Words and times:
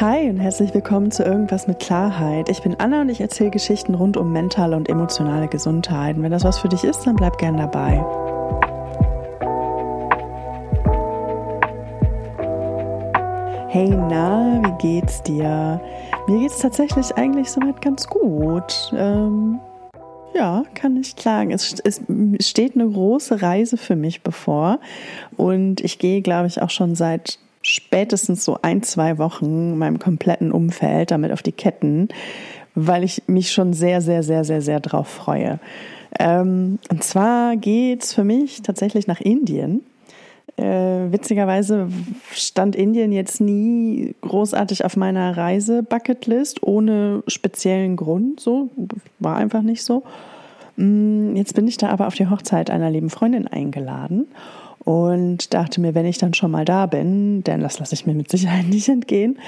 Hi 0.00 0.30
und 0.30 0.38
herzlich 0.38 0.72
willkommen 0.74 1.10
zu 1.10 1.24
Irgendwas 1.24 1.66
mit 1.66 1.80
Klarheit. 1.80 2.48
Ich 2.48 2.62
bin 2.62 2.76
Anna 2.78 3.00
und 3.00 3.08
ich 3.08 3.20
erzähle 3.20 3.50
Geschichten 3.50 3.96
rund 3.96 4.16
um 4.16 4.32
mentale 4.32 4.76
und 4.76 4.88
emotionale 4.88 5.48
Gesundheit. 5.48 6.16
Und 6.16 6.22
wenn 6.22 6.30
das 6.30 6.44
was 6.44 6.60
für 6.60 6.68
dich 6.68 6.84
ist, 6.84 7.04
dann 7.04 7.16
bleib 7.16 7.36
gern 7.38 7.56
dabei. 7.56 7.96
Hey, 13.70 13.88
na, 13.88 14.62
wie 14.62 14.78
geht's 14.78 15.20
dir? 15.24 15.80
Mir 16.28 16.38
geht's 16.38 16.60
tatsächlich 16.60 17.16
eigentlich 17.16 17.50
soweit 17.50 17.82
ganz 17.82 18.06
gut. 18.06 18.92
Ähm, 18.96 19.58
ja, 20.32 20.62
kann 20.74 20.96
ich 20.96 21.16
klagen. 21.16 21.50
Es, 21.50 21.74
es, 21.82 22.00
steht 22.38 22.76
eine 22.76 22.88
große 22.88 23.42
Reise 23.42 23.76
für 23.76 23.96
mich 23.96 24.22
bevor 24.22 24.78
und 25.36 25.80
ich 25.80 25.98
gehe, 25.98 26.22
glaube 26.22 26.46
ich, 26.46 26.62
auch 26.62 26.70
schon 26.70 26.94
seit 26.94 27.40
spätestens 27.62 28.44
so 28.44 28.58
ein, 28.62 28.82
zwei 28.82 29.18
Wochen 29.18 29.76
meinem 29.78 29.98
kompletten 29.98 30.52
Umfeld 30.52 31.10
damit 31.10 31.32
auf 31.32 31.42
die 31.42 31.52
Ketten, 31.52 32.08
weil 32.74 33.04
ich 33.04 33.22
mich 33.26 33.52
schon 33.52 33.72
sehr, 33.72 34.00
sehr, 34.00 34.22
sehr, 34.22 34.44
sehr, 34.44 34.62
sehr 34.62 34.80
drauf 34.80 35.08
freue. 35.08 35.58
Ähm, 36.18 36.78
und 36.90 37.02
zwar 37.02 37.56
geht's 37.56 38.14
für 38.14 38.24
mich 38.24 38.62
tatsächlich 38.62 39.06
nach 39.06 39.20
Indien. 39.20 39.82
Äh, 40.56 41.12
witzigerweise 41.12 41.88
stand 42.32 42.74
Indien 42.74 43.12
jetzt 43.12 43.40
nie 43.40 44.14
großartig 44.22 44.84
auf 44.84 44.96
meiner 44.96 45.36
Reise-Bucketlist, 45.36 46.62
ohne 46.62 47.22
speziellen 47.28 47.96
Grund. 47.96 48.40
So 48.40 48.70
war 49.18 49.36
einfach 49.36 49.62
nicht 49.62 49.84
so. 49.84 50.02
Mm, 50.76 51.36
jetzt 51.36 51.54
bin 51.54 51.68
ich 51.68 51.76
da 51.76 51.90
aber 51.90 52.06
auf 52.06 52.14
die 52.14 52.28
Hochzeit 52.28 52.70
einer 52.70 52.90
lieben 52.90 53.10
Freundin 53.10 53.46
eingeladen 53.46 54.26
und 54.84 55.52
dachte 55.54 55.80
mir, 55.80 55.94
wenn 55.94 56.06
ich 56.06 56.18
dann 56.18 56.34
schon 56.34 56.50
mal 56.50 56.64
da 56.64 56.86
bin, 56.86 57.42
denn 57.44 57.60
das 57.60 57.78
lasse 57.78 57.94
ich 57.94 58.06
mir 58.06 58.14
mit 58.14 58.30
Sicherheit 58.30 58.66
nicht 58.68 58.88
entgehen, 58.88 59.38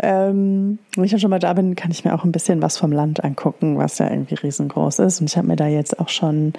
ähm, 0.00 0.78
wenn 0.94 1.04
ich 1.04 1.10
dann 1.10 1.20
schon 1.20 1.30
mal 1.30 1.38
da 1.38 1.52
bin, 1.52 1.76
kann 1.76 1.90
ich 1.90 2.04
mir 2.04 2.14
auch 2.14 2.24
ein 2.24 2.32
bisschen 2.32 2.62
was 2.62 2.78
vom 2.78 2.92
Land 2.92 3.22
angucken, 3.24 3.78
was 3.78 3.98
ja 3.98 4.08
irgendwie 4.10 4.36
riesengroß 4.36 5.00
ist. 5.00 5.20
Und 5.20 5.28
ich 5.28 5.36
habe 5.36 5.48
mir 5.48 5.56
da 5.56 5.66
jetzt 5.66 5.98
auch 5.98 6.08
schon, 6.08 6.52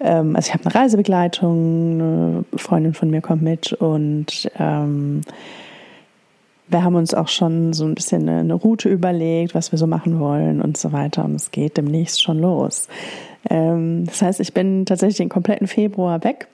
ähm, 0.00 0.36
also 0.36 0.48
ich 0.48 0.54
habe 0.54 0.64
eine 0.64 0.74
Reisebegleitung, 0.74 2.00
eine 2.00 2.44
Freundin 2.56 2.94
von 2.94 3.10
mir 3.10 3.20
kommt 3.20 3.42
mit 3.42 3.72
und 3.72 4.50
ähm, 4.58 5.22
wir 6.68 6.82
haben 6.82 6.96
uns 6.96 7.14
auch 7.14 7.28
schon 7.28 7.72
so 7.72 7.84
ein 7.84 7.94
bisschen 7.94 8.28
eine, 8.28 8.54
Route 8.54 8.88
überlegt, 8.88 9.54
was 9.54 9.70
wir 9.70 9.78
so 9.78 9.86
machen 9.86 10.18
wollen 10.18 10.60
und 10.60 10.76
so 10.76 10.92
weiter. 10.92 11.24
Und 11.24 11.36
es 11.36 11.50
geht 11.50 11.76
demnächst 11.76 12.22
schon 12.22 12.38
los. 12.38 12.88
Ähm, 13.48 14.04
das 14.06 14.22
heißt, 14.22 14.40
ich 14.40 14.52
bin 14.52 14.84
tatsächlich 14.84 15.18
den 15.18 15.28
kompletten 15.28 15.66
Februar 15.66 16.24
weg 16.24 16.48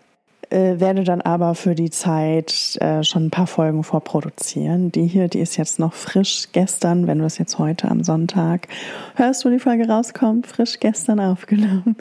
äh, 0.52 0.78
werde 0.80 1.04
dann 1.04 1.20
aber 1.20 1.54
für 1.54 1.74
die 1.74 1.90
Zeit 1.90 2.76
äh, 2.80 3.02
schon 3.02 3.26
ein 3.26 3.30
paar 3.30 3.46
Folgen 3.46 3.82
vorproduzieren. 3.82 4.92
Die 4.92 5.06
hier, 5.06 5.28
die 5.28 5.40
ist 5.40 5.56
jetzt 5.56 5.78
noch 5.78 5.94
frisch 5.94 6.48
gestern, 6.52 7.06
wenn 7.06 7.18
du 7.18 7.24
es 7.24 7.38
jetzt 7.38 7.58
heute 7.58 7.90
am 7.90 8.04
Sonntag 8.04 8.68
hörst, 9.16 9.44
wo 9.44 9.48
die 9.48 9.58
Folge 9.58 9.88
rauskommt, 9.88 10.46
frisch 10.46 10.78
gestern 10.80 11.20
aufgenommen. 11.20 11.96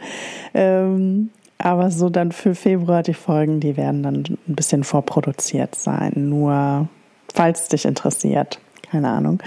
Ähm, 0.53 1.30
aber 1.58 1.91
so 1.91 2.09
dann 2.09 2.31
für 2.31 2.55
Februar 2.55 3.03
die 3.03 3.13
Folgen, 3.13 3.59
die 3.59 3.77
werden 3.77 4.03
dann 4.03 4.16
ein 4.17 4.55
bisschen 4.55 4.83
vorproduziert 4.83 5.75
sein. 5.75 6.11
Nur 6.15 6.89
falls 7.33 7.67
dich 7.67 7.86
interessiert. 7.86 8.59
Keine 8.89 9.09
Ahnung. 9.09 9.41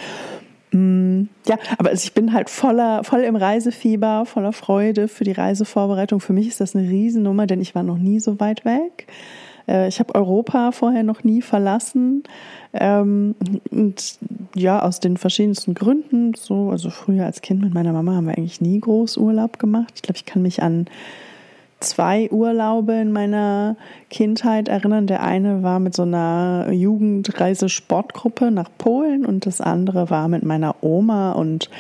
Mm, 0.75 1.29
ja, 1.47 1.57
aber 1.79 1.93
ich 1.93 2.15
bin 2.15 2.33
halt 2.33 2.51
voller, 2.51 3.05
voll 3.05 3.21
im 3.21 3.37
Reisefieber, 3.37 4.27
voller 4.27 4.53
Freude 4.53 5.07
für 5.07 5.23
die 5.23 5.31
Reisevorbereitung. 5.31 6.19
Für 6.19 6.33
mich 6.33 6.49
ist 6.49 6.61
das 6.61 6.75
eine 6.75 6.89
Riesennummer, 6.89 7.47
denn 7.47 7.61
ich 7.61 7.77
war 7.77 7.85
noch 7.85 7.97
nie 7.97 8.19
so 8.19 8.41
weit 8.41 8.65
weg. 8.65 9.07
Äh, 9.69 9.87
ich 9.87 10.01
habe 10.01 10.17
Europa 10.17 10.73
vorher 10.73 11.05
noch 11.05 11.23
nie 11.23 11.43
verlassen. 11.43 12.25
Ähm, 12.73 13.37
und 13.71 14.19
ja, 14.57 14.83
aus 14.83 14.99
den 14.99 15.17
verschiedensten 15.17 15.75
Gründen, 15.75 16.35
so, 16.35 16.71
also 16.71 16.91
früher 16.91 17.25
als 17.25 17.41
Kind 17.41 17.63
mit 17.63 17.73
meiner 17.73 17.93
Mama 17.93 18.17
haben 18.17 18.27
wir 18.27 18.37
eigentlich 18.37 18.61
nie 18.61 18.81
groß 18.81 19.17
Urlaub 19.17 19.61
gemacht. 19.61 19.93
Ich 19.95 20.03
glaube, 20.03 20.17
ich 20.17 20.25
kann 20.25 20.43
mich 20.43 20.61
an 20.61 20.87
zwei 21.81 22.31
Urlaube 22.31 22.95
in 22.95 23.13
meiner 23.13 23.77
Kindheit 24.11 24.69
erinnern. 24.69 25.07
Der 25.07 25.23
eine 25.23 25.63
war 25.63 25.81
mit 25.81 25.95
so 25.95 26.03
einer 26.03 26.71
Jugendreise-Sportgruppe 26.71 28.51
nach 28.51 28.71
Polen 28.79 29.25
und 29.27 29.47
das 29.47 29.61
andere 29.61 30.11
war 30.11 30.29
mit 30.29 30.45
meiner 30.45 30.77
Oma 30.83 31.33
und 31.33 31.71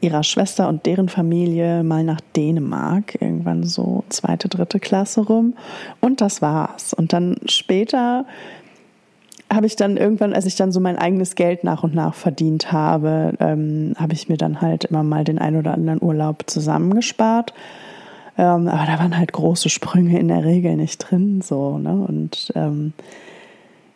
ihrer 0.00 0.22
Schwester 0.22 0.68
und 0.68 0.86
deren 0.86 1.08
Familie 1.08 1.82
mal 1.82 2.04
nach 2.04 2.20
Dänemark, 2.36 3.20
irgendwann 3.20 3.64
so 3.64 4.04
zweite, 4.08 4.48
dritte 4.48 4.78
Klasse 4.78 5.22
rum. 5.22 5.54
Und 6.00 6.20
das 6.20 6.40
war's. 6.40 6.94
Und 6.94 7.12
dann 7.12 7.36
später 7.46 8.24
habe 9.52 9.66
ich 9.66 9.76
dann 9.76 9.96
irgendwann, 9.96 10.34
als 10.34 10.46
ich 10.46 10.56
dann 10.56 10.72
so 10.72 10.80
mein 10.80 10.98
eigenes 10.98 11.34
Geld 11.34 11.64
nach 11.64 11.82
und 11.82 11.94
nach 11.94 12.14
verdient 12.14 12.70
habe, 12.70 13.32
ähm, 13.40 13.94
habe 13.98 14.12
ich 14.12 14.28
mir 14.28 14.36
dann 14.36 14.60
halt 14.60 14.84
immer 14.84 15.02
mal 15.02 15.24
den 15.24 15.38
ein 15.38 15.56
oder 15.56 15.72
anderen 15.72 16.02
Urlaub 16.02 16.44
zusammengespart 16.46 17.54
ähm, 18.38 18.68
aber 18.68 18.86
da 18.86 18.98
waren 19.00 19.18
halt 19.18 19.32
große 19.32 19.68
Sprünge 19.68 20.18
in 20.18 20.28
der 20.28 20.44
Regel 20.44 20.76
nicht 20.76 20.98
drin, 20.98 21.40
so, 21.42 21.78
ne? 21.78 22.06
Und 22.08 22.52
ähm, 22.54 22.92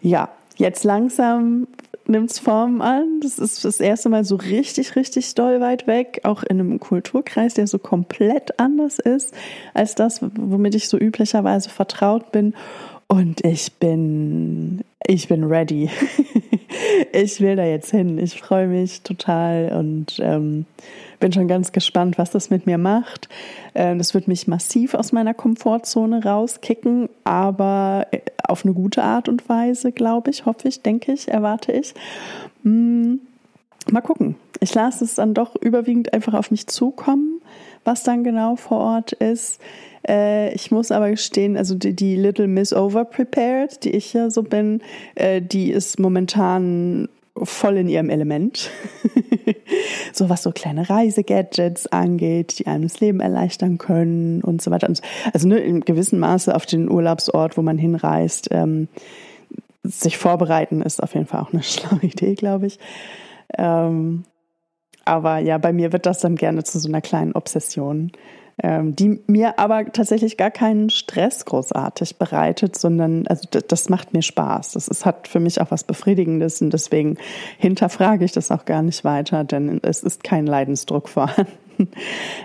ja, 0.02 0.28
jetzt 0.56 0.82
langsam 0.82 1.68
nimmt 2.06 2.32
es 2.32 2.40
Form 2.40 2.80
an. 2.80 3.20
Das 3.22 3.38
ist 3.38 3.64
das 3.64 3.78
erste 3.78 4.08
Mal 4.08 4.24
so 4.24 4.34
richtig, 4.34 4.96
richtig 4.96 5.34
doll 5.36 5.60
weit 5.60 5.86
weg, 5.86 6.20
auch 6.24 6.42
in 6.42 6.58
einem 6.58 6.80
Kulturkreis, 6.80 7.54
der 7.54 7.68
so 7.68 7.78
komplett 7.78 8.58
anders 8.58 8.98
ist 8.98 9.32
als 9.74 9.94
das, 9.94 10.20
womit 10.34 10.74
ich 10.74 10.88
so 10.88 10.98
üblicherweise 10.98 11.70
vertraut 11.70 12.32
bin. 12.32 12.54
Und 13.06 13.44
ich 13.44 13.74
bin, 13.74 14.82
ich 15.06 15.28
bin 15.28 15.44
ready. 15.44 15.90
ich 17.12 17.40
will 17.40 17.56
da 17.56 17.64
jetzt 17.64 17.90
hin. 17.90 18.18
Ich 18.18 18.40
freue 18.40 18.66
mich 18.66 19.02
total 19.02 19.72
und 19.78 20.18
ähm, 20.20 20.66
bin 21.22 21.32
schon 21.32 21.46
ganz 21.46 21.70
gespannt, 21.70 22.18
was 22.18 22.32
das 22.32 22.50
mit 22.50 22.66
mir 22.66 22.78
macht. 22.78 23.28
Äh, 23.74 23.96
das 23.96 24.12
wird 24.12 24.26
mich 24.26 24.48
massiv 24.48 24.92
aus 24.94 25.12
meiner 25.12 25.34
Komfortzone 25.34 26.24
rauskicken, 26.24 27.08
aber 27.22 28.08
äh, 28.10 28.18
auf 28.42 28.64
eine 28.64 28.74
gute 28.74 29.04
Art 29.04 29.28
und 29.28 29.48
Weise, 29.48 29.92
glaube 29.92 30.30
ich, 30.30 30.46
hoffe 30.46 30.66
ich, 30.66 30.82
denke 30.82 31.12
ich, 31.12 31.28
erwarte 31.28 31.70
ich. 31.70 31.94
Hm, 32.64 33.20
mal 33.90 34.00
gucken. 34.00 34.34
Ich 34.58 34.74
lasse 34.74 35.04
es 35.04 35.14
dann 35.14 35.32
doch 35.32 35.54
überwiegend 35.54 36.12
einfach 36.12 36.34
auf 36.34 36.50
mich 36.50 36.66
zukommen, 36.66 37.40
was 37.84 38.02
dann 38.02 38.24
genau 38.24 38.56
vor 38.56 38.78
Ort 38.78 39.12
ist. 39.12 39.60
Äh, 40.06 40.52
ich 40.54 40.72
muss 40.72 40.90
aber 40.90 41.08
gestehen, 41.08 41.56
also 41.56 41.76
die, 41.76 41.94
die 41.94 42.16
Little 42.16 42.48
Miss 42.48 42.72
Overprepared, 42.72 43.84
die 43.84 43.90
ich 43.90 44.12
ja 44.12 44.28
so 44.28 44.42
bin, 44.42 44.82
die 45.16 45.70
ist 45.70 46.00
momentan 46.00 47.08
voll 47.36 47.76
in 47.76 47.88
ihrem 47.88 48.10
Element. 48.10 48.70
so 50.12 50.28
was 50.28 50.42
so 50.42 50.52
kleine 50.52 50.88
Reisegadgets 50.88 51.86
angeht, 51.86 52.58
die 52.58 52.66
einem 52.66 52.84
das 52.84 53.00
Leben 53.00 53.20
erleichtern 53.20 53.78
können 53.78 54.42
und 54.42 54.62
so 54.62 54.70
weiter. 54.70 54.92
Also 55.32 55.48
ne, 55.48 55.58
in 55.58 55.80
gewissem 55.80 56.18
Maße 56.18 56.54
auf 56.54 56.66
den 56.66 56.90
Urlaubsort, 56.90 57.56
wo 57.56 57.62
man 57.62 57.78
hinreist, 57.78 58.48
ähm, 58.50 58.88
sich 59.82 60.16
vorbereiten 60.16 60.82
ist 60.82 61.02
auf 61.02 61.14
jeden 61.14 61.26
Fall 61.26 61.40
auch 61.40 61.52
eine 61.52 61.62
schlaue 61.62 62.02
Idee, 62.02 62.34
glaube 62.34 62.66
ich. 62.66 62.78
Ähm, 63.58 64.24
aber 65.04 65.38
ja, 65.38 65.58
bei 65.58 65.72
mir 65.72 65.92
wird 65.92 66.06
das 66.06 66.20
dann 66.20 66.36
gerne 66.36 66.62
zu 66.62 66.78
so 66.78 66.88
einer 66.88 67.00
kleinen 67.00 67.32
Obsession 67.32 68.12
die 68.64 69.20
mir 69.26 69.58
aber 69.58 69.86
tatsächlich 69.86 70.36
gar 70.36 70.52
keinen 70.52 70.88
Stress 70.88 71.44
großartig 71.44 72.16
bereitet, 72.16 72.78
sondern 72.78 73.26
also 73.26 73.48
das 73.50 73.88
macht 73.88 74.12
mir 74.12 74.22
Spaß. 74.22 74.72
Das 74.72 74.86
ist, 74.86 75.04
hat 75.04 75.26
für 75.26 75.40
mich 75.40 75.60
auch 75.60 75.72
was 75.72 75.82
Befriedigendes 75.82 76.62
und 76.62 76.72
deswegen 76.72 77.16
hinterfrage 77.58 78.24
ich 78.24 78.30
das 78.30 78.52
auch 78.52 78.64
gar 78.64 78.82
nicht 78.82 79.04
weiter, 79.04 79.42
denn 79.42 79.80
es 79.82 80.04
ist 80.04 80.22
kein 80.22 80.46
Leidensdruck 80.46 81.08
vorhanden. 81.08 81.52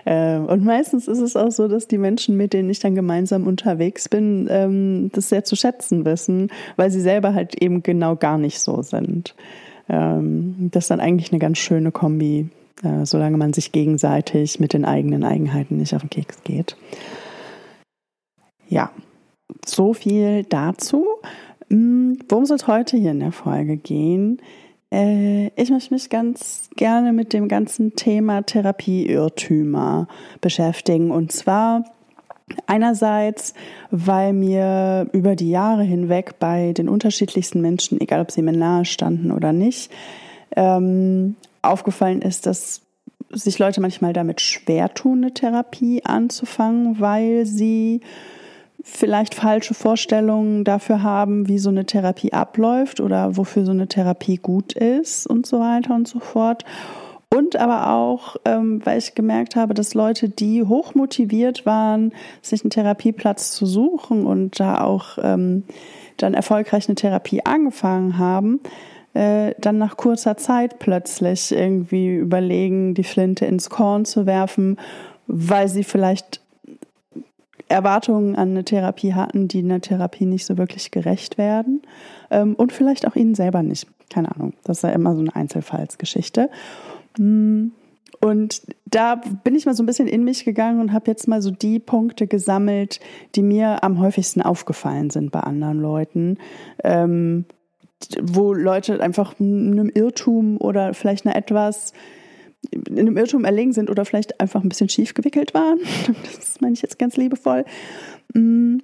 Ähm, 0.05 0.45
und 0.45 0.63
meistens 0.63 1.07
ist 1.07 1.19
es 1.19 1.35
auch 1.35 1.51
so, 1.51 1.67
dass 1.67 1.87
die 1.87 1.97
Menschen, 1.97 2.37
mit 2.37 2.53
denen 2.53 2.69
ich 2.69 2.79
dann 2.79 2.95
gemeinsam 2.95 3.45
unterwegs 3.45 4.07
bin, 4.07 4.47
ähm, 4.49 5.09
das 5.13 5.29
sehr 5.29 5.43
zu 5.43 5.55
schätzen 5.55 6.05
wissen, 6.05 6.49
weil 6.75 6.89
sie 6.89 7.01
selber 7.01 7.33
halt 7.33 7.61
eben 7.61 7.83
genau 7.83 8.15
gar 8.15 8.37
nicht 8.37 8.59
so 8.59 8.81
sind. 8.81 9.35
Ähm, 9.89 10.69
das 10.71 10.85
ist 10.85 10.91
dann 10.91 10.99
eigentlich 11.01 11.31
eine 11.31 11.39
ganz 11.39 11.57
schöne 11.57 11.91
Kombi, 11.91 12.49
äh, 12.83 13.05
solange 13.05 13.37
man 13.37 13.53
sich 13.53 13.71
gegenseitig 13.71 14.59
mit 14.59 14.73
den 14.73 14.85
eigenen 14.85 15.23
Eigenheiten 15.23 15.77
nicht 15.77 15.95
auf 15.95 16.01
den 16.01 16.09
Keks 16.09 16.43
geht. 16.43 16.77
Ja, 18.67 18.91
so 19.65 19.93
viel 19.93 20.43
dazu. 20.43 21.05
Hm, 21.69 22.19
worum 22.29 22.45
soll 22.45 22.57
es 22.57 22.67
heute 22.67 22.97
hier 22.97 23.11
in 23.11 23.19
der 23.19 23.31
Folge 23.31 23.77
gehen? 23.77 24.41
Äh, 24.91 25.47
ich 25.61 25.69
möchte 25.69 25.93
mich 25.93 26.09
ganz 26.09 26.69
gerne 26.75 27.13
mit 27.13 27.33
dem 27.33 27.47
ganzen 27.47 27.95
Thema 27.95 28.41
Therapieirrtümer 28.43 30.07
beschäftigen. 30.41 31.11
Und 31.11 31.31
zwar 31.31 31.85
einerseits, 32.65 33.53
weil 33.91 34.33
mir 34.33 35.07
über 35.11 35.35
die 35.35 35.49
Jahre 35.49 35.83
hinweg 35.83 36.39
bei 36.39 36.73
den 36.73 36.87
unterschiedlichsten 36.87 37.61
Menschen, 37.61 37.99
egal 37.99 38.21
ob 38.21 38.31
sie 38.31 38.41
mir 38.41 38.53
nahe 38.53 38.85
standen 38.85 39.31
oder 39.31 39.51
nicht, 39.51 39.91
ähm, 40.55 41.35
aufgefallen 41.61 42.21
ist, 42.21 42.45
dass 42.45 42.81
sich 43.29 43.59
Leute 43.59 43.81
manchmal 43.81 44.13
damit 44.13 44.41
schwer 44.41 44.93
tun, 44.93 45.23
eine 45.23 45.33
Therapie 45.33 46.03
anzufangen, 46.05 46.99
weil 46.99 47.45
sie 47.45 48.01
vielleicht 48.83 49.35
falsche 49.35 49.73
Vorstellungen 49.73 50.63
dafür 50.63 51.03
haben, 51.03 51.47
wie 51.49 51.59
so 51.59 51.69
eine 51.69 51.85
Therapie 51.85 52.31
abläuft 52.31 53.01
oder 53.01 53.35
wofür 53.35 53.65
so 53.65 53.71
eine 53.71 53.87
Therapie 53.87 54.37
gut 54.37 54.73
ist 54.73 55.27
und 55.27 55.45
so 55.45 55.59
weiter 55.59 55.93
und 55.93 56.07
so 56.07 56.19
fort. 56.19 56.63
Und 57.35 57.57
aber 57.57 57.91
auch, 57.91 58.37
ähm, 58.45 58.79
weil 58.85 58.97
ich 58.97 59.13
gemerkt 59.13 59.57
habe, 59.57 59.73
dass 59.73 59.93
Leute, 59.93 60.29
die 60.29 60.63
hoch 60.63 60.95
motiviert 60.95 61.65
waren, 61.65 62.13
sich 62.41 62.63
einen 62.63 62.69
Therapieplatz 62.69 63.51
zu 63.51 63.65
suchen 63.65 64.25
und 64.25 64.59
da 64.61 64.81
auch 64.81 65.17
ähm, 65.21 65.63
dann 66.15 66.33
erfolgreich 66.33 66.87
eine 66.87 66.95
Therapie 66.95 67.43
angefangen 67.43 68.17
haben, 68.17 68.61
äh, 69.17 69.55
dann 69.59 69.79
nach 69.79 69.97
kurzer 69.97 70.37
Zeit 70.37 70.77
plötzlich 70.77 71.51
irgendwie 71.51 72.15
überlegen, 72.15 72.93
die 72.93 73.03
Flinte 73.03 73.45
ins 73.45 73.71
Korn 73.71 74.05
zu 74.05 74.27
werfen, 74.27 74.77
weil 75.25 75.67
sie 75.69 75.83
vielleicht 75.83 76.41
Erwartungen 77.67 78.35
an 78.35 78.51
eine 78.51 78.63
Therapie 78.63 79.15
hatten, 79.15 79.47
die 79.47 79.59
einer 79.59 79.81
Therapie 79.81 80.27
nicht 80.27 80.45
so 80.45 80.57
wirklich 80.57 80.91
gerecht 80.91 81.39
werden 81.39 81.81
ähm, 82.29 82.53
und 82.53 82.71
vielleicht 82.71 83.07
auch 83.07 83.15
ihnen 83.15 83.33
selber 83.33 83.63
nicht. 83.63 83.87
Keine 84.11 84.33
Ahnung. 84.33 84.53
Das 84.63 84.77
ist 84.77 84.83
ja 84.83 84.89
immer 84.89 85.15
so 85.15 85.21
eine 85.21 85.35
Einzelfallsgeschichte. 85.35 86.51
Mm, 87.17 87.69
und 88.21 88.61
da 88.85 89.15
bin 89.43 89.55
ich 89.55 89.65
mal 89.65 89.73
so 89.73 89.81
ein 89.81 89.87
bisschen 89.87 90.07
in 90.07 90.23
mich 90.23 90.45
gegangen 90.45 90.79
und 90.79 90.93
habe 90.93 91.09
jetzt 91.09 91.27
mal 91.27 91.41
so 91.41 91.49
die 91.49 91.79
Punkte 91.79 92.27
gesammelt, 92.27 92.99
die 93.35 93.41
mir 93.41 93.83
am 93.83 93.99
häufigsten 93.99 94.43
aufgefallen 94.43 95.09
sind 95.09 95.31
bei 95.31 95.39
anderen 95.39 95.81
Leuten. 95.81 96.37
Ähm, 96.83 97.45
wo 98.21 98.53
Leute 98.53 99.01
einfach 99.01 99.39
einem 99.39 99.89
Irrtum 99.89 100.57
oder 100.57 100.93
vielleicht 100.93 101.25
einer 101.25 101.35
etwas 101.35 101.93
in 102.71 102.99
einem 102.99 103.17
Irrtum 103.17 103.45
erlegen 103.45 103.73
sind 103.73 103.89
oder 103.89 104.05
vielleicht 104.05 104.39
einfach 104.39 104.61
ein 104.61 104.69
bisschen 104.69 104.89
schief 104.89 105.13
gewickelt 105.13 105.53
waren. 105.53 105.79
Das 106.35 106.59
meine 106.61 106.73
ich 106.73 106.81
jetzt 106.81 106.99
ganz 106.99 107.17
liebevoll. 107.17 107.65
Mm, 108.33 108.77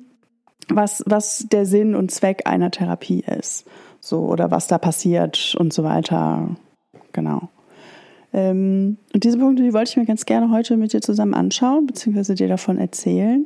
was, 0.70 1.04
was 1.06 1.48
der 1.52 1.66
Sinn 1.66 1.96
und 1.96 2.12
Zweck 2.12 2.44
einer 2.46 2.72
Therapie 2.72 3.24
ist. 3.40 3.66
So, 4.00 4.22
oder 4.26 4.52
was 4.52 4.68
da 4.68 4.78
passiert 4.78 5.56
und 5.58 5.74
so 5.74 5.84
weiter. 5.84 6.56
Genau. 7.14 7.50
Ähm, 8.34 8.98
und 9.14 9.24
diese 9.24 9.38
Punkte, 9.38 9.64
die 9.64 9.74
wollte 9.74 9.92
ich 9.92 9.98
mir 9.98 10.06
ganz 10.06 10.26
gerne 10.26 10.52
heute 10.52 10.78
mit 10.78 10.94
dir 10.94 11.02
zusammen 11.02 11.34
anschauen, 11.34 11.86
beziehungsweise 11.86 12.36
dir 12.36 12.48
davon 12.48 12.78
erzählen. 12.78 13.46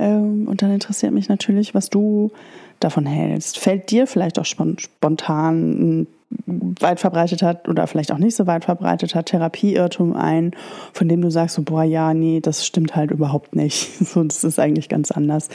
Ähm, 0.00 0.48
und 0.48 0.62
dann 0.62 0.72
interessiert 0.72 1.12
mich 1.12 1.28
natürlich, 1.28 1.74
was 1.74 1.90
du 1.90 2.32
davon 2.80 3.06
hältst. 3.06 3.58
Fällt 3.58 3.90
dir 3.90 4.06
vielleicht 4.06 4.38
auch 4.38 4.46
spontan 4.46 6.00
ein 6.00 6.06
weit 6.46 7.00
verbreiteter 7.00 7.60
oder 7.68 7.86
vielleicht 7.86 8.12
auch 8.12 8.18
nicht 8.18 8.36
so 8.36 8.46
weit 8.46 8.64
verbreiteter 8.64 9.24
Therapieirrtum 9.24 10.14
ein, 10.14 10.52
von 10.92 11.08
dem 11.08 11.20
du 11.20 11.30
sagst, 11.30 11.56
so, 11.56 11.62
boah, 11.62 11.82
ja, 11.82 12.14
nee, 12.14 12.40
das 12.40 12.64
stimmt 12.64 12.94
halt 12.96 13.10
überhaupt 13.10 13.54
nicht. 13.54 13.90
So, 14.10 14.24
das 14.24 14.44
ist 14.44 14.58
eigentlich 14.58 14.88
ganz 14.88 15.10
anders. 15.10 15.48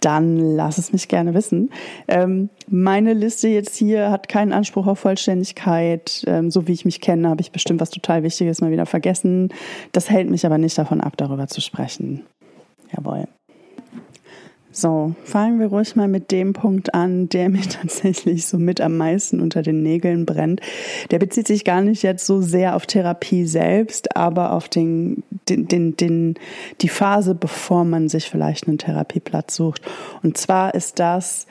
Dann 0.00 0.38
lass 0.38 0.78
es 0.78 0.92
mich 0.92 1.08
gerne 1.08 1.34
wissen. 1.34 1.70
Ähm, 2.08 2.50
meine 2.68 3.14
Liste 3.14 3.48
jetzt 3.48 3.76
hier 3.76 4.10
hat 4.10 4.28
keinen 4.28 4.52
Anspruch 4.52 4.86
auf 4.86 5.00
Vollständigkeit. 5.00 6.24
Ähm, 6.26 6.50
so 6.50 6.66
wie 6.68 6.72
ich 6.72 6.84
mich 6.84 7.00
kenne, 7.00 7.28
habe 7.28 7.40
ich 7.40 7.52
bestimmt 7.52 7.80
was 7.80 7.90
total 7.90 8.22
Wichtiges 8.22 8.60
mal 8.60 8.70
wieder 8.70 8.86
vergessen. 8.86 9.52
Das 9.92 10.10
hält 10.10 10.30
mich 10.30 10.46
aber 10.46 10.58
nicht 10.58 10.76
davon 10.78 11.00
ab, 11.00 11.16
darüber 11.16 11.48
zu 11.48 11.60
sprechen. 11.60 12.22
Jawohl. 12.96 13.26
So, 14.72 15.14
fangen 15.24 15.58
wir 15.58 15.66
ruhig 15.66 15.96
mal 15.96 16.06
mit 16.06 16.30
dem 16.30 16.52
Punkt 16.52 16.94
an, 16.94 17.28
der 17.28 17.48
mir 17.48 17.62
tatsächlich 17.68 18.46
so 18.46 18.56
mit 18.56 18.80
am 18.80 18.96
meisten 18.96 19.40
unter 19.40 19.62
den 19.62 19.82
Nägeln 19.82 20.26
brennt. 20.26 20.60
Der 21.10 21.18
bezieht 21.18 21.48
sich 21.48 21.64
gar 21.64 21.80
nicht 21.80 22.02
jetzt 22.02 22.24
so 22.24 22.40
sehr 22.40 22.76
auf 22.76 22.86
Therapie 22.86 23.46
selbst, 23.46 24.16
aber 24.16 24.52
auf 24.52 24.68
den, 24.68 25.24
den, 25.48 25.66
den, 25.66 25.96
den, 25.96 26.34
die 26.80 26.88
Phase, 26.88 27.34
bevor 27.34 27.84
man 27.84 28.08
sich 28.08 28.30
vielleicht 28.30 28.68
einen 28.68 28.78
Therapieplatz 28.78 29.56
sucht. 29.56 29.82
Und 30.22 30.38
zwar 30.38 30.74
ist 30.74 31.00
das 31.00 31.46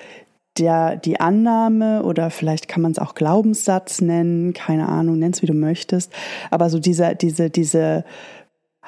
der, 0.57 0.95
die 0.95 1.19
Annahme 1.19 2.03
oder 2.03 2.29
vielleicht 2.29 2.67
kann 2.67 2.81
man 2.81 2.91
es 2.91 2.99
auch 2.99 3.15
Glaubenssatz 3.15 4.01
nennen, 4.01 4.53
keine 4.53 4.87
Ahnung, 4.87 5.19
nenn's 5.19 5.41
wie 5.41 5.45
du 5.45 5.53
möchtest, 5.53 6.11
aber 6.51 6.69
so 6.69 6.79
dieser, 6.79 7.15
diese, 7.15 7.49
diese, 7.49 8.03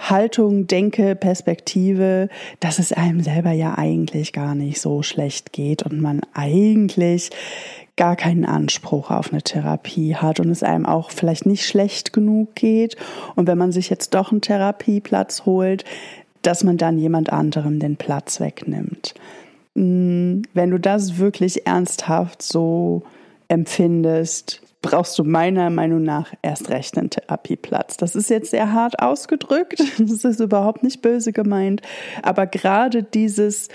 Haltung, 0.10 0.68
Denke, 0.68 1.16
Perspektive, 1.16 2.30
dass 2.60 2.80
es 2.80 2.92
einem 2.92 3.22
selber 3.22 3.52
ja 3.52 3.78
eigentlich 3.78 4.34
gar 4.34 4.56
nicht 4.56 4.82
so 4.82 5.04
schlecht 5.04 5.54
geht 5.54 5.84
und 5.84 6.02
man 6.02 6.22
eigentlich 6.34 7.30
gar 7.96 8.16
keinen 8.16 8.46
Anspruch 8.46 9.12
auf 9.12 9.32
eine 9.32 9.44
Therapie 9.44 10.16
hat 10.16 10.40
und 10.40 10.50
es 10.50 10.64
einem 10.64 10.86
auch 10.86 11.12
vielleicht 11.12 11.46
nicht 11.46 11.68
schlecht 11.68 12.14
genug 12.14 12.56
geht. 12.56 12.96
Und 13.36 13.48
wenn 13.48 13.58
man 13.58 13.72
sich 13.72 13.90
jetzt 13.90 14.14
doch 14.16 14.32
einen 14.32 14.42
Therapieplatz 14.42 15.46
holt, 15.46 15.86
dass 16.42 16.64
man 16.64 16.78
dann 16.78 16.98
jemand 16.98 17.32
anderem 17.32 17.80
den 17.80 17.98
Platz 17.98 18.40
wegnimmt. 18.40 19.14
Hm, 19.76 20.42
wenn 20.54 20.72
du 20.72 20.80
das 20.80 21.18
wirklich 21.18 21.68
ernsthaft 21.68 22.42
so 22.42 23.04
empfindest, 23.48 24.62
brauchst 24.82 25.18
du 25.20 25.24
meiner 25.24 25.70
Meinung 25.70 26.04
nach 26.04 26.34
erst 26.42 26.70
recht 26.70 26.98
einen 26.98 27.10
Therapieplatz. 27.10 27.98
Das 27.98 28.16
ist 28.16 28.30
jetzt 28.30 28.52
sehr 28.52 28.74
hart 28.74 29.00
ausgedrückt, 29.00 29.80
das 30.00 30.24
ist 30.24 30.40
überhaupt 30.40 30.84
nicht 30.84 31.02
böse 31.02 31.34
gemeint, 31.34 31.82
aber 32.24 32.48
gerade 32.48 33.04
dieses 33.04 33.70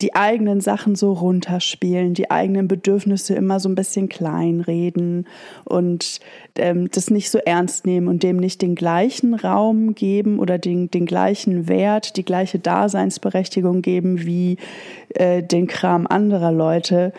die 0.00 0.14
eigenen 0.14 0.60
Sachen 0.60 0.94
so 0.94 1.12
runterspielen, 1.12 2.14
die 2.14 2.30
eigenen 2.30 2.68
Bedürfnisse 2.68 3.34
immer 3.34 3.60
so 3.60 3.68
ein 3.68 3.74
bisschen 3.74 4.08
kleinreden 4.08 5.26
und 5.64 6.20
ähm, 6.56 6.90
das 6.90 7.10
nicht 7.10 7.30
so 7.30 7.38
ernst 7.38 7.86
nehmen 7.86 8.08
und 8.08 8.22
dem 8.22 8.38
nicht 8.38 8.62
den 8.62 8.74
gleichen 8.74 9.34
Raum 9.34 9.94
geben 9.94 10.38
oder 10.38 10.58
den, 10.58 10.90
den 10.90 11.04
gleichen 11.04 11.68
Wert, 11.68 12.16
die 12.16 12.24
gleiche 12.24 12.58
Daseinsberechtigung 12.58 13.82
geben 13.82 14.24
wie 14.24 14.56
äh, 15.10 15.42
den 15.42 15.66
Kram 15.66 16.06
anderer 16.06 16.52
Leute, 16.52 17.12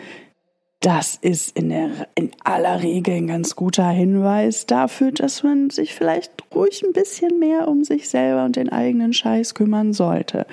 das 0.82 1.16
ist 1.20 1.56
in, 1.56 1.68
der, 1.68 1.90
in 2.16 2.32
aller 2.42 2.82
Regel 2.82 3.14
ein 3.14 3.28
ganz 3.28 3.54
guter 3.54 3.88
Hinweis 3.88 4.66
dafür, 4.66 5.12
dass 5.12 5.44
man 5.44 5.70
sich 5.70 5.94
vielleicht 5.94 6.32
ruhig 6.52 6.82
ein 6.82 6.92
bisschen 6.92 7.38
mehr 7.38 7.68
um 7.68 7.84
sich 7.84 8.08
selber 8.08 8.44
und 8.44 8.56
den 8.56 8.68
eigenen 8.68 9.12
Scheiß 9.12 9.54
kümmern 9.54 9.92
sollte. 9.92 10.44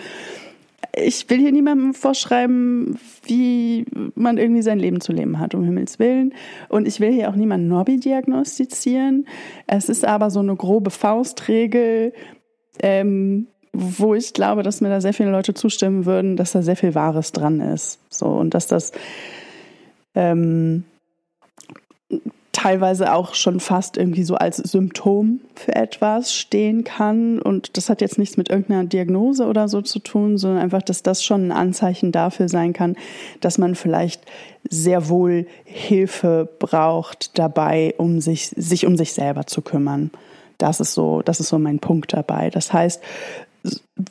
Ich 0.95 1.27
will 1.29 1.39
hier 1.39 1.51
niemandem 1.51 1.93
vorschreiben, 1.95 2.99
wie 3.23 3.85
man 4.15 4.37
irgendwie 4.37 4.61
sein 4.61 4.79
Leben 4.79 5.01
zu 5.01 5.13
leben 5.13 5.39
hat, 5.39 5.55
um 5.55 5.63
Himmels 5.63 5.97
Willen. 5.97 6.33
Und 6.67 6.87
ich 6.87 6.99
will 6.99 7.11
hier 7.11 7.29
auch 7.29 7.35
niemanden 7.35 7.67
Nobby 7.67 7.99
diagnostizieren. 7.99 9.27
Es 9.65 9.89
ist 9.89 10.05
aber 10.05 10.29
so 10.29 10.39
eine 10.39 10.55
grobe 10.55 10.91
Faustregel, 10.91 12.13
ähm, 12.81 13.47
wo 13.73 14.13
ich 14.13 14.33
glaube, 14.33 14.61
dass 14.61 14.81
mir 14.81 14.89
da 14.89 15.01
sehr 15.01 15.13
viele 15.13 15.31
Leute 15.31 15.53
zustimmen 15.53 16.05
würden, 16.05 16.37
dass 16.37 16.51
da 16.51 16.61
sehr 16.61 16.75
viel 16.75 16.95
Wahres 16.95 17.31
dran 17.31 17.61
ist. 17.61 17.99
So, 18.09 18.27
und 18.27 18.53
dass 18.53 18.67
das 18.67 18.91
ähm, 20.15 20.83
teilweise 22.51 23.13
auch 23.13 23.35
schon 23.35 23.61
fast 23.61 23.95
irgendwie 23.95 24.23
so 24.23 24.35
als 24.35 24.57
Symptom 24.57 25.39
für 25.55 25.75
etwas 25.75 26.33
stehen 26.33 26.83
kann. 26.83 27.41
Und 27.41 27.77
das 27.77 27.89
hat 27.89 28.01
jetzt 28.01 28.17
nichts 28.17 28.35
mit 28.35 28.49
irgendeiner 28.49 28.83
Diagnose 28.83 29.45
oder 29.45 29.69
so 29.69 29.81
zu 29.81 29.99
tun, 29.99 30.37
sondern 30.37 30.61
einfach, 30.61 30.81
dass 30.81 31.01
das 31.01 31.23
schon 31.23 31.47
ein 31.47 31.51
Anzeichen 31.53 32.11
dafür 32.11 32.49
sein 32.49 32.73
kann, 32.73 32.97
dass 33.39 33.57
man 33.57 33.75
vielleicht 33.75 34.23
sehr 34.69 35.07
wohl 35.07 35.47
Hilfe 35.63 36.49
braucht 36.59 37.37
dabei, 37.39 37.93
um 37.97 38.19
sich, 38.19 38.49
sich 38.49 38.85
um 38.85 38.97
sich 38.97 39.13
selber 39.13 39.45
zu 39.45 39.61
kümmern. 39.61 40.11
Das 40.57 40.81
ist 40.81 40.93
so, 40.93 41.21
das 41.21 41.39
ist 41.39 41.47
so 41.47 41.59
mein 41.59 41.79
Punkt 41.79 42.11
dabei. 42.11 42.49
Das 42.49 42.73
heißt, 42.73 43.01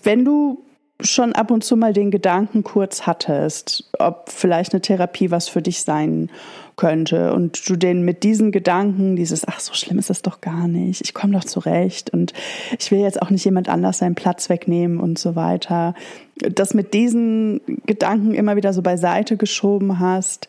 wenn 0.03 0.25
du 0.25 0.63
schon 1.01 1.33
ab 1.33 1.53
und 1.53 1.63
zu 1.63 1.77
mal 1.77 1.93
den 1.93 2.11
Gedanken 2.11 2.65
kurz 2.65 3.07
hattest, 3.07 3.89
ob 3.99 4.31
vielleicht 4.31 4.73
eine 4.73 4.81
Therapie 4.81 5.31
was 5.31 5.49
für 5.49 5.63
dich 5.63 5.83
sein 5.83 6.29
könnte 6.77 7.35
und 7.35 7.69
du 7.69 7.77
den 7.77 8.03
mit 8.03 8.25
diesen 8.25 8.51
Gedanken, 8.51 9.15
dieses, 9.15 9.47
ach, 9.47 9.61
so 9.61 9.75
schlimm 9.75 9.99
ist 9.99 10.11
das 10.11 10.23
doch 10.23 10.41
gar 10.41 10.67
nicht, 10.67 11.01
ich 11.01 11.15
komme 11.15 11.35
doch 11.35 11.45
zurecht 11.45 12.11
und 12.11 12.33
ich 12.79 12.91
will 12.91 12.99
jetzt 12.99 13.23
auch 13.23 13.31
nicht 13.31 13.45
jemand 13.45 13.69
anders 13.69 13.99
seinen 13.99 14.17
Platz 14.17 14.49
wegnehmen 14.49 14.99
und 14.99 15.19
so 15.19 15.37
weiter, 15.37 15.95
das 16.37 16.75
mit 16.75 16.95
diesen 16.95 17.61
Gedanken 17.87 18.35
immer 18.35 18.57
wieder 18.57 18.73
so 18.73 18.83
beiseite 18.83 19.37
geschoben 19.37 20.01
hast, 20.01 20.49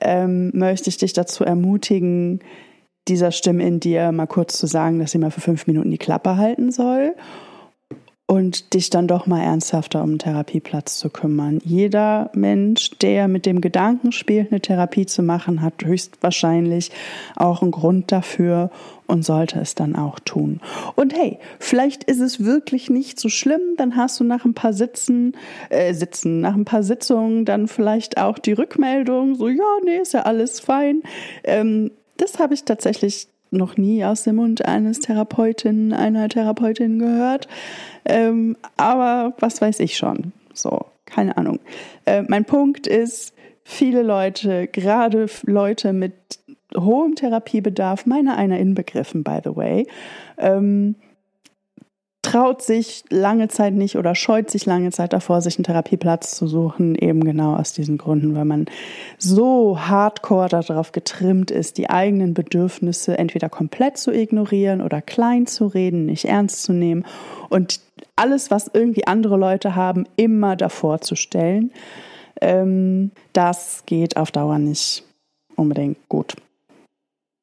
ähm, 0.00 0.50
möchte 0.54 0.88
ich 0.88 0.96
dich 0.96 1.12
dazu 1.12 1.44
ermutigen, 1.44 2.40
dieser 3.08 3.32
Stimme 3.32 3.66
in 3.66 3.80
dir 3.80 4.12
mal 4.12 4.26
kurz 4.26 4.56
zu 4.56 4.66
sagen, 4.66 4.98
dass 4.98 5.10
sie 5.10 5.18
mal 5.18 5.30
für 5.30 5.40
fünf 5.40 5.66
Minuten 5.66 5.90
die 5.90 5.98
Klappe 5.98 6.36
halten 6.36 6.70
soll 6.70 7.14
und 8.30 8.74
dich 8.74 8.90
dann 8.90 9.08
doch 9.08 9.26
mal 9.26 9.42
ernsthafter 9.42 10.04
um 10.04 10.10
einen 10.10 10.18
Therapieplatz 10.20 10.98
zu 11.00 11.10
kümmern. 11.10 11.58
Jeder 11.64 12.30
Mensch, 12.32 12.90
der 13.00 13.26
mit 13.26 13.44
dem 13.44 13.60
Gedanken 13.60 14.12
spielt, 14.12 14.52
eine 14.52 14.60
Therapie 14.60 15.04
zu 15.04 15.24
machen, 15.24 15.62
hat 15.62 15.84
höchstwahrscheinlich 15.84 16.92
auch 17.34 17.60
einen 17.60 17.72
Grund 17.72 18.12
dafür 18.12 18.70
und 19.08 19.24
sollte 19.24 19.58
es 19.58 19.74
dann 19.74 19.96
auch 19.96 20.20
tun. 20.20 20.60
Und 20.94 21.12
hey, 21.12 21.40
vielleicht 21.58 22.04
ist 22.04 22.20
es 22.20 22.44
wirklich 22.44 22.88
nicht 22.88 23.18
so 23.18 23.28
schlimm, 23.28 23.74
dann 23.76 23.96
hast 23.96 24.20
du 24.20 24.24
nach 24.24 24.44
ein 24.44 24.54
paar 24.54 24.74
Sitzen, 24.74 25.36
äh, 25.68 25.92
Sitzen, 25.92 26.40
nach 26.40 26.54
ein 26.54 26.64
paar 26.64 26.84
Sitzungen 26.84 27.44
dann 27.44 27.66
vielleicht 27.66 28.16
auch 28.16 28.38
die 28.38 28.52
Rückmeldung, 28.52 29.34
so 29.34 29.48
ja, 29.48 29.64
nee, 29.84 29.96
ist 29.96 30.14
ja 30.14 30.22
alles 30.22 30.60
fein. 30.60 31.02
Ähm, 31.42 31.90
das 32.16 32.38
habe 32.38 32.54
ich 32.54 32.62
tatsächlich 32.62 33.26
noch 33.50 33.76
nie 33.76 34.04
aus 34.04 34.24
dem 34.24 34.36
Mund 34.36 34.64
eines 34.64 35.00
Therapeutinnen, 35.00 35.92
einer 35.92 36.28
Therapeutin 36.28 36.98
gehört. 36.98 37.48
Ähm, 38.04 38.56
aber 38.76 39.34
was 39.38 39.60
weiß 39.60 39.80
ich 39.80 39.96
schon. 39.96 40.32
So, 40.54 40.86
keine 41.06 41.36
Ahnung. 41.36 41.60
Äh, 42.06 42.22
mein 42.22 42.44
Punkt 42.44 42.86
ist, 42.86 43.34
viele 43.64 44.02
Leute, 44.02 44.66
gerade 44.66 45.26
Leute 45.44 45.92
mit 45.92 46.14
hohem 46.76 47.14
Therapiebedarf, 47.14 48.06
meiner 48.06 48.36
einer 48.36 48.58
inbegriffen, 48.58 49.22
by 49.24 49.38
the 49.44 49.56
way, 49.56 49.86
ähm, 50.38 50.94
traut 52.30 52.62
sich 52.62 53.02
lange 53.10 53.48
Zeit 53.48 53.74
nicht 53.74 53.96
oder 53.96 54.14
scheut 54.14 54.52
sich 54.52 54.64
lange 54.64 54.92
Zeit 54.92 55.12
davor, 55.12 55.40
sich 55.40 55.58
einen 55.58 55.64
Therapieplatz 55.64 56.36
zu 56.36 56.46
suchen, 56.46 56.94
eben 56.94 57.24
genau 57.24 57.56
aus 57.56 57.72
diesen 57.72 57.98
Gründen, 57.98 58.36
weil 58.36 58.44
man 58.44 58.66
so 59.18 59.80
hardcore 59.80 60.48
darauf 60.48 60.92
getrimmt 60.92 61.50
ist, 61.50 61.76
die 61.76 61.90
eigenen 61.90 62.32
Bedürfnisse 62.32 63.18
entweder 63.18 63.48
komplett 63.48 63.98
zu 63.98 64.12
ignorieren 64.12 64.80
oder 64.80 65.02
klein 65.02 65.48
zu 65.48 65.66
reden, 65.66 66.06
nicht 66.06 66.24
ernst 66.24 66.62
zu 66.62 66.72
nehmen 66.72 67.04
und 67.48 67.80
alles, 68.14 68.52
was 68.52 68.70
irgendwie 68.72 69.08
andere 69.08 69.36
Leute 69.36 69.74
haben, 69.74 70.06
immer 70.14 70.54
davor 70.54 71.00
zu 71.00 71.16
stellen. 71.16 71.72
Ähm, 72.40 73.10
das 73.32 73.82
geht 73.86 74.16
auf 74.16 74.30
Dauer 74.30 74.60
nicht 74.60 75.02
unbedingt 75.56 75.98
gut. 76.08 76.36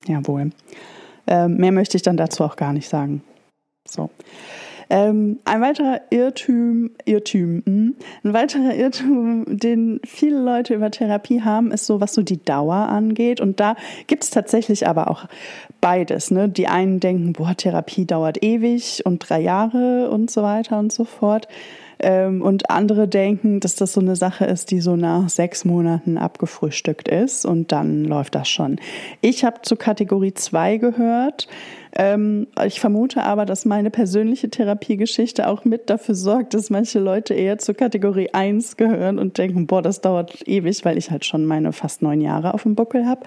Jawohl. 0.07 0.51
Ähm, 1.27 1.57
mehr 1.57 1.73
möchte 1.73 1.97
ich 1.97 2.03
dann 2.03 2.15
dazu 2.15 2.45
auch 2.45 2.55
gar 2.55 2.71
nicht 2.71 2.87
sagen. 2.87 3.21
So. 3.85 4.09
Ähm, 4.89 5.39
ein 5.45 5.61
weiterer 5.61 6.01
Irrtum, 6.09 6.91
Irrtum, 7.05 7.63
hm, 7.65 7.95
ein 8.23 8.33
weiterer 8.33 8.73
Irrtum, 8.73 9.45
den 9.47 9.99
viele 10.05 10.39
Leute 10.39 10.73
über 10.73 10.91
Therapie 10.91 11.41
haben, 11.41 11.71
ist 11.71 11.85
so, 11.85 11.99
was 11.99 12.13
so 12.13 12.21
die 12.21 12.43
Dauer 12.43 12.75
angeht. 12.75 13.41
Und 13.41 13.59
da 13.59 13.75
gibt 14.07 14.23
es 14.23 14.29
tatsächlich 14.29 14.87
aber 14.87 15.09
auch 15.09 15.25
beides. 15.81 16.31
Ne? 16.31 16.47
Die 16.49 16.67
einen 16.67 16.99
denken, 16.99 17.33
boah, 17.33 17.55
Therapie 17.55 18.05
dauert 18.05 18.43
ewig 18.43 19.05
und 19.05 19.27
drei 19.27 19.41
Jahre 19.41 20.09
und 20.09 20.31
so 20.31 20.43
weiter 20.43 20.79
und 20.79 20.91
so 20.91 21.03
fort. 21.03 21.47
Ähm, 21.99 22.41
und 22.41 22.69
andere 22.69 23.07
denken, 23.07 23.59
dass 23.59 23.75
das 23.75 23.93
so 23.93 24.01
eine 24.01 24.15
Sache 24.15 24.45
ist, 24.45 24.71
die 24.71 24.81
so 24.81 24.95
nach 24.95 25.29
sechs 25.29 25.65
Monaten 25.65 26.17
abgefrühstückt 26.17 27.07
ist 27.07 27.45
und 27.45 27.71
dann 27.71 28.05
läuft 28.05 28.35
das 28.35 28.47
schon. 28.49 28.79
Ich 29.21 29.43
habe 29.43 29.61
zu 29.63 29.75
Kategorie 29.75 30.33
2 30.33 30.77
gehört. 30.77 31.47
Ähm, 31.95 32.47
ich 32.65 32.79
vermute 32.79 33.23
aber, 33.23 33.45
dass 33.45 33.65
meine 33.65 33.89
persönliche 33.89 34.49
Therapiegeschichte 34.49 35.47
auch 35.47 35.65
mit 35.65 35.89
dafür 35.89 36.13
sorgt, 36.13 36.53
dass 36.53 36.69
manche 36.69 36.99
Leute 36.99 37.33
eher 37.33 37.57
zur 37.57 37.75
Kategorie 37.75 38.29
1 38.31 38.77
gehören 38.77 39.17
und 39.17 39.37
denken, 39.37 39.65
boah, 39.65 39.81
das 39.81 40.01
dauert 40.01 40.47
ewig, 40.47 40.85
weil 40.85 40.97
ich 40.97 41.09
halt 41.09 41.25
schon 41.25 41.45
meine 41.45 41.73
fast 41.73 42.03
neun 42.03 42.21
Jahre 42.21 42.53
auf 42.53 42.63
dem 42.63 42.75
Buckel 42.75 43.07
habe. 43.07 43.25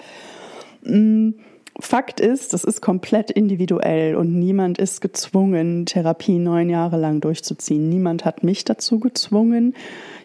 Fakt 1.81 2.19
ist, 2.19 2.53
das 2.53 2.63
ist 2.63 2.81
komplett 2.81 3.31
individuell 3.31 4.15
und 4.15 4.33
niemand 4.33 4.77
ist 4.77 5.01
gezwungen, 5.01 5.85
Therapie 5.85 6.37
neun 6.37 6.69
Jahre 6.69 6.97
lang 6.97 7.21
durchzuziehen. 7.21 7.89
Niemand 7.89 8.23
hat 8.23 8.43
mich 8.43 8.63
dazu 8.63 8.99
gezwungen. 8.99 9.75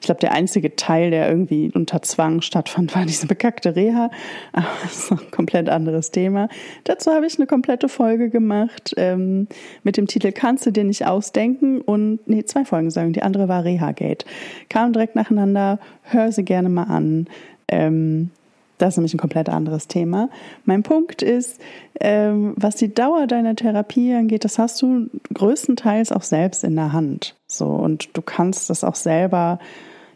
Ich 0.01 0.07
glaube, 0.07 0.21
der 0.21 0.33
einzige 0.33 0.77
Teil, 0.77 1.11
der 1.11 1.29
irgendwie 1.29 1.71
unter 1.75 2.03
Zwang 2.03 2.43
stattfand, 2.43 2.95
war 2.95 3.07
diese 3.07 3.27
bekackte 3.27 3.75
Reha. 3.75 4.11
Aber 4.53 4.67
das 4.83 4.99
ist 4.99 5.13
ein 5.13 5.31
komplett 5.31 5.69
anderes 5.69 6.11
Thema. 6.11 6.49
Dazu 6.85 7.11
habe 7.11 7.27
ich 7.27 7.39
eine 7.39 7.47
komplette 7.47 7.89
Folge 7.89 8.31
gemacht 8.31 8.95
ähm, 8.97 9.49
mit 9.83 9.97
dem 9.97 10.07
Titel 10.07 10.33
Kannst 10.33 10.67
du 10.67 10.71
dir 10.71 10.85
nicht 10.85 11.07
ausdenken? 11.07 11.81
Und 11.81 12.21
nee, 12.27 12.45
zwei 12.45 12.65
Folgen 12.65 12.91
sagen. 12.91 13.13
Die 13.13 13.23
andere 13.23 13.49
war 13.49 13.65
Reha-Gate. 13.65 14.27
Kam 14.69 14.93
direkt 14.93 15.17
nacheinander. 15.17 15.79
Hör 16.03 16.31
sie 16.33 16.45
gerne 16.45 16.69
mal 16.69 16.85
an. 16.85 17.27
Ähm, 17.69 18.31
das 18.79 18.95
ist 18.95 18.97
nämlich 18.99 19.15
ein 19.15 19.19
komplett 19.19 19.49
anderes 19.49 19.89
Thema. 19.89 20.29
Mein 20.65 20.83
Punkt 20.83 21.23
ist, 21.23 21.61
ähm, 22.01 22.55
was 22.57 22.77
die 22.77 22.93
Dauer 22.93 23.27
deiner 23.27 23.57
Therapie 23.57 24.15
angeht, 24.15 24.45
das 24.45 24.59
hast 24.59 24.81
du 24.83 25.09
größtenteils 25.33 26.13
auch 26.13 26.23
selbst 26.23 26.65
in 26.65 26.77
der 26.77 26.93
Hand. 26.93 27.37
So, 27.47 27.67
und 27.67 28.17
du 28.17 28.23
kannst 28.23 28.71
das 28.71 28.85
auch 28.85 28.95
selber 28.95 29.59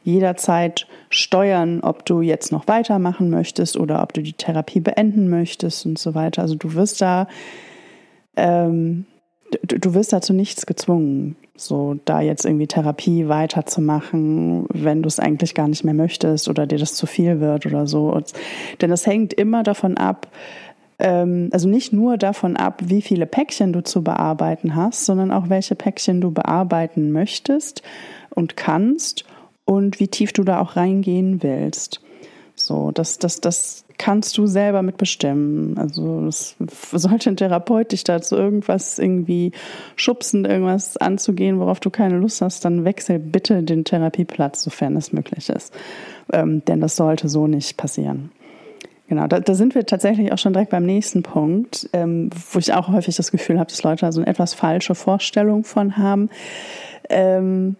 jederzeit 0.02 0.86
steuern, 1.10 1.80
ob 1.80 2.04
du 2.06 2.20
jetzt 2.20 2.52
noch 2.52 2.68
weitermachen 2.68 3.30
möchtest 3.30 3.76
oder 3.76 4.02
ob 4.02 4.12
du 4.12 4.22
die 4.22 4.32
Therapie 4.32 4.80
beenden 4.80 5.28
möchtest 5.28 5.84
und 5.86 5.98
so 5.98 6.14
weiter. 6.14 6.42
Also 6.42 6.54
du 6.54 6.74
wirst 6.74 7.00
da, 7.00 7.28
ähm, 8.36 9.06
du, 9.62 9.78
du 9.78 9.94
wirst 9.94 10.12
dazu 10.12 10.32
nichts 10.32 10.66
gezwungen 10.66 11.36
so 11.60 11.96
da 12.04 12.20
jetzt 12.20 12.44
irgendwie 12.44 12.66
Therapie 12.66 13.28
weiterzumachen, 13.28 14.66
wenn 14.70 15.02
du 15.02 15.08
es 15.08 15.20
eigentlich 15.20 15.54
gar 15.54 15.68
nicht 15.68 15.84
mehr 15.84 15.94
möchtest 15.94 16.48
oder 16.48 16.66
dir 16.66 16.78
das 16.78 16.94
zu 16.94 17.06
viel 17.06 17.40
wird 17.40 17.66
oder 17.66 17.86
so. 17.86 18.10
Und, 18.12 18.32
denn 18.80 18.90
das 18.90 19.06
hängt 19.06 19.32
immer 19.34 19.62
davon 19.62 19.96
ab, 19.96 20.28
ähm, 20.98 21.50
also 21.52 21.68
nicht 21.68 21.92
nur 21.92 22.16
davon 22.16 22.56
ab, 22.56 22.80
wie 22.84 23.02
viele 23.02 23.26
Päckchen 23.26 23.72
du 23.72 23.82
zu 23.82 24.02
bearbeiten 24.02 24.74
hast, 24.74 25.04
sondern 25.04 25.30
auch 25.30 25.48
welche 25.48 25.74
Päckchen 25.74 26.20
du 26.20 26.30
bearbeiten 26.30 27.12
möchtest 27.12 27.82
und 28.30 28.56
kannst 28.56 29.24
und 29.64 30.00
wie 30.00 30.08
tief 30.08 30.32
du 30.32 30.44
da 30.44 30.60
auch 30.60 30.76
reingehen 30.76 31.42
willst. 31.42 32.00
So, 32.54 32.90
das, 32.90 33.18
das, 33.18 33.40
das 33.40 33.84
kannst 34.00 34.38
du 34.38 34.46
selber 34.46 34.80
mitbestimmen. 34.80 35.76
Also 35.76 36.26
es 36.26 36.56
sollte 36.90 37.28
ein 37.28 37.36
Therapeut 37.36 37.92
dich 37.92 38.02
dazu 38.02 38.34
irgendwas 38.34 38.98
irgendwie 38.98 39.52
schubsen, 39.94 40.46
irgendwas 40.46 40.96
anzugehen, 40.96 41.60
worauf 41.60 41.80
du 41.80 41.90
keine 41.90 42.16
Lust 42.16 42.40
hast, 42.40 42.64
dann 42.64 42.86
wechsel 42.86 43.18
bitte 43.18 43.62
den 43.62 43.84
Therapieplatz, 43.84 44.62
sofern 44.62 44.96
es 44.96 45.12
möglich 45.12 45.50
ist. 45.50 45.74
Ähm, 46.32 46.64
denn 46.64 46.80
das 46.80 46.96
sollte 46.96 47.28
so 47.28 47.46
nicht 47.46 47.76
passieren. 47.76 48.30
Genau, 49.08 49.26
da, 49.26 49.38
da 49.38 49.54
sind 49.54 49.74
wir 49.74 49.84
tatsächlich 49.84 50.32
auch 50.32 50.38
schon 50.38 50.54
direkt 50.54 50.70
beim 50.70 50.86
nächsten 50.86 51.22
Punkt, 51.22 51.90
ähm, 51.92 52.30
wo 52.52 52.58
ich 52.58 52.72
auch 52.72 52.88
häufig 52.88 53.16
das 53.16 53.30
Gefühl 53.30 53.58
habe, 53.58 53.68
dass 53.68 53.82
Leute 53.82 54.06
also 54.06 54.22
eine 54.22 54.30
etwas 54.30 54.54
falsche 54.54 54.94
Vorstellung 54.94 55.64
von 55.64 55.98
haben. 55.98 56.30
Ähm, 57.10 57.76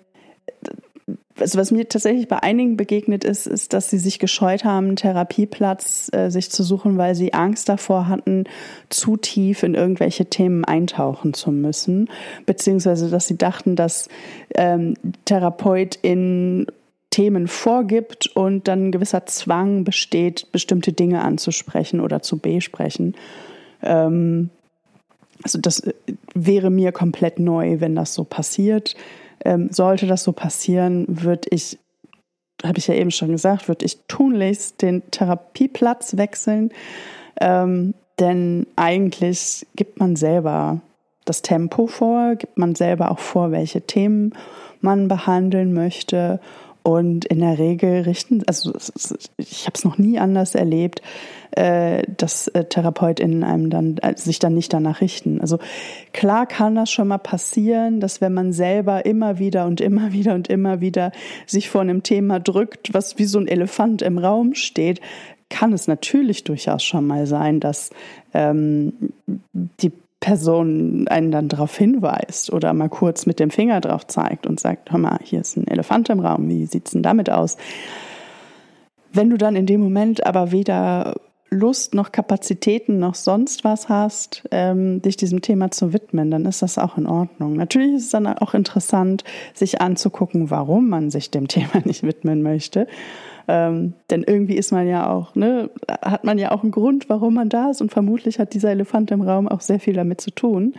also 1.41 1.59
was 1.59 1.71
mir 1.71 1.89
tatsächlich 1.89 2.29
bei 2.29 2.43
einigen 2.43 2.77
begegnet 2.77 3.25
ist, 3.25 3.47
ist, 3.47 3.73
dass 3.73 3.91
sie 3.91 3.99
sich 3.99 4.19
gescheut 4.19 4.65
haben, 4.65 4.89
einen 4.89 4.97
Therapieplatz 4.97 6.11
äh, 6.13 6.31
sich 6.31 6.51
zu 6.51 6.63
suchen, 6.63 6.99
weil 6.99 7.15
sie 7.15 7.35
Angst 7.35 7.69
davor 7.69 8.09
hatten, 8.09 8.45
zu 8.89 9.17
tief 9.17 9.63
in 9.63 9.75
irgendwelche 9.75 10.27
Themen 10.27 10.65
eintauchen 10.65 11.35
zu 11.35 11.51
müssen, 11.53 12.09
beziehungsweise 12.47 13.11
dass 13.11 13.27
sie 13.27 13.39
dachten, 13.39 13.77
dass 13.77 14.09
ähm, 14.55 14.95
Therapeut 15.25 15.97
in 16.03 16.67
Themen 17.11 17.49
vorgibt 17.49 18.29
und 18.29 18.69
dann 18.69 18.87
ein 18.87 18.93
gewisser 18.93 19.27
Zwang 19.27 19.85
besteht, 19.85 20.53
bestimmte 20.53 20.93
Dinge 20.93 21.23
anzusprechen 21.23 22.01
oder 22.01 22.23
zu 22.23 22.39
besprechen. 22.39 23.17
Ähm, 23.83 24.51
also 25.43 25.59
das 25.59 25.81
äh, 25.81 25.95
wäre 26.35 26.71
mir 26.71 26.93
komplett 26.93 27.39
neu, 27.39 27.81
wenn 27.81 27.95
das 27.95 28.15
so 28.15 28.25
passiert. 28.25 28.95
Ähm, 29.45 29.69
sollte 29.71 30.07
das 30.07 30.23
so 30.23 30.33
passieren, 30.33 31.07
würde 31.09 31.49
ich, 31.51 31.79
habe 32.63 32.79
ich 32.79 32.87
ja 32.87 32.95
eben 32.95 33.11
schon 33.11 33.31
gesagt, 33.31 33.69
würde 33.69 33.87
ich 33.87 33.99
tunlichst 34.07 34.83
den 34.83 35.03
Therapieplatz 35.11 36.17
wechseln. 36.17 36.71
Ähm, 37.41 37.95
denn 38.19 38.67
eigentlich 38.77 39.67
gibt 39.77 39.99
man 39.99 40.15
selber 40.17 40.81
das 41.25 41.43
Tempo 41.43 41.87
vor, 41.87 42.35
gibt 42.37 42.59
man 42.59 42.75
selber 42.75 43.11
auch 43.11 43.19
vor, 43.19 43.51
welche 43.51 43.83
Themen 43.83 44.35
man 44.81 45.09
behandeln 45.09 45.73
möchte. 45.73 46.41
Und 46.83 47.27
in 47.27 47.41
der 47.41 47.59
Regel 47.59 48.03
richten, 48.03 48.43
also 48.47 48.73
ich 49.37 49.67
habe 49.67 49.75
es 49.75 49.85
noch 49.85 49.99
nie 49.99 50.19
anders 50.19 50.55
erlebt, 50.55 51.03
äh, 51.53 52.05
dass 52.17 52.49
äh, 52.49 52.65
TherapeutInnen 52.65 53.45
einem 53.45 53.71
dann, 53.71 53.99
äh, 53.99 54.17
sich 54.17 54.39
dann 54.39 54.55
nicht 54.55 54.73
danach 54.73 55.01
richten. 55.01 55.41
Also 55.41 55.59
klar 56.13 56.47
kann 56.47 56.75
das 56.75 56.91
schon 56.91 57.09
mal 57.09 57.19
passieren, 57.19 58.01
dass 58.01 58.21
wenn 58.21 58.33
man 58.33 58.53
selber 58.53 59.05
immer 59.05 59.39
wieder 59.39 59.67
und 59.67 59.81
immer 59.81 60.13
wieder 60.13 60.35
und 60.35 60.49
immer 60.49 60.81
wieder 60.81 61.13
sich 61.47 61.69
vor 61.69 61.81
einem 61.81 62.03
Thema 62.03 62.41
drückt, 62.41 62.95
was 62.95 63.19
wie 63.19 63.25
so 63.25 63.39
ein 63.39 63.49
Elefant 63.49 64.01
im 64.01 64.19
Raum 64.19 64.55
steht, 64.55 65.01
kann 65.51 65.73
es 65.73 65.89
natürlich 65.89 66.45
durchaus 66.45 66.85
schon 66.85 67.07
mal 67.07 67.27
sein, 67.27 67.61
dass 67.61 67.91
ähm, 68.33 68.93
die 69.53 69.93
Person 70.21 71.09
einen 71.09 71.31
dann 71.31 71.49
darauf 71.49 71.77
hinweist 71.77 72.53
oder 72.53 72.73
mal 72.75 72.91
kurz 72.91 73.27
mit 73.27 73.41
dem 73.41 73.51
Finger 73.51 73.81
drauf 73.81 74.07
zeigt 74.07 74.47
und 74.47 74.61
sagt, 74.61 74.93
hör 74.93 74.99
mal, 74.99 75.19
hier 75.23 75.41
ist 75.41 75.57
ein 75.57 75.67
Elefant 75.67 76.11
im 76.11 76.21
Raum, 76.21 76.49
wie 76.49 76.67
sieht's 76.67 76.93
denn 76.93 77.03
damit 77.03 77.31
aus? 77.31 77.57
Wenn 79.13 79.31
du 79.31 79.39
dann 79.39 79.57
in 79.57 79.67
dem 79.67 79.81
Moment 79.81 80.25
aber 80.27 80.53
weder 80.53 81.15
Lust 81.51 81.95
noch 81.95 82.13
Kapazitäten 82.13 83.01
noch 83.01 83.17
sonst 83.17 83.65
was 83.65 83.89
hast, 83.89 84.45
ähm, 84.53 85.03
dich 85.03 85.17
diesem 85.17 85.43
Thema 85.43 85.73
zu 85.73 85.93
widmen, 85.93 86.31
dann 86.31 86.45
ist 86.45 86.63
das 86.63 86.79
auch 86.79 86.97
in 86.97 87.07
Ordnung. 87.07 87.55
Natürlich 87.55 87.95
ist 87.95 88.05
es 88.05 88.11
dann 88.11 88.29
auch 88.29 88.55
interessant, 88.55 89.25
sich 89.53 89.81
anzugucken, 89.81 90.51
warum 90.51 90.89
man 90.89 91.11
sich 91.11 91.31
dem 91.31 91.49
Thema 91.49 91.83
nicht 91.85 92.05
widmen 92.05 92.43
möchte. 92.43 92.87
Ähm, 93.49 93.95
denn 94.11 94.23
irgendwie 94.23 94.57
ist 94.57 94.73
man 94.73 94.87
ja 94.87 95.11
auch, 95.11 95.35
ne, 95.35 95.71
hat 96.03 96.25
man 96.25 96.39
ja 96.39 96.53
auch 96.53 96.63
einen 96.63 96.73
Grund, 96.73 97.09
warum 97.09 97.35
man 97.35 97.49
da 97.49 97.71
ist 97.71 97.81
und 97.81 97.91
vermutlich 97.91 98.39
hat 98.39 98.55
dieser 98.55 98.71
Elefant 98.71 99.11
im 99.11 99.23
Raum 99.23 99.49
auch 99.49 99.61
sehr 99.61 99.81
viel 99.81 99.95
damit 99.95 100.21
zu 100.21 100.31
tun. 100.31 100.75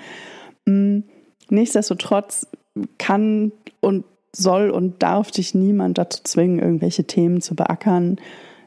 Mhm. 0.65 1.03
Nichtsdestotrotz 1.49 2.47
kann 2.97 3.51
und 3.81 4.05
soll 4.33 4.69
und 4.69 5.03
darf 5.03 5.31
dich 5.31 5.53
niemand 5.53 5.97
dazu 5.97 6.21
zwingen, 6.23 6.59
irgendwelche 6.59 7.03
Themen 7.03 7.41
zu 7.41 7.55
beackern. 7.55 8.17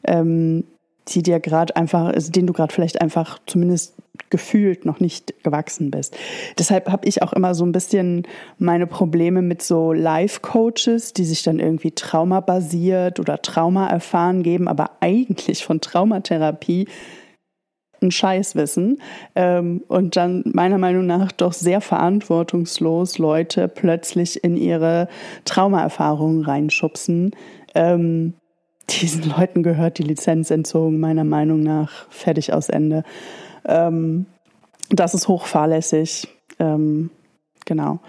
Ähm, 0.04 0.64
die 1.08 1.22
dir 1.22 1.40
gerade 1.40 1.76
einfach, 1.76 2.12
also 2.12 2.30
den 2.32 2.46
du 2.46 2.52
gerade 2.52 2.72
vielleicht 2.72 3.00
einfach 3.00 3.38
zumindest 3.46 3.94
gefühlt 4.30 4.84
noch 4.84 5.00
nicht 5.00 5.34
gewachsen 5.42 5.90
bist. 5.90 6.16
Deshalb 6.58 6.90
habe 6.90 7.06
ich 7.06 7.22
auch 7.22 7.32
immer 7.32 7.54
so 7.54 7.64
ein 7.64 7.72
bisschen 7.72 8.26
meine 8.58 8.86
Probleme 8.86 9.42
mit 9.42 9.62
so 9.62 9.92
Life-Coaches, 9.92 11.12
die 11.12 11.24
sich 11.24 11.42
dann 11.42 11.58
irgendwie 11.58 11.92
traumabasiert 11.92 13.20
oder 13.20 13.42
Trauma 13.42 13.88
erfahren 13.88 14.42
geben, 14.42 14.68
aber 14.68 14.90
eigentlich 15.00 15.64
von 15.64 15.80
Traumatherapie 15.80 16.86
einen 18.00 18.10
Scheiß 18.10 18.54
wissen 18.54 19.00
ähm, 19.34 19.82
und 19.88 20.16
dann 20.16 20.44
meiner 20.46 20.78
Meinung 20.78 21.06
nach 21.06 21.32
doch 21.32 21.52
sehr 21.52 21.80
verantwortungslos 21.80 23.18
Leute 23.18 23.66
plötzlich 23.66 24.44
in 24.44 24.56
ihre 24.56 25.08
Traumaerfahrungen 25.44 26.44
reinschubsen. 26.44 27.34
Ähm, 27.74 28.34
diesen 28.90 29.30
Leuten 29.30 29.62
gehört 29.62 29.98
die 29.98 30.02
Lizenz 30.02 30.50
entzogen, 30.50 31.00
meiner 31.00 31.24
Meinung 31.24 31.62
nach. 31.62 32.06
Fertig 32.10 32.52
aus 32.52 32.68
Ende. 32.68 33.04
Ähm, 33.64 34.26
das 34.90 35.14
ist 35.14 35.28
hochfahrlässig. 35.28 36.28
Ähm, 36.58 37.10
genau. 37.64 38.00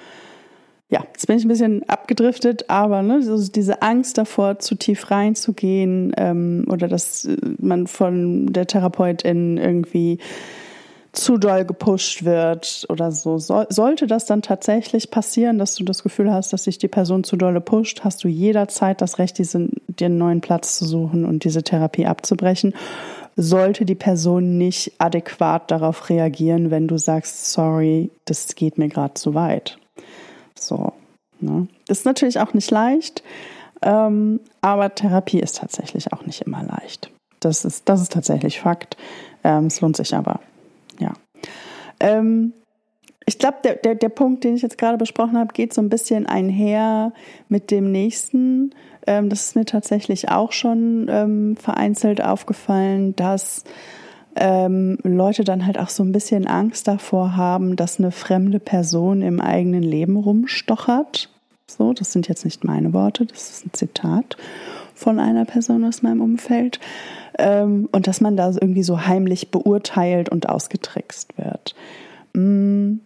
Ja, 0.89 1.03
jetzt 1.13 1.25
bin 1.25 1.38
ich 1.38 1.46
ein 1.46 1.50
bisschen 1.50 1.89
abgedriftet, 1.89 2.70
aber 2.70 3.01
ne, 3.01 3.15
also 3.15 3.51
diese 3.51 3.82
Angst 3.82 4.20
davor, 4.20 4.60
zu 4.60 4.75
tief 4.75 5.10
reinzugehen 5.10 6.13
ähm, 6.15 6.65
oder 6.70 6.88
dass 6.88 7.25
äh, 7.25 7.38
man 7.60 7.88
von 7.88 8.53
der 8.53 8.67
Therapeutin 8.67 9.58
irgendwie 9.58 10.20
zu 11.16 11.38
doll 11.38 11.66
gepusht 11.66 12.24
wird 12.24 12.86
oder 12.90 13.12
so. 13.12 13.38
So, 13.38 13.66
sollte 13.70 14.08
das 14.08 14.26
dann 14.26 14.42
tatsächlich 14.42 15.12
passieren, 15.12 15.58
dass 15.58 15.76
du 15.76 15.84
das 15.84 16.04
Gefühl 16.04 16.32
hast, 16.32 16.54
dass 16.54 16.66
sich 16.66 16.78
die 16.78 16.88
Person 16.88 17.24
zu 17.24 17.36
dolle 17.36 17.62
pusht, 17.62 18.04
hast 18.04 18.24
du 18.24 18.28
jederzeit 18.28 19.02
das 19.02 19.18
Recht, 19.18 19.38
diesen, 19.38 19.74
dir 19.88 20.06
einen 20.06 20.18
neuen 20.18 20.42
Platz 20.42 20.78
zu 20.78 20.86
suchen 20.86 21.26
und 21.26 21.44
diese 21.44 21.64
Therapie 21.64 22.06
abzubrechen. 22.06 22.74
Sollte 23.36 23.86
die 23.86 23.96
Person 23.96 24.58
nicht 24.58 24.94
adäquat 24.98 25.70
darauf 25.72 26.10
reagieren, 26.10 26.72
wenn 26.72 26.88
du 26.88 26.98
sagst, 26.98 27.52
sorry, 27.52 28.10
das 28.26 28.56
geht 28.56 28.78
mir 28.78 28.88
gerade 28.88 29.16
zu 29.16 29.34
weit. 29.34 29.78
So. 30.58 30.94
Ne? 31.42 31.68
Ist 31.90 32.06
natürlich 32.06 32.40
auch 32.40 32.54
nicht 32.54 32.72
leicht, 32.72 33.24
ähm, 33.82 34.40
aber 34.62 34.96
Therapie 34.96 35.40
ist 35.40 35.58
tatsächlich 35.58 36.14
auch 36.14 36.26
nicht 36.26 36.42
immer 36.42 36.64
leicht. 36.64 37.12
Das 37.40 37.66
ist, 37.66 37.88
das 37.90 38.02
ist 38.02 38.14
tatsächlich 38.14 38.60
Fakt. 38.62 38.98
Ähm, 39.44 39.68
es 39.68 39.82
lohnt 39.82 39.98
sich 39.98 40.16
aber. 40.16 40.40
Ähm, 42.00 42.54
ich 43.25 43.40
glaube, 43.40 43.58
der, 43.64 43.75
der, 43.75 43.96
der 43.96 44.10
Punkt, 44.10 44.44
den 44.44 44.56
ich 44.56 44.62
jetzt 44.62 44.78
gerade 44.78 44.98
besprochen 44.98 45.38
habe, 45.38 45.54
geht 45.54 45.74
so 45.74 45.82
ein 45.82 45.90
bisschen 45.90 46.28
einher 46.28 47.12
mit 47.50 47.72
dem 47.72 47.92
nächsten. 47.92 48.72
Ähm, 49.08 49.30
das 49.30 49.48
ist 49.48 49.56
mir 49.56 49.66
tatsächlich 49.66 50.30
auch 50.30 50.52
schon 50.52 51.08
ähm, 51.10 51.56
vereinzelt 51.58 52.24
aufgefallen, 52.24 53.16
dass 53.16 53.64
ähm, 54.36 54.98
Leute 55.04 55.44
dann 55.44 55.66
halt 55.66 55.80
auch 55.80 55.90
so 55.90 56.04
ein 56.04 56.12
bisschen 56.12 56.46
Angst 56.46 56.88
davor 56.88 57.36
haben, 57.36 57.75
dass 57.75 58.00
eine 58.00 58.12
fremde 58.12 58.60
Person 58.60 59.22
im 59.22 59.42
eigenen 59.42 59.84
Leben 59.84 60.18
rumstochert. 60.18 61.30
So, 61.68 61.94
das 61.94 62.12
sind 62.12 62.28
jetzt 62.28 62.46
nicht 62.46 62.64
meine 62.64 62.94
Worte, 62.94 63.25
das 63.25 63.50
ist 63.50 63.66
ein 63.66 63.74
Zitat 63.74 64.38
von 64.94 65.20
einer 65.20 65.46
Person 65.46 65.84
aus 65.84 66.04
meinem 66.04 66.22
Umfeld. 66.22 66.80
Ähm, 67.38 67.89
und 67.92 68.08
dass 68.08 68.22
man 68.22 68.38
da 68.38 68.50
irgendwie 68.50 68.84
so 68.84 69.06
heimlich 69.06 69.51
beurteilt 69.51 70.30
und 70.30 70.48
ausgetrickst 70.50 71.38
wird. 71.38 71.75
Mm, 72.34 73.00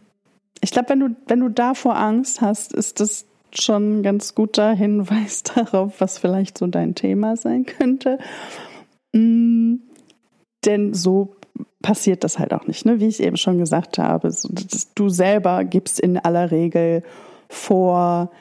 ich 0.61 0.71
glaube, 0.71 0.89
wenn 0.89 0.99
du, 0.99 1.15
wenn 1.27 1.39
du 1.39 1.49
davor 1.49 1.95
Angst 1.97 2.41
hast, 2.41 2.73
ist 2.73 2.99
das 2.99 3.25
schon 3.51 3.99
ein 3.99 4.03
ganz 4.03 4.35
guter 4.35 4.71
Hinweis 4.71 5.43
darauf, 5.55 5.99
was 5.99 6.17
vielleicht 6.17 6.57
so 6.57 6.67
dein 6.67 6.95
Thema 6.95 7.37
sein 7.37 7.65
könnte. 7.65 8.19
Mm, 9.13 9.75
denn 10.65 10.93
so 10.93 11.35
passiert 11.81 12.23
das 12.23 12.39
halt 12.39 12.53
auch 12.53 12.67
nicht, 12.67 12.85
ne? 12.85 12.99
wie 12.99 13.07
ich 13.07 13.21
eben 13.21 13.37
schon 13.37 13.57
gesagt 13.57 13.97
habe. 13.97 14.33
Du 14.95 15.09
selber 15.09 15.63
gibst 15.63 15.99
in 15.99 16.17
aller 16.17 16.51
Regel 16.51 17.03
vor, 17.47 18.31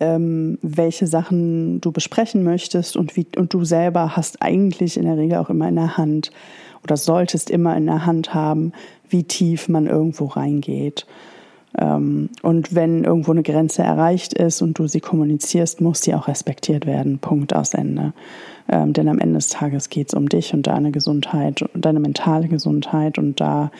ähm, 0.00 0.58
welche 0.62 1.06
Sachen 1.06 1.80
du 1.80 1.92
besprechen 1.92 2.42
möchtest 2.42 2.96
und, 2.96 3.16
wie, 3.16 3.26
und 3.36 3.54
du 3.54 3.64
selber 3.64 4.16
hast 4.16 4.42
eigentlich 4.42 4.96
in 4.96 5.04
der 5.04 5.16
Regel 5.16 5.38
auch 5.38 5.50
immer 5.50 5.68
in 5.68 5.76
der 5.76 5.96
Hand 5.96 6.30
oder 6.82 6.96
solltest 6.96 7.50
immer 7.50 7.76
in 7.76 7.86
der 7.86 8.06
Hand 8.06 8.34
haben, 8.34 8.72
wie 9.08 9.24
tief 9.24 9.68
man 9.68 9.86
irgendwo 9.86 10.26
reingeht. 10.26 11.06
Ähm, 11.78 12.28
und 12.42 12.74
wenn 12.74 13.04
irgendwo 13.04 13.32
eine 13.32 13.42
Grenze 13.42 13.82
erreicht 13.82 14.34
ist 14.34 14.62
und 14.62 14.78
du 14.78 14.86
sie 14.86 15.00
kommunizierst, 15.00 15.80
muss 15.80 16.00
die 16.00 16.14
auch 16.14 16.28
respektiert 16.28 16.86
werden. 16.86 17.18
Punkt 17.18 17.54
aus 17.54 17.74
Ende. 17.74 18.12
Ähm, 18.68 18.92
denn 18.92 19.08
am 19.08 19.18
Ende 19.18 19.36
des 19.36 19.48
Tages 19.48 19.88
geht 19.88 20.08
es 20.08 20.14
um 20.14 20.28
dich 20.28 20.54
und 20.54 20.66
deine 20.66 20.92
Gesundheit 20.92 21.62
und 21.62 21.84
deine 21.84 22.00
mentale 22.00 22.48
Gesundheit. 22.48 23.18
Und 23.18 23.40
da 23.40 23.70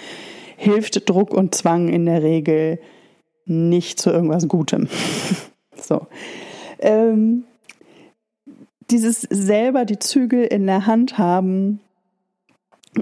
hilft 0.57 1.09
Druck 1.09 1.33
und 1.33 1.55
Zwang 1.55 1.89
in 1.89 2.07
der 2.07 2.23
Regel 2.23 2.79
nicht 3.47 4.01
zu 4.01 4.11
irgendwas 4.11 4.49
Gutem. 4.49 4.89
so. 5.81 6.07
Ähm, 6.79 7.45
dieses 8.91 9.23
selber 9.23 9.85
die 9.85 9.99
Zügel 9.99 10.45
in 10.45 10.67
der 10.67 10.87
Hand 10.87 11.19
haben, 11.19 11.81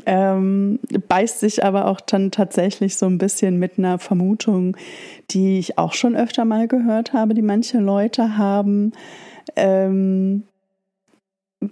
ähm, 0.06 0.78
beißt 1.08 1.40
sich 1.40 1.64
aber 1.64 1.86
auch 1.86 2.00
dann 2.00 2.30
tatsächlich 2.30 2.96
so 2.96 3.06
ein 3.06 3.18
bisschen 3.18 3.58
mit 3.58 3.78
einer 3.78 3.98
Vermutung, 3.98 4.76
die 5.30 5.58
ich 5.58 5.78
auch 5.78 5.92
schon 5.92 6.16
öfter 6.16 6.44
mal 6.44 6.66
gehört 6.68 7.12
habe, 7.12 7.34
die 7.34 7.42
manche 7.42 7.78
Leute 7.78 8.38
haben. 8.38 8.92
Ähm, 9.56 10.44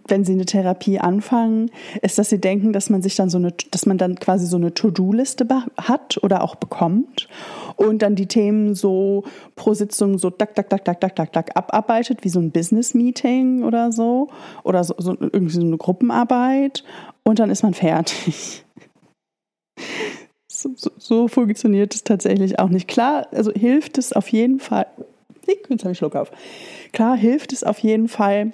wenn 0.09 0.25
sie 0.25 0.33
eine 0.33 0.47
Therapie 0.47 0.99
anfangen, 0.99 1.71
ist, 2.03 2.19
dass 2.19 2.31
sie 2.31 2.41
denken, 2.41 2.73
dass 2.73 2.91
man 2.91 3.03
sich 3.03 3.17
dann 3.17 3.31
so 3.31 3.39
eine, 3.39 3.53
dass 3.71 3.87
man 3.87 3.99
dann 3.99 4.17
quasi 4.17 4.47
so 4.47 4.57
eine 4.57 4.75
To-Do-Liste 4.75 5.47
hat 5.77 6.19
oder 6.23 6.43
auch 6.43 6.55
bekommt 6.57 7.29
und 7.77 8.03
dann 8.03 8.15
die 8.15 8.27
Themen 8.27 8.75
so 8.75 9.25
pro 9.57 9.75
Sitzung 9.75 10.19
so 10.19 10.31
dack, 10.31 10.55
dack, 10.55 10.69
dack, 10.69 10.85
dack, 10.85 11.01
dack, 11.01 11.17
dack, 11.17 11.33
dack 11.33 11.57
abarbeitet, 11.57 12.25
wie 12.25 12.29
so 12.29 12.41
ein 12.41 12.51
Business-Meeting 12.51 13.65
oder 13.65 13.93
so 13.93 14.29
oder 14.65 14.85
so, 14.85 14.95
so 14.99 15.17
irgendwie 15.19 15.55
so 15.55 15.61
eine 15.61 15.77
Gruppenarbeit 15.77 16.85
und 17.23 17.39
dann 17.39 17.51
ist 17.51 17.63
man 17.63 17.75
fertig. 17.75 18.65
So, 20.53 20.73
so, 20.77 20.91
so, 20.99 21.29
funktioniert 21.29 21.95
es 21.95 22.05
tatsächlich 22.05 22.59
auch 22.59 22.69
nicht. 22.69 22.87
Klar, 22.87 23.29
also 23.31 23.51
hilft 23.51 23.97
es 23.97 24.13
auf 24.13 24.29
jeden 24.29 24.61
Fall. 24.61 24.87
Jetzt 25.47 25.85
habe 25.85 25.93
ich 25.93 25.99
Schluck 25.99 26.17
auf. 26.17 26.31
Klar 26.93 27.17
hilft 27.17 27.53
es 27.53 27.65
auf 27.65 27.79
jeden 27.79 28.09
Fall, 28.09 28.53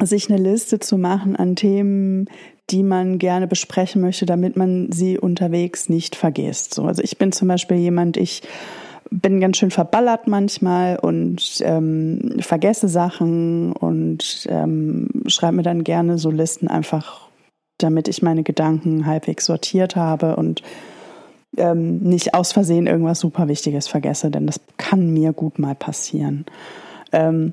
sich 0.00 0.30
eine 0.30 0.42
Liste 0.42 0.78
zu 0.78 0.98
machen 0.98 1.36
an 1.36 1.56
Themen, 1.56 2.28
die 2.70 2.82
man 2.82 3.18
gerne 3.18 3.46
besprechen 3.46 4.00
möchte, 4.00 4.26
damit 4.26 4.56
man 4.56 4.90
sie 4.90 5.18
unterwegs 5.18 5.88
nicht 5.88 6.16
vergisst. 6.16 6.74
So, 6.74 6.84
also 6.84 7.02
ich 7.02 7.18
bin 7.18 7.32
zum 7.32 7.48
Beispiel 7.48 7.76
jemand, 7.76 8.16
ich 8.16 8.42
bin 9.10 9.40
ganz 9.40 9.58
schön 9.58 9.70
verballert 9.70 10.26
manchmal 10.26 10.98
und 10.98 11.60
ähm, 11.62 12.36
vergesse 12.40 12.88
Sachen 12.88 13.72
und 13.72 14.46
ähm, 14.48 15.08
schreibe 15.26 15.56
mir 15.56 15.62
dann 15.62 15.84
gerne 15.84 16.16
so 16.16 16.30
Listen 16.30 16.68
einfach, 16.68 17.28
damit 17.78 18.08
ich 18.08 18.22
meine 18.22 18.42
Gedanken 18.42 19.04
halbwegs 19.04 19.44
sortiert 19.44 19.96
habe 19.96 20.36
und 20.36 20.62
ähm, 21.58 21.98
nicht 21.98 22.32
aus 22.32 22.52
Versehen 22.52 22.86
irgendwas 22.86 23.20
super 23.20 23.48
Wichtiges 23.48 23.86
vergesse, 23.86 24.30
denn 24.30 24.46
das 24.46 24.60
kann 24.78 25.12
mir 25.12 25.34
gut 25.34 25.58
mal 25.58 25.74
passieren. 25.74 26.46
Ähm, 27.12 27.52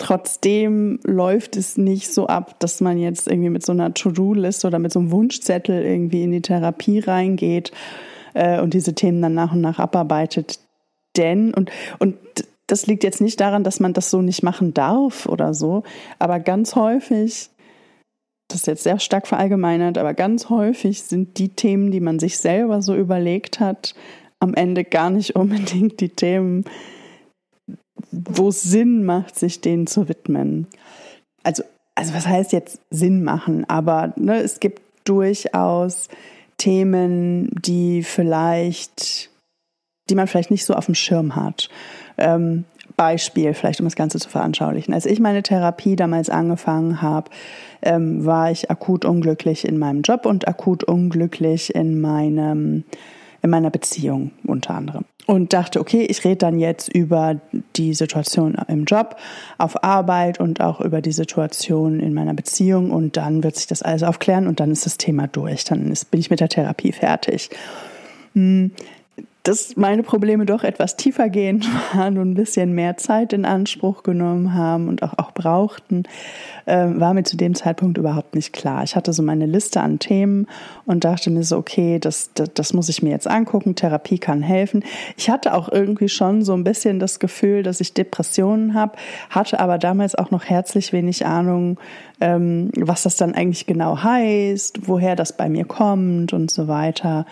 Trotzdem 0.00 0.98
läuft 1.04 1.56
es 1.56 1.76
nicht 1.76 2.10
so 2.10 2.26
ab, 2.26 2.58
dass 2.58 2.80
man 2.80 2.96
jetzt 2.98 3.28
irgendwie 3.28 3.50
mit 3.50 3.66
so 3.66 3.72
einer 3.72 3.92
To-Do-List 3.92 4.64
oder 4.64 4.78
mit 4.78 4.94
so 4.94 4.98
einem 4.98 5.10
Wunschzettel 5.10 5.84
irgendwie 5.84 6.22
in 6.22 6.32
die 6.32 6.40
Therapie 6.40 7.00
reingeht 7.00 7.70
äh, 8.32 8.62
und 8.62 8.72
diese 8.72 8.94
Themen 8.94 9.20
dann 9.20 9.34
nach 9.34 9.52
und 9.52 9.60
nach 9.60 9.78
abarbeitet. 9.78 10.58
Denn, 11.18 11.52
und, 11.52 11.70
und 11.98 12.16
das 12.66 12.86
liegt 12.86 13.04
jetzt 13.04 13.20
nicht 13.20 13.40
daran, 13.40 13.62
dass 13.62 13.78
man 13.78 13.92
das 13.92 14.08
so 14.08 14.22
nicht 14.22 14.42
machen 14.42 14.72
darf 14.72 15.26
oder 15.26 15.52
so, 15.52 15.82
aber 16.18 16.40
ganz 16.40 16.76
häufig, 16.76 17.50
das 18.48 18.60
ist 18.60 18.66
jetzt 18.66 18.84
sehr 18.84 19.00
stark 19.00 19.26
verallgemeinert, 19.26 19.98
aber 19.98 20.14
ganz 20.14 20.48
häufig 20.48 21.02
sind 21.02 21.36
die 21.36 21.50
Themen, 21.50 21.90
die 21.90 22.00
man 22.00 22.18
sich 22.18 22.38
selber 22.38 22.80
so 22.80 22.96
überlegt 22.96 23.60
hat, 23.60 23.94
am 24.38 24.54
Ende 24.54 24.82
gar 24.82 25.10
nicht 25.10 25.36
unbedingt 25.36 26.00
die 26.00 26.08
Themen, 26.08 26.64
wo 28.10 28.48
es 28.48 28.62
Sinn 28.62 29.04
macht, 29.04 29.38
sich 29.38 29.60
denen 29.60 29.86
zu 29.86 30.08
widmen. 30.08 30.66
Also, 31.42 31.62
also 31.94 32.14
was 32.14 32.26
heißt 32.26 32.52
jetzt 32.52 32.80
Sinn 32.90 33.24
machen? 33.24 33.64
Aber 33.68 34.12
ne, 34.16 34.40
es 34.40 34.60
gibt 34.60 34.82
durchaus 35.04 36.08
Themen, 36.58 37.50
die 37.64 38.02
vielleicht, 38.02 39.30
die 40.08 40.14
man 40.14 40.26
vielleicht 40.26 40.50
nicht 40.50 40.64
so 40.64 40.74
auf 40.74 40.86
dem 40.86 40.94
Schirm 40.94 41.36
hat. 41.36 41.68
Ähm, 42.18 42.64
Beispiel, 42.96 43.54
vielleicht 43.54 43.80
um 43.80 43.86
das 43.86 43.96
Ganze 43.96 44.18
zu 44.18 44.28
veranschaulichen. 44.28 44.92
Als 44.92 45.06
ich 45.06 45.20
meine 45.20 45.42
Therapie 45.42 45.96
damals 45.96 46.28
angefangen 46.28 47.00
habe, 47.00 47.30
ähm, 47.80 48.26
war 48.26 48.50
ich 48.50 48.70
akut 48.70 49.06
unglücklich 49.06 49.66
in 49.66 49.78
meinem 49.78 50.02
Job 50.02 50.26
und 50.26 50.46
akut 50.46 50.84
unglücklich 50.84 51.74
in 51.74 52.00
meinem 52.00 52.84
in 53.42 53.50
meiner 53.50 53.70
Beziehung 53.70 54.32
unter 54.44 54.74
anderem. 54.74 55.04
Und 55.26 55.52
dachte, 55.52 55.80
okay, 55.80 56.02
ich 56.02 56.24
rede 56.24 56.36
dann 56.36 56.58
jetzt 56.58 56.88
über 56.88 57.40
die 57.76 57.94
Situation 57.94 58.56
im 58.68 58.84
Job, 58.84 59.16
auf 59.58 59.84
Arbeit 59.84 60.40
und 60.40 60.60
auch 60.60 60.80
über 60.80 61.00
die 61.00 61.12
Situation 61.12 62.00
in 62.00 62.14
meiner 62.14 62.34
Beziehung 62.34 62.90
und 62.90 63.16
dann 63.16 63.44
wird 63.44 63.56
sich 63.56 63.66
das 63.66 63.82
alles 63.82 64.02
aufklären 64.02 64.46
und 64.46 64.60
dann 64.60 64.72
ist 64.72 64.86
das 64.86 64.98
Thema 64.98 65.28
durch. 65.28 65.64
Dann 65.64 65.92
ist, 65.92 66.10
bin 66.10 66.20
ich 66.20 66.30
mit 66.30 66.40
der 66.40 66.48
Therapie 66.48 66.92
fertig. 66.92 67.50
Hm, 68.34 68.72
dass 69.42 69.76
meine 69.76 70.02
Probleme 70.02 70.44
doch 70.44 70.64
etwas 70.64 70.96
tiefergehend 70.96 71.66
waren 71.94 72.18
und 72.18 72.30
ein 72.30 72.34
bisschen 72.34 72.74
mehr 72.74 72.96
Zeit 72.96 73.32
in 73.32 73.44
Anspruch 73.44 74.02
genommen 74.02 74.54
haben 74.54 74.88
und 74.88 75.02
auch, 75.02 75.14
auch 75.16 75.32
brauchten, 75.32 76.04
äh, 76.66 76.86
war 76.88 77.14
mir 77.14 77.22
zu 77.22 77.36
dem 77.36 77.54
Zeitpunkt 77.54 77.96
überhaupt 77.96 78.34
nicht 78.34 78.52
klar. 78.52 78.84
Ich 78.84 78.96
hatte 78.96 79.12
so 79.12 79.22
meine 79.22 79.46
Liste 79.46 79.80
an 79.80 79.98
Themen 79.98 80.46
und 80.84 81.04
dachte 81.04 81.30
mir 81.30 81.42
so, 81.42 81.56
okay, 81.56 81.98
das, 81.98 82.30
das, 82.34 82.50
das 82.52 82.72
muss 82.74 82.88
ich 82.88 83.02
mir 83.02 83.10
jetzt 83.10 83.26
angucken, 83.26 83.74
Therapie 83.74 84.18
kann 84.18 84.42
helfen. 84.42 84.84
Ich 85.16 85.30
hatte 85.30 85.54
auch 85.54 85.70
irgendwie 85.70 86.08
schon 86.08 86.42
so 86.42 86.52
ein 86.52 86.64
bisschen 86.64 87.00
das 87.00 87.18
Gefühl, 87.18 87.62
dass 87.62 87.80
ich 87.80 87.94
Depressionen 87.94 88.74
habe, 88.74 88.96
hatte 89.30 89.58
aber 89.58 89.78
damals 89.78 90.14
auch 90.14 90.30
noch 90.30 90.44
herzlich 90.44 90.92
wenig 90.92 91.24
Ahnung, 91.24 91.78
ähm, 92.20 92.70
was 92.76 93.04
das 93.04 93.16
dann 93.16 93.34
eigentlich 93.34 93.66
genau 93.66 94.02
heißt, 94.02 94.86
woher 94.86 95.16
das 95.16 95.34
bei 95.34 95.48
mir 95.48 95.64
kommt 95.64 96.34
und 96.34 96.50
so 96.50 96.68
weiter 96.68 97.24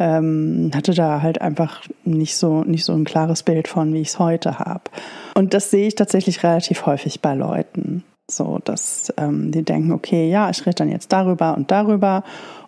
ähm, 0.00 0.70
hatte 0.74 0.94
da 0.94 1.20
halt 1.20 1.40
einfach 1.42 1.82
nicht 2.04 2.36
so, 2.36 2.64
nicht 2.64 2.84
so 2.84 2.94
ein 2.94 3.04
klares 3.04 3.42
Bild 3.42 3.68
von, 3.68 3.92
wie 3.92 4.00
ich 4.00 4.08
es 4.08 4.18
heute 4.18 4.58
habe. 4.58 4.84
Und 5.34 5.52
das 5.54 5.70
sehe 5.70 5.86
ich 5.86 5.94
tatsächlich 5.94 6.42
relativ 6.42 6.86
häufig 6.86 7.20
bei 7.20 7.34
Leuten. 7.34 8.02
So, 8.28 8.58
dass 8.64 9.12
ähm, 9.18 9.52
die 9.52 9.62
denken, 9.62 9.92
okay, 9.92 10.30
ja, 10.30 10.48
ich 10.50 10.64
rede 10.64 10.76
dann 10.76 10.88
jetzt 10.88 11.12
darüber 11.12 11.54
und 11.56 11.70
darüber 11.70 12.24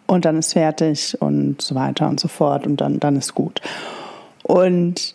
und 0.06 0.24
dann 0.24 0.36
ist 0.36 0.52
fertig 0.52 1.16
und 1.20 1.62
so 1.62 1.74
weiter 1.74 2.08
und 2.08 2.20
so 2.20 2.28
fort 2.28 2.66
und 2.66 2.80
dann, 2.80 3.00
dann 3.00 3.16
ist 3.16 3.34
gut. 3.34 3.62
Und 4.42 5.14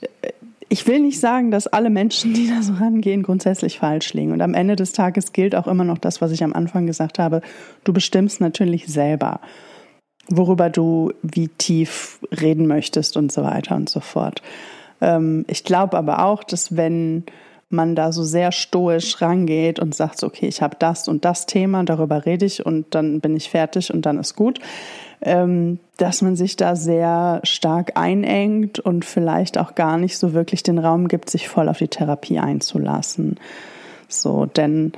ich 0.69 0.87
will 0.87 0.99
nicht 1.01 1.19
sagen, 1.19 1.51
dass 1.51 1.67
alle 1.67 1.89
Menschen, 1.89 2.33
die 2.33 2.47
da 2.47 2.63
so 2.63 2.73
rangehen, 2.73 3.23
grundsätzlich 3.23 3.77
falsch 3.77 4.13
liegen. 4.13 4.31
Und 4.31 4.41
am 4.41 4.53
Ende 4.53 4.75
des 4.75 4.93
Tages 4.93 5.33
gilt 5.33 5.53
auch 5.53 5.67
immer 5.67 5.83
noch 5.83 5.97
das, 5.97 6.19
was 6.21 6.31
ich 6.31 6.43
am 6.43 6.53
Anfang 6.53 6.87
gesagt 6.87 7.19
habe. 7.19 7.41
Du 7.83 7.93
bestimmst 7.93 8.41
natürlich 8.41 8.87
selber 8.87 9.39
worüber 10.29 10.69
du 10.69 11.11
wie 11.21 11.47
tief 11.47 12.19
reden 12.31 12.67
möchtest 12.67 13.17
und 13.17 13.31
so 13.31 13.43
weiter 13.43 13.75
und 13.75 13.89
so 13.89 13.99
fort. 13.99 14.41
Ähm, 15.01 15.45
ich 15.47 15.63
glaube 15.63 15.97
aber 15.97 16.25
auch, 16.25 16.43
dass 16.43 16.75
wenn 16.75 17.23
man 17.69 17.95
da 17.95 18.11
so 18.11 18.23
sehr 18.23 18.51
stoisch 18.51 19.21
rangeht 19.21 19.79
und 19.79 19.93
sagt, 19.93 20.23
okay, 20.23 20.47
ich 20.47 20.61
habe 20.61 20.77
das 20.79 21.07
und 21.07 21.25
das 21.25 21.45
Thema, 21.45 21.83
darüber 21.83 22.25
rede 22.25 22.45
ich 22.45 22.65
und 22.65 22.95
dann 22.95 23.19
bin 23.19 23.35
ich 23.35 23.49
fertig 23.49 23.93
und 23.93 24.05
dann 24.05 24.19
ist 24.19 24.35
gut, 24.35 24.59
ähm, 25.21 25.79
dass 25.97 26.21
man 26.21 26.35
sich 26.35 26.55
da 26.55 26.75
sehr 26.75 27.41
stark 27.43 27.91
einengt 27.95 28.79
und 28.79 29.03
vielleicht 29.03 29.57
auch 29.57 29.75
gar 29.75 29.97
nicht 29.97 30.17
so 30.17 30.33
wirklich 30.33 30.63
den 30.63 30.77
Raum 30.77 31.07
gibt, 31.09 31.29
sich 31.29 31.49
voll 31.49 31.67
auf 31.67 31.79
die 31.79 31.89
Therapie 31.89 32.39
einzulassen. 32.39 33.37
So, 34.07 34.45
denn 34.45 34.93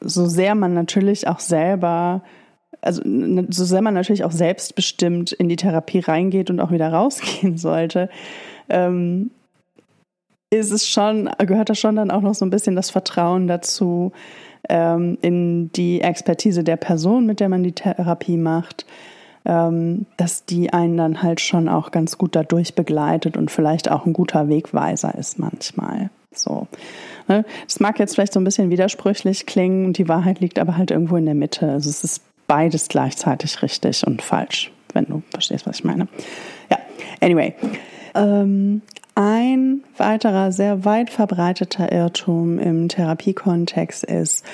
so 0.00 0.26
sehr 0.26 0.56
man 0.56 0.74
natürlich 0.74 1.28
auch 1.28 1.38
selber 1.38 2.22
also 2.82 3.00
so 3.04 3.64
sehr 3.64 3.80
man 3.80 3.94
natürlich 3.94 4.24
auch 4.24 4.32
selbstbestimmt 4.32 5.32
in 5.32 5.48
die 5.48 5.56
Therapie 5.56 6.00
reingeht 6.00 6.50
und 6.50 6.60
auch 6.60 6.72
wieder 6.72 6.92
rausgehen 6.92 7.56
sollte, 7.56 8.10
ähm, 8.68 9.30
ist 10.50 10.70
es 10.70 10.86
schon, 10.86 11.30
gehört 11.38 11.70
da 11.70 11.74
schon 11.74 11.96
dann 11.96 12.10
auch 12.10 12.20
noch 12.20 12.34
so 12.34 12.44
ein 12.44 12.50
bisschen 12.50 12.76
das 12.76 12.90
Vertrauen 12.90 13.46
dazu, 13.46 14.12
ähm, 14.68 15.16
in 15.22 15.72
die 15.72 16.02
Expertise 16.02 16.62
der 16.62 16.76
Person, 16.76 17.24
mit 17.24 17.40
der 17.40 17.48
man 17.48 17.62
die 17.62 17.72
Therapie 17.72 18.36
macht, 18.36 18.84
ähm, 19.44 20.06
dass 20.18 20.44
die 20.44 20.72
einen 20.72 20.96
dann 20.96 21.22
halt 21.22 21.40
schon 21.40 21.68
auch 21.68 21.90
ganz 21.90 22.18
gut 22.18 22.36
dadurch 22.36 22.74
begleitet 22.74 23.36
und 23.36 23.50
vielleicht 23.50 23.90
auch 23.90 24.06
ein 24.06 24.12
guter 24.12 24.48
Wegweiser 24.48 25.14
ist 25.16 25.38
manchmal. 25.38 26.10
So. 26.34 26.66
Ne? 27.28 27.44
Das 27.66 27.80
mag 27.80 27.98
jetzt 27.98 28.14
vielleicht 28.14 28.32
so 28.32 28.40
ein 28.40 28.44
bisschen 28.44 28.70
widersprüchlich 28.70 29.46
klingen, 29.46 29.92
die 29.92 30.08
Wahrheit 30.08 30.40
liegt 30.40 30.58
aber 30.58 30.76
halt 30.76 30.90
irgendwo 30.90 31.16
in 31.16 31.26
der 31.26 31.34
Mitte. 31.34 31.68
Also 31.68 31.90
es 31.90 32.04
ist 32.04 32.22
beides 32.52 32.88
gleichzeitig 32.88 33.62
richtig 33.62 34.06
und 34.06 34.20
falsch, 34.20 34.70
wenn 34.92 35.06
du 35.06 35.22
verstehst, 35.30 35.66
was 35.66 35.78
ich 35.78 35.84
meine. 35.84 36.06
Ja, 36.70 36.76
anyway. 37.22 37.54
Ähm, 38.14 38.82
ein 39.14 39.82
weiterer 39.96 40.52
sehr 40.52 40.84
weit 40.84 41.08
verbreiteter 41.08 41.90
Irrtum 41.90 42.58
im 42.58 42.90
Therapiekontext 42.90 44.04
ist, 44.04 44.44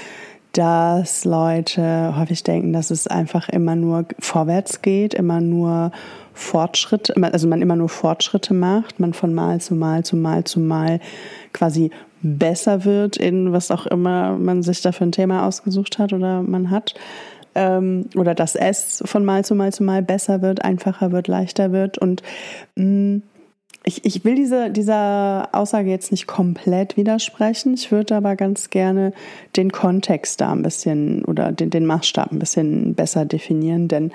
dass 0.52 1.24
Leute 1.24 2.14
häufig 2.16 2.44
denken, 2.44 2.72
dass 2.72 2.92
es 2.92 3.08
einfach 3.08 3.48
immer 3.48 3.74
nur 3.74 4.04
vorwärts 4.20 4.80
geht, 4.80 5.12
immer 5.12 5.40
nur 5.40 5.90
Fortschritte, 6.34 7.20
also 7.20 7.48
man 7.48 7.62
immer 7.62 7.74
nur 7.74 7.88
Fortschritte 7.88 8.54
macht, 8.54 9.00
man 9.00 9.12
von 9.12 9.34
Mal 9.34 9.60
zu 9.60 9.74
Mal 9.74 10.04
zu 10.04 10.16
Mal 10.16 10.44
zu 10.44 10.60
Mal 10.60 11.00
quasi 11.52 11.90
besser 12.22 12.84
wird 12.84 13.16
in 13.16 13.52
was 13.52 13.72
auch 13.72 13.86
immer 13.86 14.38
man 14.38 14.62
sich 14.62 14.82
da 14.82 14.92
für 14.92 15.04
ein 15.04 15.12
Thema 15.12 15.46
ausgesucht 15.46 15.98
hat 15.98 16.12
oder 16.12 16.42
man 16.42 16.70
hat 16.70 16.94
ähm, 17.58 18.06
oder 18.14 18.34
dass 18.36 18.54
es 18.54 19.02
von 19.04 19.24
Mal 19.24 19.44
zu 19.44 19.56
Mal 19.56 19.72
zu 19.72 19.82
Mal 19.82 20.02
besser 20.02 20.42
wird, 20.42 20.64
einfacher 20.64 21.10
wird, 21.10 21.26
leichter 21.26 21.72
wird. 21.72 21.98
Und 21.98 22.22
mh, 22.76 22.84
mm, 22.84 23.22
ich, 23.84 24.04
ich 24.04 24.24
will 24.24 24.34
diese, 24.34 24.70
dieser 24.70 25.48
Aussage 25.52 25.88
jetzt 25.88 26.10
nicht 26.10 26.26
komplett 26.26 26.96
widersprechen. 26.96 27.74
Ich 27.74 27.90
würde 27.90 28.16
aber 28.16 28.36
ganz 28.36 28.70
gerne 28.70 29.12
den 29.56 29.72
Kontext 29.72 30.40
da 30.40 30.52
ein 30.52 30.62
bisschen 30.62 31.24
oder 31.24 31.52
den, 31.52 31.70
den 31.70 31.86
Maßstab 31.86 32.30
ein 32.30 32.38
bisschen 32.38 32.94
besser 32.94 33.24
definieren, 33.24 33.88
denn 33.88 34.12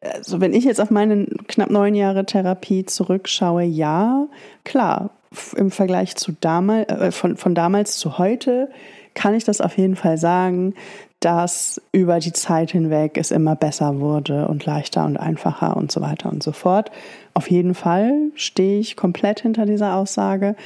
also 0.00 0.40
wenn 0.40 0.52
ich 0.52 0.64
jetzt 0.64 0.80
auf 0.80 0.90
meine 0.90 1.26
knapp 1.46 1.70
neun 1.70 1.94
Jahre 1.94 2.26
Therapie 2.26 2.84
zurückschaue, 2.84 3.62
ja, 3.62 4.26
klar, 4.64 5.10
im 5.56 5.70
Vergleich 5.70 6.16
zu 6.16 6.32
damals, 6.40 6.88
äh, 6.88 7.12
von, 7.12 7.36
von 7.36 7.54
damals 7.54 7.98
zu 7.98 8.18
heute 8.18 8.68
kann 9.14 9.34
ich 9.34 9.44
das 9.44 9.60
auf 9.60 9.78
jeden 9.78 9.94
Fall 9.94 10.18
sagen, 10.18 10.74
dass 11.24 11.80
über 11.92 12.18
die 12.18 12.32
Zeit 12.32 12.72
hinweg 12.72 13.16
es 13.16 13.30
immer 13.30 13.54
besser 13.54 14.00
wurde 14.00 14.48
und 14.48 14.66
leichter 14.66 15.04
und 15.04 15.16
einfacher 15.16 15.76
und 15.76 15.92
so 15.92 16.00
weiter 16.00 16.30
und 16.30 16.42
so 16.42 16.52
fort. 16.52 16.90
Auf 17.32 17.50
jeden 17.50 17.74
Fall 17.74 18.30
stehe 18.34 18.80
ich 18.80 18.96
komplett 18.96 19.40
hinter 19.40 19.64
dieser 19.64 19.94
Aussage 19.94 20.56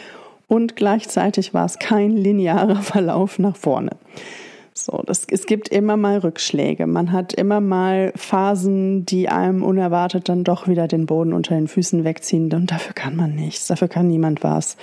und 0.49 0.75
gleichzeitig 0.75 1.53
war 1.55 1.67
es 1.67 1.79
kein 1.79 2.17
linearer 2.17 2.77
Verlauf 2.83 3.39
nach 3.39 3.57
vorne. 3.57 3.91
So, 4.73 5.03
das, 5.07 5.27
es 5.31 5.47
gibt 5.47 5.69
immer 5.69 5.97
mal 5.97 6.19
Rückschläge. 6.19 6.87
Man 6.87 7.11
hat 7.11 7.33
immer 7.33 7.61
mal 7.61 8.13
Phasen, 8.15 9.07
die 9.07 9.29
einem 9.29 9.63
unerwartet 9.63 10.29
dann 10.29 10.45
doch 10.45 10.69
wieder 10.69 10.87
den 10.87 11.07
Boden 11.07 11.33
unter 11.33 11.55
den 11.55 11.67
Füßen 11.67 12.05
wegziehen. 12.05 12.53
Und 12.53 12.71
dafür 12.71 12.93
kann 12.93 13.17
man 13.17 13.35
nichts. 13.35 13.67
Dafür 13.69 13.89
kann 13.89 14.09
niemand 14.09 14.43
was. 14.43 14.77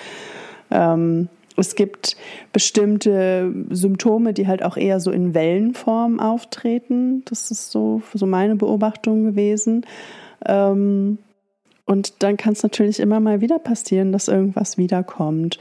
Ähm, 0.72 1.30
es 1.58 1.76
gibt 1.76 2.18
bestimmte 2.52 3.54
Symptome, 3.70 4.34
die 4.34 4.48
halt 4.48 4.64
auch 4.64 4.78
eher 4.78 5.00
so 5.00 5.12
in 5.12 5.34
Wellenform 5.34 6.20
auftreten. 6.20 7.24
Das 7.26 7.52
ist 7.52 7.72
so, 7.72 8.02
so 8.14 8.26
meine 8.26 8.56
Beobachtung 8.56 9.24
gewesen. 9.24 9.86
Ähm, 10.46 11.20
und 11.86 12.24
dann 12.24 12.38
kann 12.38 12.54
es 12.54 12.64
natürlich 12.64 13.00
immer 13.00 13.20
mal 13.20 13.42
wieder 13.42 13.60
passieren, 13.60 14.12
dass 14.12 14.28
irgendwas 14.28 14.78
wiederkommt. 14.78 15.60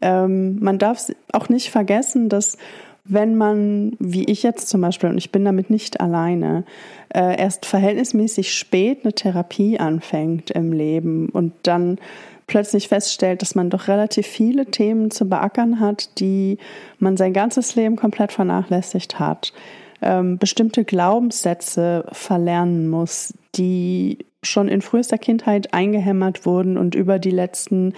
Ähm, 0.00 0.58
man 0.60 0.78
darf 0.78 1.10
auch 1.32 1.48
nicht 1.48 1.70
vergessen, 1.70 2.28
dass 2.28 2.56
wenn 3.04 3.36
man, 3.36 3.96
wie 3.98 4.24
ich 4.24 4.42
jetzt 4.42 4.68
zum 4.68 4.82
Beispiel, 4.82 5.08
und 5.08 5.18
ich 5.18 5.32
bin 5.32 5.44
damit 5.44 5.70
nicht 5.70 6.00
alleine, 6.00 6.64
äh, 7.08 7.38
erst 7.38 7.64
verhältnismäßig 7.64 8.54
spät 8.54 9.00
eine 9.02 9.14
Therapie 9.14 9.78
anfängt 9.78 10.50
im 10.50 10.72
Leben 10.72 11.30
und 11.30 11.54
dann 11.62 11.98
plötzlich 12.48 12.88
feststellt, 12.88 13.42
dass 13.42 13.54
man 13.54 13.70
doch 13.70 13.86
relativ 13.86 14.26
viele 14.26 14.66
Themen 14.66 15.12
zu 15.12 15.28
beackern 15.28 15.78
hat, 15.78 16.18
die 16.18 16.58
man 16.98 17.16
sein 17.16 17.32
ganzes 17.32 17.76
Leben 17.76 17.94
komplett 17.94 18.32
vernachlässigt 18.32 19.20
hat, 19.20 19.52
ähm, 20.02 20.38
bestimmte 20.38 20.84
Glaubenssätze 20.84 22.04
verlernen 22.10 22.88
muss, 22.88 23.34
die 23.54 24.18
schon 24.42 24.68
in 24.68 24.82
frühester 24.82 25.18
Kindheit 25.18 25.74
eingehämmert 25.74 26.46
wurden 26.46 26.76
und 26.76 26.94
über 26.94 27.18
die 27.18 27.30
letzten, 27.30 27.94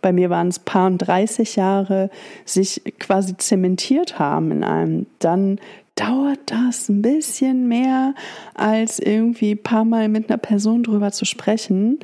bei 0.00 0.12
mir 0.12 0.30
waren 0.30 0.48
es 0.48 0.58
paar 0.58 0.86
und 0.86 0.98
30 0.98 1.56
Jahre, 1.56 2.10
sich 2.44 2.82
quasi 2.98 3.36
zementiert 3.36 4.18
haben 4.18 4.52
in 4.52 4.64
einem, 4.64 5.06
dann 5.18 5.58
dauert 6.00 6.40
das 6.46 6.88
ein 6.88 7.02
bisschen 7.02 7.68
mehr, 7.68 8.14
als 8.54 8.98
irgendwie 8.98 9.52
ein 9.52 9.62
paar 9.62 9.84
Mal 9.84 10.08
mit 10.08 10.30
einer 10.30 10.38
Person 10.38 10.82
drüber 10.82 11.12
zu 11.12 11.24
sprechen 11.24 11.98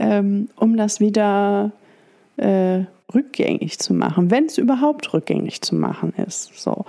ähm, 0.00 0.48
um 0.56 0.76
das 0.76 0.98
wieder 0.98 1.72
äh, 2.38 2.84
rückgängig 3.14 3.78
zu 3.78 3.92
machen, 3.94 4.30
wenn 4.30 4.46
es 4.46 4.58
überhaupt 4.58 5.12
rückgängig 5.12 5.60
zu 5.60 5.74
machen 5.76 6.14
ist. 6.14 6.58
So. 6.58 6.86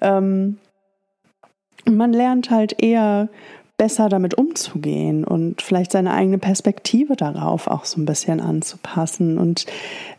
Ähm, 0.00 0.58
man 1.84 2.12
lernt 2.12 2.50
halt 2.50 2.82
eher 2.82 3.28
besser 3.76 4.08
damit 4.08 4.34
umzugehen 4.34 5.24
und 5.24 5.60
vielleicht 5.60 5.90
seine 5.92 6.14
eigene 6.14 6.38
Perspektive 6.38 7.16
darauf 7.16 7.66
auch 7.66 7.84
so 7.84 8.00
ein 8.00 8.04
bisschen 8.06 8.40
anzupassen. 8.40 9.36
Und 9.36 9.66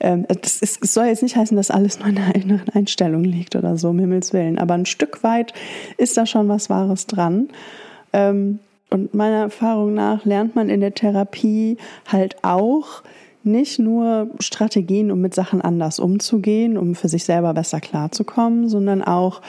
ähm, 0.02 0.26
es, 0.28 0.60
soll 0.82 1.06
jetzt 1.06 1.24
nicht 1.24 1.38
heißen, 1.38 1.56
dass 1.56 1.72
alles 1.72 2.00
nur 2.00 2.10
in 2.10 2.16
der 2.16 2.36
inneren 2.36 2.70
Einstellung 2.70 3.24
liegt 3.24 3.56
oder 3.56 3.78
so, 3.78 3.90
um 3.90 4.00
Himmels 4.00 4.34
Willen, 4.34 4.60
aber 4.60 4.74
ein 4.74 4.86
Stück 4.86 5.24
weit 5.24 5.54
ist 5.98 6.18
da 6.18 6.26
schon 6.26 6.50
was 6.50 6.70
Wahres 6.70 7.08
dran. 7.08 7.48
Ähm, 8.12 8.60
und 8.90 9.14
meiner 9.14 9.38
Erfahrung 9.38 9.94
nach 9.94 10.26
lernt 10.26 10.56
man 10.56 10.70
in 10.70 10.82
der 10.82 10.94
Therapie 10.94 11.78
halt 12.08 12.44
auch 12.44 13.04
nicht 13.44 13.80
nur 13.80 14.30
Strategien, 14.40 15.12
um 15.12 15.22
mit 15.22 15.34
Sachen 15.34 15.62
anders 15.62 16.00
umzugehen, 16.00 16.78
um 16.78 16.96
für 16.96 17.08
sich 17.08 17.24
selber 17.24 17.54
besser 17.54 17.80
klarzukommen, 17.80 18.68
sondern 18.68 19.04
auch 19.04 19.42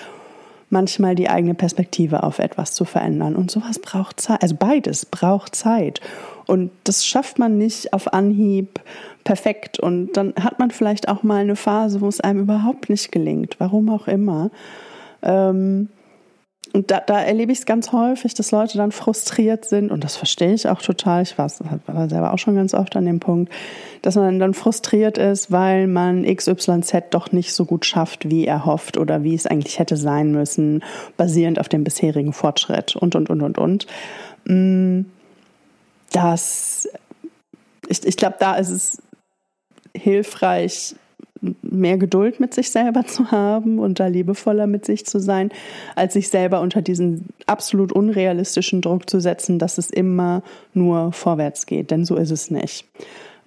manchmal 0.71 1.15
die 1.15 1.29
eigene 1.29 1.55
Perspektive 1.55 2.23
auf 2.23 2.39
etwas 2.39 2.73
zu 2.73 2.85
verändern. 2.85 3.37
Und 3.37 3.51
sowas 3.51 3.79
braucht 3.79 4.21
Zeit, 4.21 4.43
also 4.43 4.57
beides 4.59 5.07
braucht 5.07 5.55
Zeit. 5.55 6.01
Und 6.47 6.71
das 6.85 7.05
schafft 7.07 7.39
man 7.39 7.59
nicht 7.59 7.93
auf 7.93 8.13
Anhieb 8.13 8.81
perfekt. 9.25 9.79
Und 9.81 10.13
dann 10.17 10.35
hat 10.41 10.59
man 10.59 10.71
vielleicht 10.71 11.09
auch 11.09 11.23
mal 11.23 11.41
eine 11.41 11.57
Phase, 11.57 12.01
wo 12.01 12.09
es 12.09 12.21
einem 12.21 12.41
überhaupt 12.41 12.89
nicht 12.89 13.13
gelingt, 13.13 13.57
warum 13.59 13.91
auch 13.91 14.07
immer. 14.07 14.51
Ähm, 15.23 15.89
und 16.77 16.91
da, 16.91 17.01
da 17.01 17.23
erlebe 17.23 17.53
ich 17.53 17.61
es 17.61 17.65
ganz 17.65 17.91
häufig, 17.93 18.35
dass 18.35 18.51
Leute 18.51 18.77
dann 18.77 18.93
frustriert 18.93 19.65
sind, 19.65 19.91
und 19.91 20.05
das 20.05 20.15
verstehe 20.15 20.53
ich 20.53 20.69
auch 20.69 20.83
total. 20.83 21.23
Ich 21.23 21.39
war, 21.39 21.49
selber 21.49 22.35
auch 22.35 22.39
schon 22.39 22.55
ganz 22.55 22.75
oft 22.75 22.95
an 22.97 23.07
dem 23.07 23.19
Punkt, 23.19 23.51
dass 24.03 24.15
man 24.15 24.39
dann 24.39 24.53
frustriert 24.53 25.17
ist, 25.17 25.51
weil 25.51 25.87
man 25.87 26.25
XYZ 26.25 27.05
doch 27.13 27.33
nicht 27.33 27.55
so 27.55 27.65
gut 27.65 27.87
schafft, 27.87 28.29
wie 28.29 28.45
er 28.45 28.67
hofft 28.67 28.99
oder 28.99 29.23
wie 29.23 29.35
es 29.35 29.47
eigentlich 29.47 29.79
hätte 29.79 29.97
sein 29.97 30.33
müssen, 30.33 30.85
basierend 31.17 31.59
auf 31.59 31.71
dem 31.71 31.83
bisherigen 31.83 32.35
Fortschritt 32.35 32.95
und, 32.95 33.15
und, 33.15 33.31
und, 33.31 33.41
und, 33.41 33.57
und. 33.57 33.87
Mm, 34.45 35.07
das, 36.13 36.87
ich, 37.89 38.05
ich 38.05 38.19
glaube, 38.19 38.37
da 38.39 38.57
ist 38.57 38.69
es 38.69 39.03
hilfreich, 39.97 40.95
mehr 41.77 41.99
Geduld 41.99 42.41
mit 42.41 42.55
sich 42.55 42.71
selber 42.71 43.07
zu 43.07 43.31
haben 43.31 43.79
und 43.79 44.01
da 44.01 44.07
liebevoller 44.07 44.67
mit 44.67 44.85
sich 44.85 45.07
zu 45.07 45.19
sein, 45.19 45.51
als 45.95 46.15
sich 46.15 46.29
selber 46.29 46.61
unter 46.61 46.83
diesen 46.83 47.27
absolut 47.47 47.93
unrealistischen 47.93 48.81
Druck 48.81 49.09
zu 49.09 49.21
setzen, 49.21 49.59
dass 49.59 49.79
es 49.79 49.91
immer 49.91 50.43
nur 50.75 51.13
vorwärts 51.13 51.67
geht. 51.67 51.91
Denn 51.91 52.05
so 52.05 52.17
ist 52.17 52.31
es 52.31 52.51
nicht. 52.51 52.87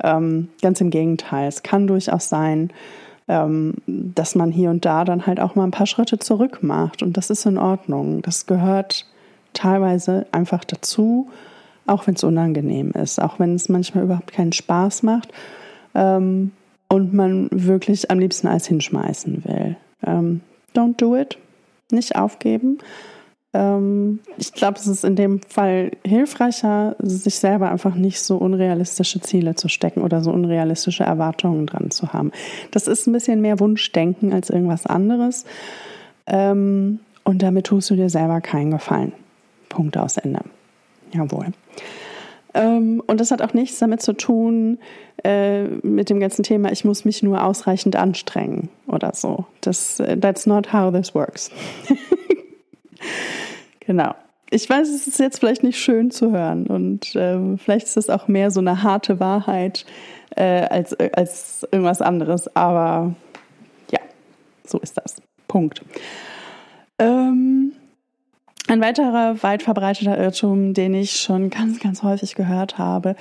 Ähm, 0.03 0.49
ganz 0.61 0.79
im 0.81 0.89
Gegenteil. 0.89 1.47
Es 1.47 1.63
kann 1.63 1.87
durchaus 1.87 2.29
sein, 2.29 2.71
ähm, 3.27 3.75
dass 3.85 4.35
man 4.35 4.51
hier 4.51 4.69
und 4.69 4.85
da 4.85 5.05
dann 5.05 5.27
halt 5.27 5.39
auch 5.39 5.55
mal 5.55 5.65
ein 5.65 5.71
paar 5.71 5.87
Schritte 5.87 6.19
zurück 6.19 6.59
macht. 6.61 7.03
Und 7.03 7.17
das 7.17 7.29
ist 7.29 7.45
in 7.45 7.57
Ordnung. 7.57 8.21
Das 8.21 8.45
gehört 8.45 9.05
teilweise 9.53 10.25
einfach 10.31 10.63
dazu, 10.63 11.29
auch 11.85 12.07
wenn 12.07 12.15
es 12.15 12.23
unangenehm 12.23 12.91
ist, 12.91 13.21
auch 13.21 13.39
wenn 13.39 13.55
es 13.55 13.69
manchmal 13.69 14.03
überhaupt 14.03 14.31
keinen 14.31 14.53
Spaß 14.53 15.03
macht. 15.03 15.31
Ähm, 15.95 16.51
und 16.89 17.13
man 17.13 17.47
wirklich 17.51 18.11
am 18.11 18.19
liebsten 18.19 18.47
alles 18.47 18.67
hinschmeißen 18.67 19.45
will. 19.45 19.77
Ähm, 20.05 20.41
don't 20.75 20.97
do 20.97 21.15
it. 21.15 21.37
Nicht 21.91 22.15
aufgeben. 22.15 22.79
Ähm, 23.53 24.19
ich 24.37 24.53
glaube, 24.53 24.77
es 24.77 24.87
ist 24.87 25.03
in 25.03 25.15
dem 25.15 25.41
Fall 25.41 25.91
hilfreicher, 26.05 26.95
sich 26.99 27.35
selber 27.35 27.71
einfach 27.71 27.95
nicht 27.95 28.21
so 28.21 28.37
unrealistische 28.37 29.21
Ziele 29.21 29.55
zu 29.55 29.69
stecken 29.69 30.01
oder 30.01 30.21
so 30.21 30.31
unrealistische 30.31 31.03
Erwartungen 31.03 31.65
dran 31.65 31.89
zu 31.89 32.13
haben. 32.13 32.31
Das 32.71 32.87
ist 32.87 33.07
ein 33.07 33.13
bisschen 33.13 33.41
mehr 33.41 33.59
Wunschdenken 33.59 34.33
als 34.33 34.49
irgendwas 34.49 34.85
anderes. 34.85 35.45
Ähm, 36.27 36.99
und 37.23 37.41
damit 37.41 37.67
tust 37.67 37.89
du 37.89 37.95
dir 37.95 38.09
selber 38.09 38.41
keinen 38.41 38.71
Gefallen. 38.71 39.13
Punkt 39.67 39.97
aus 39.97 40.17
Ende. 40.17 40.41
Jawohl. 41.13 41.47
Ähm, 42.59 43.01
und 43.07 43.21
das 43.21 43.31
hat 43.31 43.41
auch 43.41 43.53
nichts 43.53 43.79
damit 43.79 44.01
zu 44.01 44.11
tun, 44.11 44.79
äh, 45.23 45.63
mit 45.63 46.09
dem 46.09 46.19
ganzen 46.19 46.43
Thema, 46.43 46.71
ich 46.73 46.83
muss 46.83 47.05
mich 47.05 47.23
nur 47.23 47.41
ausreichend 47.41 47.95
anstrengen 47.95 48.67
oder 48.85 49.13
so. 49.13 49.45
Das, 49.61 50.01
äh, 50.01 50.17
that's 50.17 50.45
not 50.45 50.73
how 50.73 50.93
this 50.93 51.15
works. 51.15 51.51
genau. 53.79 54.13
Ich 54.51 54.69
weiß, 54.69 54.89
es 54.89 55.07
ist 55.07 55.19
jetzt 55.19 55.39
vielleicht 55.39 55.63
nicht 55.63 55.79
schön 55.79 56.11
zu 56.11 56.31
hören 56.31 56.67
und 56.67 57.15
äh, 57.15 57.57
vielleicht 57.57 57.85
ist 57.85 57.97
es 57.97 58.09
auch 58.09 58.27
mehr 58.27 58.51
so 58.51 58.59
eine 58.59 58.83
harte 58.83 59.21
Wahrheit 59.21 59.85
äh, 60.35 60.67
als, 60.67 60.91
äh, 60.93 61.11
als 61.13 61.65
irgendwas 61.71 62.01
anderes, 62.01 62.53
aber 62.55 63.13
ja, 63.91 63.99
so 64.65 64.79
ist 64.79 64.97
das. 64.97 65.15
Punkt. 65.47 65.81
Ähm, 66.97 67.58
ein 68.69 68.81
weiterer 68.81 69.41
weit 69.41 69.63
verbreiteter 69.63 70.17
Irrtum, 70.17 70.73
den 70.73 70.93
ich 70.93 71.19
schon 71.19 71.49
ganz, 71.49 71.79
ganz 71.79 72.03
häufig 72.03 72.35
gehört 72.35 72.77
habe, 72.77 73.15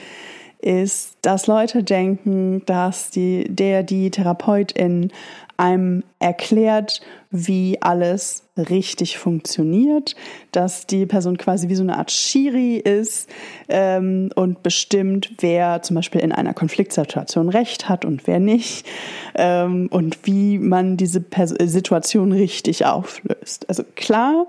ist, 0.60 1.16
dass 1.22 1.46
Leute 1.46 1.82
denken, 1.82 2.62
dass 2.66 3.10
die, 3.10 3.46
der, 3.48 3.82
die 3.82 4.10
Therapeutin 4.10 5.10
einem 5.56 6.04
erklärt, 6.18 7.00
wie 7.30 7.78
alles 7.80 8.44
richtig 8.56 9.18
funktioniert, 9.18 10.16
dass 10.52 10.86
die 10.86 11.06
Person 11.06 11.38
quasi 11.38 11.68
wie 11.68 11.74
so 11.74 11.82
eine 11.82 11.96
Art 11.96 12.10
Schiri 12.10 12.76
ist 12.76 13.28
ähm, 13.68 14.30
und 14.34 14.62
bestimmt, 14.62 15.32
wer 15.40 15.82
zum 15.82 15.96
Beispiel 15.96 16.20
in 16.20 16.32
einer 16.32 16.54
Konfliktsituation 16.54 17.48
Recht 17.48 17.88
hat 17.88 18.04
und 18.04 18.26
wer 18.26 18.38
nicht 18.38 18.86
ähm, 19.34 19.88
und 19.90 20.18
wie 20.24 20.58
man 20.58 20.96
diese 20.96 21.20
Pers 21.20 21.50
Situation 21.50 22.32
richtig 22.32 22.84
auflöst. 22.84 23.68
Also 23.68 23.82
klar, 23.96 24.46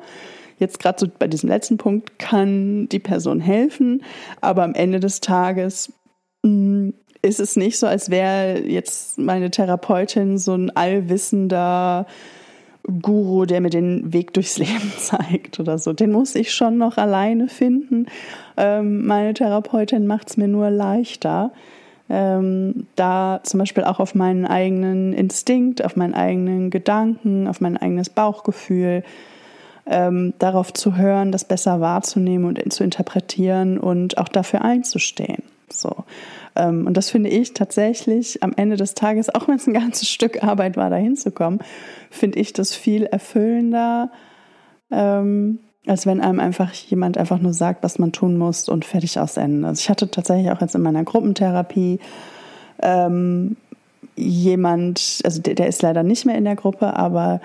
Jetzt 0.59 0.79
gerade 0.79 0.99
so 0.99 1.07
bei 1.17 1.27
diesem 1.27 1.49
letzten 1.49 1.77
Punkt 1.77 2.19
kann 2.19 2.87
die 2.89 2.99
Person 2.99 3.39
helfen, 3.39 4.03
aber 4.41 4.63
am 4.63 4.75
Ende 4.75 4.99
des 4.99 5.21
Tages 5.21 5.93
mh, 6.43 6.51
mm, 6.51 6.93
ist 7.21 7.39
es 7.39 7.55
nicht 7.55 7.77
so, 7.77 7.87
als 7.87 8.09
wäre 8.09 8.59
jetzt 8.59 9.17
meine 9.17 9.51
Therapeutin 9.51 10.37
so 10.37 10.53
ein 10.53 10.69
allwissender 10.69 12.05
Guru, 13.01 13.45
der 13.45 13.61
mir 13.61 13.69
den 13.69 14.13
Weg 14.13 14.33
durchs 14.33 14.57
Leben 14.57 14.93
zeigt 14.97 15.59
oder 15.59 15.77
so. 15.77 15.93
Den 15.93 16.11
muss 16.11 16.35
ich 16.35 16.53
schon 16.53 16.77
noch 16.77 16.97
alleine 16.97 17.47
finden. 17.47 18.07
Ähm, 18.57 19.05
meine 19.05 19.33
Therapeutin 19.33 20.07
macht 20.07 20.29
es 20.29 20.37
mir 20.37 20.47
nur 20.47 20.69
leichter, 20.69 21.51
ähm, 22.09 22.87
da 22.95 23.41
zum 23.43 23.59
Beispiel 23.59 23.83
auch 23.83 23.99
auf 23.99 24.15
meinen 24.15 24.45
eigenen 24.45 25.13
Instinkt, 25.13 25.83
auf 25.83 25.95
meinen 25.95 26.13
eigenen 26.13 26.69
Gedanken, 26.69 27.47
auf 27.47 27.61
mein 27.61 27.77
eigenes 27.77 28.09
Bauchgefühl 28.09 29.03
ähm, 29.89 30.33
darauf 30.37 30.71
zu 30.71 30.95
hören, 30.95 31.31
das 31.31 31.45
besser 31.45 31.81
wahrzunehmen 31.81 32.45
und 32.45 32.73
zu 32.73 32.83
interpretieren 32.83 33.79
und 33.79 34.17
auch 34.17 34.29
dafür 34.29 34.61
einzustehen. 34.63 35.43
So. 35.71 36.05
Ähm, 36.55 36.85
und 36.85 36.95
das 36.95 37.09
finde 37.09 37.29
ich 37.29 37.53
tatsächlich 37.53 38.43
am 38.43 38.53
Ende 38.55 38.77
des 38.77 38.93
Tages, 38.93 39.33
auch 39.33 39.47
wenn 39.47 39.55
es 39.55 39.67
ein 39.67 39.73
ganzes 39.73 40.07
Stück 40.09 40.43
Arbeit 40.43 40.77
war, 40.77 40.89
da 40.89 40.95
hinzukommen, 40.95 41.59
finde 42.11 42.39
ich 42.39 42.53
das 42.53 42.75
viel 42.75 43.05
erfüllender, 43.05 44.11
ähm, 44.91 45.59
als 45.87 46.05
wenn 46.05 46.21
einem 46.21 46.39
einfach 46.39 46.71
jemand 46.71 47.17
einfach 47.17 47.39
nur 47.39 47.53
sagt, 47.53 47.83
was 47.83 47.97
man 47.97 48.11
tun 48.11 48.37
muss 48.37 48.69
und 48.69 48.85
fertig 48.85 49.19
aus 49.19 49.37
Ende. 49.37 49.67
Also 49.67 49.79
ich 49.79 49.89
hatte 49.89 50.11
tatsächlich 50.11 50.51
auch 50.51 50.61
jetzt 50.61 50.75
in 50.75 50.81
meiner 50.81 51.03
Gruppentherapie 51.03 51.99
ähm, 52.81 53.57
jemand, 54.15 55.21
also 55.23 55.41
der, 55.41 55.55
der 55.55 55.67
ist 55.67 55.81
leider 55.81 56.03
nicht 56.03 56.25
mehr 56.25 56.37
in 56.37 56.45
der 56.45 56.55
Gruppe, 56.55 56.95
aber 56.95 57.41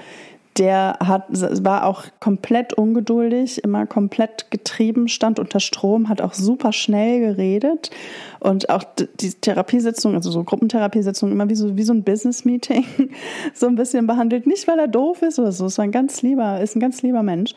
der 0.56 0.98
hat, 1.00 1.24
war 1.64 1.84
auch 1.84 2.04
komplett 2.20 2.74
ungeduldig, 2.74 3.62
immer 3.64 3.86
komplett 3.86 4.50
getrieben, 4.50 5.08
stand 5.08 5.40
unter 5.40 5.58
Strom, 5.58 6.08
hat 6.08 6.20
auch 6.20 6.32
super 6.32 6.72
schnell 6.72 7.20
geredet 7.20 7.90
und 8.38 8.68
auch 8.70 8.84
die 9.20 9.32
Therapiesitzung, 9.32 10.14
also 10.14 10.30
so 10.30 10.44
Gruppentherapiesitzung, 10.44 11.32
immer 11.32 11.48
wie 11.48 11.56
so, 11.56 11.76
wie 11.76 11.82
so 11.82 11.92
ein 11.92 12.04
Business-Meeting, 12.04 12.84
so 13.54 13.66
ein 13.66 13.74
bisschen 13.74 14.06
behandelt. 14.06 14.46
Nicht, 14.46 14.68
weil 14.68 14.78
er 14.78 14.88
doof 14.88 15.22
ist 15.22 15.38
oder 15.38 15.50
so, 15.50 15.66
es 15.66 15.78
war 15.78 15.84
ein 15.84 15.92
ganz 15.92 16.22
lieber, 16.22 16.60
ist 16.60 16.76
ein 16.76 16.80
ganz 16.80 17.02
lieber 17.02 17.24
Mensch, 17.24 17.54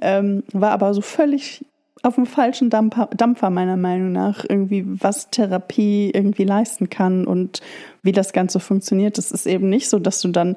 ähm, 0.00 0.42
war 0.52 0.72
aber 0.72 0.92
so 0.92 1.02
völlig 1.02 1.64
auf 2.02 2.14
dem 2.14 2.26
falschen 2.26 2.70
Dampfer, 2.70 3.10
Dampfer 3.14 3.50
meiner 3.50 3.76
Meinung 3.76 4.12
nach 4.12 4.44
irgendwie, 4.48 4.84
was 4.86 5.30
Therapie 5.30 6.10
irgendwie 6.12 6.44
leisten 6.44 6.88
kann 6.88 7.26
und 7.26 7.60
wie 8.02 8.12
das 8.12 8.32
Ganze 8.32 8.58
funktioniert. 8.58 9.18
Es 9.18 9.30
ist 9.30 9.46
eben 9.46 9.68
nicht 9.68 9.88
so, 9.88 9.98
dass 9.98 10.20
du 10.20 10.28
dann 10.28 10.56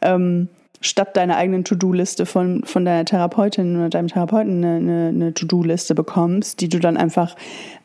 ähm, 0.00 0.48
statt 0.84 1.16
deiner 1.16 1.36
eigenen 1.36 1.64
To-Do-Liste 1.64 2.26
von, 2.26 2.62
von 2.64 2.84
deiner 2.84 3.06
Therapeutin 3.06 3.76
oder 3.76 3.88
deinem 3.88 4.08
Therapeuten 4.08 4.62
eine, 4.62 4.76
eine, 4.76 5.08
eine 5.08 5.34
To-Do-Liste 5.34 5.94
bekommst, 5.94 6.60
die 6.60 6.68
du 6.68 6.78
dann 6.78 6.98
einfach 6.98 7.36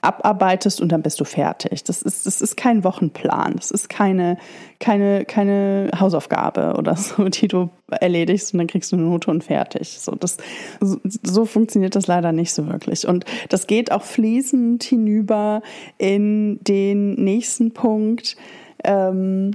abarbeitest 0.02 0.82
und 0.82 0.92
dann 0.92 1.02
bist 1.02 1.20
du 1.20 1.24
fertig. 1.24 1.86
Das 1.86 2.02
ist, 2.02 2.26
das 2.26 2.42
ist 2.42 2.58
kein 2.58 2.84
Wochenplan. 2.84 3.54
Das 3.56 3.72
ist 3.72 3.90
keine, 3.90 4.38
keine, 4.80 5.24
keine 5.24 5.90
Hausaufgabe 5.98 6.76
oder 6.78 6.98
so, 6.98 7.24
die 7.30 7.48
du 7.48 7.70
erledigst 7.90 8.54
und 8.54 8.60
dann 8.60 8.68
kriegst 8.68 8.92
du 8.92 8.98
eine 8.98 9.06
Note 9.06 9.32
und 9.32 9.46
fertig. 9.46 9.98
So, 10.00 10.16
das, 10.16 10.36
so, 10.82 10.98
so 11.24 11.46
funktioniert 11.46 11.96
das 11.96 12.08
leider 12.08 12.34
nicht 12.34 12.54
so 12.54 12.68
wirklich. 12.68 13.08
Und 13.08 13.24
das 13.48 13.66
geht 13.66 13.94
auch 13.94 14.04
fließend 14.04 14.84
hinüber 14.84 15.62
in 15.98 16.60
den 16.66 17.16
nächsten 17.16 17.72
Punkt. 17.72 18.36
Ähm, 18.84 19.52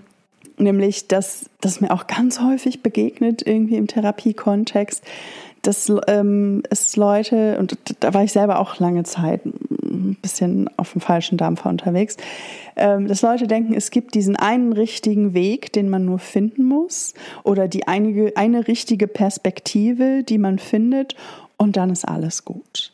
nämlich 0.58 1.08
dass 1.08 1.50
das 1.60 1.80
mir 1.80 1.90
auch 1.90 2.06
ganz 2.06 2.40
häufig 2.40 2.82
begegnet 2.82 3.46
irgendwie 3.46 3.76
im 3.76 3.86
Therapiekontext, 3.86 5.02
dass 5.62 5.90
ähm, 6.08 6.62
es 6.70 6.96
Leute, 6.96 7.58
und 7.58 7.76
da 8.00 8.12
war 8.12 8.22
ich 8.22 8.32
selber 8.32 8.58
auch 8.58 8.78
lange 8.78 9.02
Zeit 9.04 9.44
ein 9.46 10.16
bisschen 10.20 10.68
auf 10.76 10.92
dem 10.92 11.00
falschen 11.00 11.38
Dampfer 11.38 11.70
unterwegs, 11.70 12.16
ähm, 12.76 13.08
dass 13.08 13.22
Leute 13.22 13.46
denken, 13.46 13.74
es 13.74 13.90
gibt 13.90 14.14
diesen 14.14 14.36
einen 14.36 14.72
richtigen 14.72 15.32
Weg, 15.32 15.72
den 15.72 15.88
man 15.88 16.04
nur 16.04 16.18
finden 16.18 16.64
muss, 16.64 17.14
oder 17.44 17.68
die 17.68 17.88
einige, 17.88 18.36
eine 18.36 18.68
richtige 18.68 19.06
Perspektive, 19.06 20.22
die 20.22 20.38
man 20.38 20.58
findet, 20.58 21.16
und 21.56 21.76
dann 21.76 21.90
ist 21.90 22.06
alles 22.06 22.44
gut. 22.44 22.93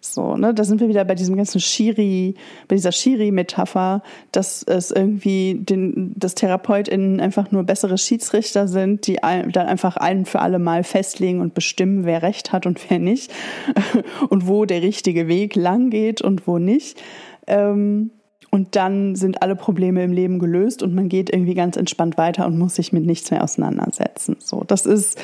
So, 0.00 0.36
ne, 0.36 0.54
da 0.54 0.64
sind 0.64 0.80
wir 0.80 0.88
wieder 0.88 1.04
bei 1.04 1.14
diesem 1.14 1.36
ganzen 1.36 1.60
Schiri, 1.60 2.34
bei 2.68 2.76
dieser 2.76 2.92
Schiri-Metapher, 2.92 4.02
dass 4.32 4.62
es 4.62 4.90
irgendwie 4.90 5.54
den, 5.60 6.14
dass 6.16 6.34
TherapeutInnen 6.34 7.20
einfach 7.20 7.50
nur 7.50 7.64
bessere 7.64 7.98
Schiedsrichter 7.98 8.66
sind, 8.66 9.06
die 9.06 9.16
dann 9.16 9.66
einfach 9.66 9.98
ein 9.98 10.24
für 10.24 10.40
alle 10.40 10.58
Mal 10.58 10.84
festlegen 10.84 11.40
und 11.40 11.52
bestimmen, 11.52 12.04
wer 12.04 12.22
Recht 12.22 12.50
hat 12.50 12.64
und 12.64 12.90
wer 12.90 12.98
nicht 12.98 13.30
und 14.30 14.46
wo 14.46 14.64
der 14.64 14.82
richtige 14.82 15.28
Weg 15.28 15.54
lang 15.54 15.90
geht 15.90 16.22
und 16.22 16.46
wo 16.46 16.58
nicht. 16.58 17.00
Ähm, 17.46 18.10
und 18.50 18.74
dann 18.76 19.14
sind 19.14 19.42
alle 19.42 19.54
Probleme 19.54 20.02
im 20.02 20.12
Leben 20.12 20.38
gelöst 20.38 20.82
und 20.82 20.94
man 20.94 21.08
geht 21.08 21.30
irgendwie 21.30 21.54
ganz 21.54 21.76
entspannt 21.76 22.16
weiter 22.16 22.46
und 22.46 22.58
muss 22.58 22.74
sich 22.76 22.92
mit 22.92 23.04
nichts 23.04 23.30
mehr 23.30 23.44
auseinandersetzen. 23.44 24.36
So, 24.40 24.64
das 24.66 24.86
ist 24.86 25.20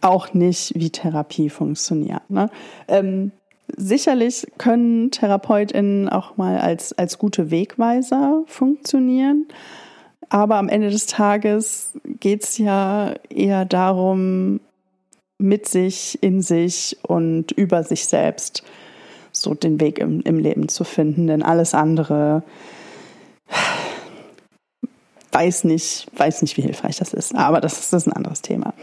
auch 0.00 0.32
nicht, 0.32 0.72
wie 0.74 0.90
Therapie 0.90 1.50
funktioniert. 1.50 2.28
Ne? 2.28 2.50
Ähm, 2.88 3.32
sicherlich 3.76 4.46
können 4.58 5.10
TherapeutInnen 5.10 6.08
auch 6.08 6.36
mal 6.36 6.58
als, 6.58 6.92
als 6.92 7.18
gute 7.18 7.50
Wegweiser 7.50 8.42
funktionieren. 8.46 9.46
Aber 10.28 10.56
am 10.56 10.68
Ende 10.68 10.90
des 10.90 11.06
Tages 11.06 11.98
geht 12.04 12.44
es 12.44 12.58
ja 12.58 13.14
eher 13.28 13.64
darum, 13.64 14.60
mit 15.38 15.66
sich, 15.66 16.22
in 16.22 16.42
sich 16.42 16.98
und 17.02 17.50
über 17.52 17.82
sich 17.82 18.06
selbst 18.06 18.62
so 19.32 19.54
den 19.54 19.80
Weg 19.80 19.98
im, 19.98 20.20
im 20.20 20.38
Leben 20.38 20.68
zu 20.68 20.84
finden. 20.84 21.26
Denn 21.26 21.42
alles 21.42 21.74
andere 21.74 22.42
weiß 25.32 25.64
nicht, 25.64 26.06
weiß 26.16 26.42
nicht, 26.42 26.56
wie 26.56 26.62
hilfreich 26.62 26.96
das 26.96 27.14
ist. 27.14 27.34
Aber 27.34 27.60
das 27.60 27.78
ist, 27.78 27.92
das 27.92 28.02
ist 28.02 28.08
ein 28.08 28.16
anderes 28.16 28.42
Thema. 28.42 28.74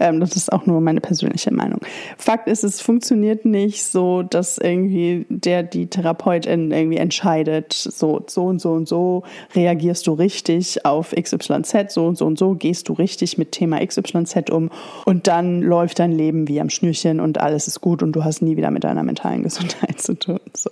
Ähm, 0.00 0.20
das 0.20 0.34
ist 0.34 0.52
auch 0.52 0.66
nur 0.66 0.80
meine 0.80 1.00
persönliche 1.00 1.52
Meinung. 1.52 1.80
Fakt 2.18 2.48
ist, 2.48 2.64
es 2.64 2.80
funktioniert 2.80 3.44
nicht 3.44 3.84
so, 3.84 4.22
dass 4.22 4.58
irgendwie 4.58 5.26
der, 5.28 5.62
die 5.62 5.86
Therapeutin 5.86 6.72
irgendwie 6.72 6.96
entscheidet, 6.96 7.72
so, 7.72 8.24
so 8.26 8.46
und 8.46 8.60
so 8.60 8.72
und 8.72 8.88
so 8.88 9.22
reagierst 9.54 10.06
du 10.06 10.12
richtig 10.12 10.84
auf 10.84 11.12
XYZ, 11.12 11.92
so 11.92 12.06
und 12.06 12.18
so 12.18 12.26
und 12.26 12.38
so 12.38 12.54
gehst 12.54 12.88
du 12.88 12.94
richtig 12.94 13.38
mit 13.38 13.52
Thema 13.52 13.84
XYZ 13.84 14.50
um 14.50 14.70
und 15.04 15.28
dann 15.28 15.62
läuft 15.62 16.00
dein 16.00 16.12
Leben 16.12 16.48
wie 16.48 16.60
am 16.60 16.70
Schnürchen 16.70 17.20
und 17.20 17.40
alles 17.40 17.68
ist 17.68 17.80
gut 17.80 18.02
und 18.02 18.12
du 18.12 18.24
hast 18.24 18.42
nie 18.42 18.56
wieder 18.56 18.70
mit 18.70 18.84
deiner 18.84 19.04
mentalen 19.04 19.42
Gesundheit 19.42 20.00
zu 20.00 20.14
tun. 20.14 20.40
So. 20.54 20.70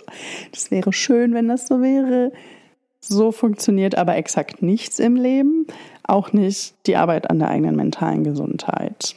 Das 0.51 0.71
wäre 0.71 0.91
schön, 0.91 1.33
wenn 1.33 1.47
das 1.47 1.67
so 1.67 1.81
wäre. 1.81 2.31
So 3.03 3.31
funktioniert 3.31 3.95
aber 3.95 4.15
exakt 4.15 4.61
nichts 4.61 4.99
im 4.99 5.15
Leben, 5.15 5.65
auch 6.03 6.33
nicht 6.33 6.75
die 6.85 6.95
Arbeit 6.95 7.29
an 7.29 7.39
der 7.39 7.49
eigenen 7.49 7.75
mentalen 7.75 8.23
Gesundheit. 8.23 9.15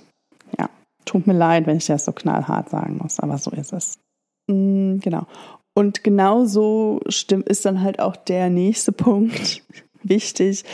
Ja, 0.58 0.70
tut 1.04 1.26
mir 1.26 1.34
leid, 1.34 1.66
wenn 1.66 1.76
ich 1.76 1.86
das 1.86 2.06
so 2.06 2.12
knallhart 2.12 2.70
sagen 2.70 2.98
muss, 3.02 3.20
aber 3.20 3.36
so 3.36 3.50
ist 3.50 3.72
es. 3.72 3.98
Mhm, 4.46 5.00
genau. 5.00 5.26
Und 5.74 6.02
genau 6.02 6.44
so 6.44 7.00
stimmt, 7.08 7.48
ist 7.48 7.66
dann 7.66 7.82
halt 7.82 8.00
auch 8.00 8.16
der 8.16 8.48
nächste 8.48 8.92
Punkt 8.92 9.62
wichtig, 10.02 10.64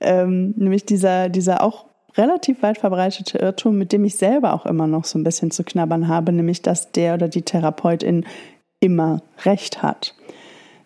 ähm, 0.00 0.54
nämlich 0.56 0.84
dieser, 0.84 1.28
dieser 1.28 1.62
auch 1.62 1.86
relativ 2.16 2.62
weit 2.62 2.78
verbreitete 2.78 3.38
Irrtum, 3.38 3.78
mit 3.78 3.92
dem 3.92 4.04
ich 4.04 4.16
selber 4.16 4.52
auch 4.52 4.66
immer 4.66 4.86
noch 4.86 5.04
so 5.04 5.18
ein 5.18 5.24
bisschen 5.24 5.50
zu 5.50 5.64
knabbern 5.64 6.08
habe, 6.08 6.32
nämlich 6.32 6.62
dass 6.62 6.92
der 6.92 7.14
oder 7.14 7.28
die 7.28 7.42
Therapeutin 7.42 8.26
immer 8.80 9.22
recht 9.44 9.82
hat 9.82 10.14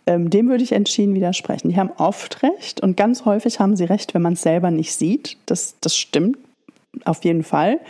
ähm, 0.06 0.30
dem 0.30 0.48
würde 0.48 0.62
ich 0.62 0.72
entschieden 0.72 1.14
widersprechen. 1.14 1.68
Die 1.68 1.76
haben 1.76 1.90
oft 1.98 2.42
recht 2.42 2.80
und 2.80 2.96
ganz 2.96 3.24
häufig 3.24 3.58
haben 3.60 3.76
sie 3.76 3.84
recht, 3.84 4.14
wenn 4.14 4.22
man 4.22 4.34
es 4.34 4.42
selber 4.42 4.70
nicht 4.70 4.94
sieht. 4.94 5.36
Das, 5.46 5.74
das 5.80 5.96
stimmt 5.96 6.38
auf 7.04 7.24
jeden 7.24 7.42
Fall. 7.42 7.80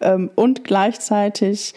Ähm, 0.00 0.30
und 0.34 0.64
gleichzeitig 0.64 1.74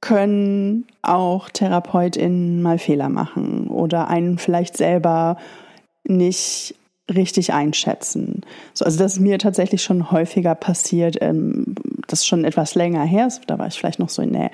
können 0.00 0.86
auch 1.02 1.48
TherapeutInnen 1.48 2.62
mal 2.62 2.78
Fehler 2.78 3.08
machen 3.08 3.68
oder 3.68 4.08
einen 4.08 4.38
vielleicht 4.38 4.76
selber 4.76 5.38
nicht 6.04 6.74
richtig 7.12 7.52
einschätzen. 7.52 8.42
So, 8.72 8.84
also 8.84 8.98
das 8.98 9.14
ist 9.14 9.20
mir 9.20 9.38
tatsächlich 9.38 9.82
schon 9.82 10.10
häufiger 10.10 10.54
passiert. 10.54 11.18
Ähm, 11.20 11.74
das 12.06 12.20
ist 12.20 12.26
schon 12.26 12.44
etwas 12.44 12.74
länger 12.74 13.04
her. 13.04 13.28
Da 13.46 13.58
war 13.58 13.66
ich 13.66 13.74
vielleicht 13.74 13.98
noch 13.98 14.08
so 14.08 14.22
in 14.22 14.32
der 14.32 14.50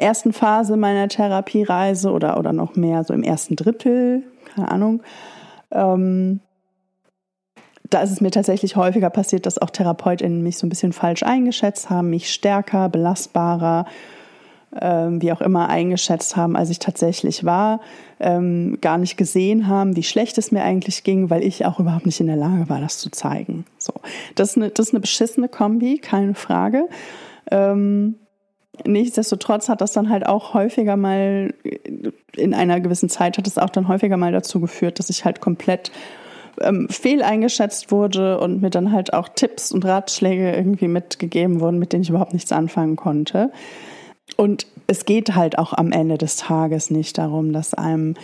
ersten 0.00 0.32
Phase 0.32 0.76
meiner 0.76 1.08
Therapiereise 1.08 2.10
oder, 2.10 2.38
oder 2.38 2.52
noch 2.52 2.76
mehr 2.76 3.04
so 3.04 3.14
im 3.14 3.22
ersten 3.22 3.56
Drittel, 3.56 4.24
keine 4.54 4.70
Ahnung. 4.70 5.02
Ähm, 5.70 6.40
da 7.88 8.02
ist 8.02 8.10
es 8.12 8.20
mir 8.20 8.30
tatsächlich 8.30 8.76
häufiger 8.76 9.10
passiert, 9.10 9.46
dass 9.46 9.58
auch 9.58 9.70
TherapeutInnen 9.70 10.42
mich 10.42 10.58
so 10.58 10.66
ein 10.66 10.70
bisschen 10.70 10.92
falsch 10.92 11.22
eingeschätzt 11.22 11.90
haben, 11.90 12.10
mich 12.10 12.32
stärker, 12.32 12.88
belastbarer, 12.88 13.84
ähm, 14.80 15.20
wie 15.20 15.32
auch 15.32 15.40
immer 15.40 15.68
eingeschätzt 15.68 16.36
haben, 16.36 16.56
als 16.56 16.70
ich 16.70 16.78
tatsächlich 16.78 17.44
war, 17.44 17.80
ähm, 18.20 18.78
gar 18.80 18.98
nicht 18.98 19.16
gesehen 19.16 19.66
haben, 19.66 19.96
wie 19.96 20.04
schlecht 20.04 20.38
es 20.38 20.52
mir 20.52 20.62
eigentlich 20.62 21.02
ging, 21.02 21.28
weil 21.30 21.42
ich 21.42 21.66
auch 21.66 21.80
überhaupt 21.80 22.06
nicht 22.06 22.20
in 22.20 22.28
der 22.28 22.36
Lage 22.36 22.68
war, 22.68 22.80
das 22.80 22.98
zu 22.98 23.10
zeigen. 23.10 23.64
So, 23.78 23.94
das 24.36 24.50
ist 24.50 24.56
eine, 24.56 24.70
das 24.70 24.88
ist 24.88 24.94
eine 24.94 25.00
beschissene 25.00 25.48
Kombi, 25.48 25.98
keine 25.98 26.34
Frage. 26.34 26.88
Ähm, 27.50 28.14
Nichtsdestotrotz 28.86 29.68
hat 29.68 29.80
das 29.80 29.92
dann 29.92 30.08
halt 30.08 30.26
auch 30.26 30.54
häufiger 30.54 30.96
mal, 30.96 31.54
in 32.36 32.54
einer 32.54 32.80
gewissen 32.80 33.08
Zeit 33.08 33.36
hat 33.36 33.46
es 33.46 33.58
auch 33.58 33.70
dann 33.70 33.88
häufiger 33.88 34.16
mal 34.16 34.32
dazu 34.32 34.60
geführt, 34.60 34.98
dass 34.98 35.10
ich 35.10 35.24
halt 35.24 35.40
komplett 35.40 35.90
ähm, 36.60 36.88
fehl 36.88 37.22
eingeschätzt 37.22 37.90
wurde 37.90 38.38
und 38.38 38.62
mir 38.62 38.70
dann 38.70 38.92
halt 38.92 39.12
auch 39.12 39.28
Tipps 39.28 39.72
und 39.72 39.84
Ratschläge 39.84 40.54
irgendwie 40.54 40.88
mitgegeben 40.88 41.60
wurden, 41.60 41.78
mit 41.78 41.92
denen 41.92 42.02
ich 42.02 42.10
überhaupt 42.10 42.32
nichts 42.32 42.52
anfangen 42.52 42.96
konnte. 42.96 43.50
Und 44.36 44.66
es 44.86 45.04
geht 45.04 45.34
halt 45.34 45.58
auch 45.58 45.72
am 45.72 45.92
Ende 45.92 46.18
des 46.18 46.36
Tages 46.36 46.90
nicht 46.90 47.18
darum, 47.18 47.52
dass 47.52 47.74
einem 47.74 48.14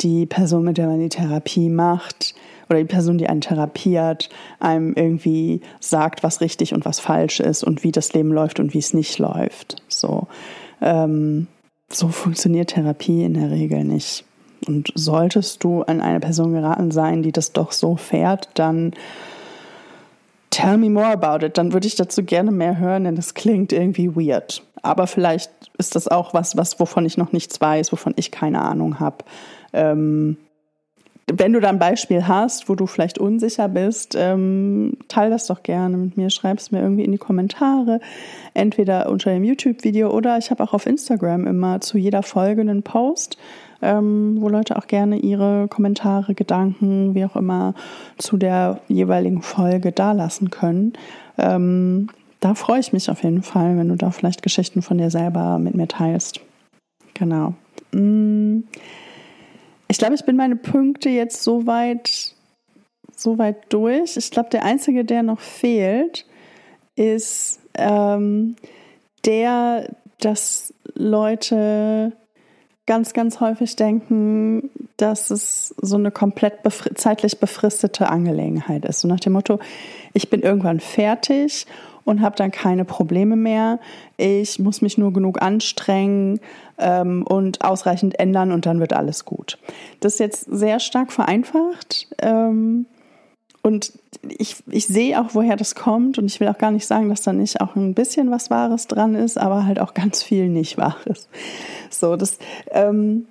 die 0.00 0.26
Person, 0.26 0.64
mit 0.64 0.78
der 0.78 0.88
man 0.88 1.00
die 1.00 1.08
Therapie 1.08 1.68
macht, 1.68 2.34
oder 2.68 2.78
die 2.78 2.84
Person, 2.84 3.18
die 3.18 3.28
einen 3.28 3.40
therapiert, 3.40 4.28
einem 4.60 4.94
irgendwie 4.94 5.60
sagt, 5.80 6.22
was 6.22 6.40
richtig 6.40 6.74
und 6.74 6.84
was 6.84 7.00
falsch 7.00 7.40
ist 7.40 7.64
und 7.64 7.84
wie 7.84 7.92
das 7.92 8.12
Leben 8.12 8.32
läuft 8.32 8.60
und 8.60 8.74
wie 8.74 8.78
es 8.78 8.94
nicht 8.94 9.18
läuft. 9.18 9.76
So, 9.88 10.26
ähm, 10.80 11.46
so 11.88 12.08
funktioniert 12.08 12.70
Therapie 12.70 13.24
in 13.24 13.34
der 13.34 13.50
Regel 13.50 13.84
nicht. 13.84 14.24
Und 14.66 14.90
solltest 14.94 15.62
du 15.62 15.82
an 15.82 16.00
eine 16.00 16.20
Person 16.20 16.52
geraten 16.52 16.90
sein, 16.90 17.22
die 17.22 17.32
das 17.32 17.52
doch 17.52 17.72
so 17.72 17.96
fährt, 17.96 18.48
dann 18.54 18.94
tell 20.50 20.78
me 20.78 20.90
more 20.90 21.06
about 21.06 21.44
it. 21.44 21.58
Dann 21.58 21.72
würde 21.72 21.86
ich 21.86 21.94
dazu 21.94 22.24
gerne 22.24 22.50
mehr 22.50 22.78
hören, 22.78 23.04
denn 23.04 23.14
das 23.14 23.34
klingt 23.34 23.72
irgendwie 23.72 24.16
weird. 24.16 24.62
Aber 24.82 25.06
vielleicht 25.06 25.50
ist 25.78 25.94
das 25.94 26.08
auch 26.08 26.34
was, 26.34 26.56
was 26.56 26.80
wovon 26.80 27.04
ich 27.06 27.16
noch 27.16 27.32
nichts 27.32 27.60
weiß, 27.60 27.92
wovon 27.92 28.14
ich 28.16 28.30
keine 28.30 28.62
Ahnung 28.62 28.98
habe. 28.98 29.18
Ähm, 29.72 30.38
wenn 31.32 31.52
du 31.52 31.60
da 31.60 31.70
ein 31.70 31.80
Beispiel 31.80 32.28
hast, 32.28 32.68
wo 32.68 32.76
du 32.76 32.86
vielleicht 32.86 33.18
unsicher 33.18 33.68
bist, 33.68 34.14
ähm, 34.16 34.96
teil 35.08 35.30
das 35.30 35.48
doch 35.48 35.64
gerne 35.64 35.96
mit 35.96 36.16
mir, 36.16 36.30
schreib 36.30 36.58
es 36.58 36.70
mir 36.70 36.80
irgendwie 36.80 37.02
in 37.02 37.10
die 37.10 37.18
Kommentare, 37.18 38.00
entweder 38.54 39.08
unter 39.08 39.32
dem 39.32 39.42
YouTube-Video 39.42 40.10
oder 40.10 40.38
ich 40.38 40.50
habe 40.52 40.62
auch 40.62 40.72
auf 40.72 40.86
Instagram 40.86 41.46
immer 41.48 41.80
zu 41.80 41.98
jeder 41.98 42.22
Folge 42.22 42.60
einen 42.60 42.84
Post, 42.84 43.38
ähm, 43.82 44.36
wo 44.38 44.48
Leute 44.48 44.76
auch 44.76 44.86
gerne 44.86 45.18
ihre 45.18 45.66
Kommentare, 45.68 46.34
Gedanken, 46.34 47.16
wie 47.16 47.24
auch 47.24 47.34
immer, 47.34 47.74
zu 48.18 48.36
der 48.36 48.78
jeweiligen 48.86 49.42
Folge 49.42 49.90
dalassen 49.90 50.50
können. 50.50 50.92
Ähm, 51.38 52.08
da 52.38 52.54
freue 52.54 52.78
ich 52.78 52.92
mich 52.92 53.10
auf 53.10 53.24
jeden 53.24 53.42
Fall, 53.42 53.76
wenn 53.76 53.88
du 53.88 53.96
da 53.96 54.12
vielleicht 54.12 54.44
Geschichten 54.44 54.80
von 54.80 54.98
dir 54.98 55.10
selber 55.10 55.58
mit 55.58 55.74
mir 55.74 55.88
teilst. 55.88 56.40
Genau. 57.14 57.54
Mmh. 57.90 58.62
Ich 59.88 59.98
glaube, 59.98 60.14
ich 60.14 60.24
bin 60.24 60.36
meine 60.36 60.56
Punkte 60.56 61.08
jetzt 61.08 61.42
soweit 61.42 62.34
so 63.14 63.38
weit 63.38 63.56
durch. 63.70 64.16
Ich 64.16 64.30
glaube, 64.30 64.50
der 64.50 64.64
einzige, 64.64 65.04
der 65.04 65.22
noch 65.22 65.40
fehlt, 65.40 66.26
ist 66.96 67.60
ähm, 67.74 68.56
der, 69.24 69.94
dass 70.20 70.74
Leute 70.94 72.12
ganz, 72.86 73.12
ganz 73.12 73.40
häufig 73.40 73.76
denken, 73.76 74.70
dass 74.96 75.30
es 75.30 75.74
so 75.80 75.96
eine 75.96 76.10
komplett 76.10 76.62
befri 76.62 76.94
zeitlich 76.94 77.38
befristete 77.38 78.08
Angelegenheit 78.08 78.84
ist. 78.84 79.00
So 79.00 79.08
nach 79.08 79.20
dem 79.20 79.32
Motto, 79.32 79.58
ich 80.14 80.30
bin 80.30 80.40
irgendwann 80.40 80.80
fertig 80.80 81.66
und 82.06 82.22
habe 82.22 82.36
dann 82.36 82.50
keine 82.50 82.86
Probleme 82.86 83.36
mehr. 83.36 83.78
Ich 84.16 84.58
muss 84.58 84.80
mich 84.80 84.96
nur 84.96 85.12
genug 85.12 85.42
anstrengen 85.42 86.40
ähm, 86.78 87.24
und 87.26 87.62
ausreichend 87.62 88.18
ändern 88.18 88.52
und 88.52 88.64
dann 88.64 88.80
wird 88.80 88.94
alles 88.94 89.26
gut. 89.26 89.58
Das 90.00 90.14
ist 90.14 90.20
jetzt 90.20 90.46
sehr 90.48 90.80
stark 90.80 91.12
vereinfacht. 91.12 92.08
Ähm, 92.22 92.86
und 93.62 93.92
ich, 94.38 94.56
ich 94.70 94.86
sehe 94.86 95.20
auch, 95.20 95.30
woher 95.32 95.56
das 95.56 95.74
kommt. 95.74 96.18
Und 96.18 96.26
ich 96.26 96.38
will 96.38 96.46
auch 96.46 96.58
gar 96.58 96.70
nicht 96.70 96.86
sagen, 96.86 97.08
dass 97.08 97.22
da 97.22 97.32
nicht 97.32 97.60
auch 97.60 97.74
ein 97.74 97.94
bisschen 97.94 98.30
was 98.30 98.48
Wahres 98.48 98.86
dran 98.86 99.16
ist, 99.16 99.36
aber 99.36 99.66
halt 99.66 99.80
auch 99.80 99.92
ganz 99.92 100.22
viel 100.22 100.48
nicht 100.48 100.78
Wahres. 100.78 101.28
So, 101.90 102.14
das 102.14 102.38
ähm, 102.70 103.26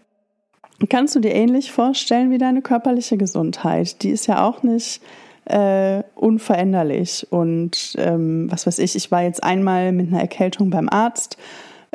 kannst 0.89 1.15
du 1.15 1.21
dir 1.21 1.33
ähnlich 1.33 1.71
vorstellen 1.71 2.31
wie 2.31 2.37
deine 2.37 2.61
körperliche 2.61 3.15
Gesundheit. 3.15 4.03
Die 4.03 4.09
ist 4.09 4.27
ja 4.27 4.45
auch 4.45 4.63
nicht 4.63 5.01
äh, 5.45 6.03
unveränderlich. 6.15 7.27
Und 7.29 7.95
ähm, 7.97 8.51
was 8.51 8.67
weiß 8.67 8.79
ich, 8.79 8.95
ich 8.95 9.11
war 9.11 9.23
jetzt 9.23 9.43
einmal 9.43 9.91
mit 9.91 10.09
einer 10.09 10.21
Erkältung 10.21 10.69
beim 10.69 10.89
Arzt 10.89 11.37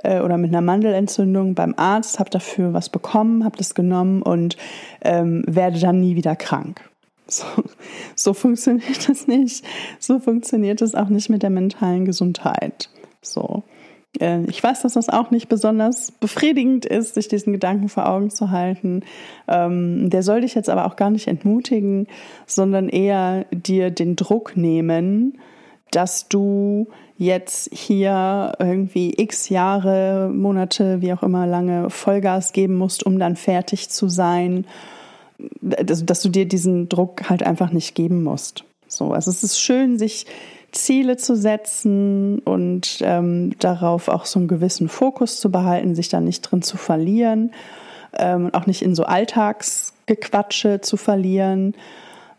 äh, 0.03 0.20
oder 0.20 0.36
mit 0.36 0.51
einer 0.51 0.61
Mandelentzündung 0.61 1.55
beim 1.55 1.74
Arzt, 1.76 2.18
habe 2.18 2.30
dafür 2.30 2.72
was 2.72 2.88
bekommen, 2.88 3.44
habe 3.44 3.57
das 3.57 3.74
genommen 3.74 4.22
und 4.22 4.57
ähm, 5.03 5.44
werde 5.46 5.80
dann 5.80 6.01
nie 6.01 6.16
wieder 6.16 6.36
krank. 6.36 6.88
So, 7.26 7.44
so 8.14 8.34
funktioniert 8.34 9.09
das 9.09 9.26
nicht. 9.26 9.64
So 9.98 10.18
funktioniert 10.18 10.82
es 10.82 10.94
auch 10.94 11.09
nicht 11.09 11.30
mit 11.30 11.42
der 11.42 11.51
mentalen 11.51 12.05
Gesundheit. 12.05 12.88
So. 13.22 13.62
Äh, 14.19 14.45
ich 14.45 14.63
weiß, 14.63 14.83
dass 14.83 14.95
das 14.95 15.09
auch 15.09 15.31
nicht 15.31 15.49
besonders 15.49 16.13
befriedigend 16.13 16.87
ist, 16.87 17.15
sich 17.15 17.29
diesen 17.29 17.53
Gedanken 17.53 17.89
vor 17.89 18.09
Augen 18.09 18.31
zu 18.31 18.51
halten. 18.51 19.03
Ähm, 19.49 20.11
der 20.11 20.23
soll 20.23 20.41
dich 20.41 20.55
jetzt 20.55 20.71
aber 20.71 20.87
auch 20.87 20.97
gar 20.97 21.11
nicht 21.11 21.29
entmutigen, 21.29 22.07
sondern 22.47 22.89
eher 22.89 23.47
dir 23.51 23.91
den 23.91 24.17
Druck 24.17 24.57
nehmen, 24.57 25.39
dass 25.91 26.29
du 26.29 26.89
jetzt 27.19 27.69
hier 27.75 28.55
irgendwie 28.59 29.13
x 29.17 29.49
Jahre, 29.51 30.31
Monate, 30.33 31.03
wie 31.03 31.13
auch 31.13 31.23
immer 31.23 31.47
lange 31.47 31.91
Vollgas 31.91 32.53
geben 32.53 32.77
musst, 32.77 33.05
um 33.05 33.19
dann 33.19 33.37
fertig 33.37 33.91
zu 33.91 34.09
sein, 34.09 34.65
dass, 35.61 36.05
dass 36.07 36.23
du 36.23 36.29
dir 36.29 36.47
diesen 36.47 36.89
Druck 36.89 37.29
halt 37.29 37.43
einfach 37.43 37.73
nicht 37.73 37.95
geben 37.95 38.23
musst. 38.23 38.65
So, 38.87 39.13
also 39.13 39.31
es 39.31 39.43
ist 39.43 39.61
schön, 39.61 39.99
sich 39.99 40.27
Ziele 40.73 41.16
zu 41.16 41.37
setzen 41.37 42.39
und 42.41 42.99
ähm, 43.03 43.59
darauf 43.59 44.09
auch 44.09 44.25
so 44.25 44.39
einen 44.39 44.49
gewissen 44.49 44.89
Fokus 44.89 45.41
zu 45.41 45.51
behalten, 45.51 45.95
sich 45.95 46.09
da 46.09 46.21
nicht 46.21 46.43
drin 46.43 46.62
zu 46.62 46.77
verlieren, 46.77 47.53
ähm, 48.16 48.51
auch 48.53 48.66
nicht 48.66 48.83
in 48.83 48.95
so 48.95 49.05
Alltagsgequatsche 49.05 50.81
zu 50.81 50.97
verlieren. 50.97 51.75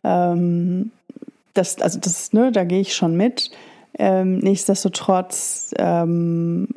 Ähm, 0.03 0.91
das, 1.53 1.81
also 1.81 1.99
das, 1.99 2.33
ne, 2.33 2.51
da 2.51 2.63
gehe 2.63 2.81
ich 2.81 2.95
schon 2.95 3.15
mit. 3.15 3.51
Ähm, 3.99 4.39
nichtsdestotrotz 4.39 5.73
ähm, 5.77 6.67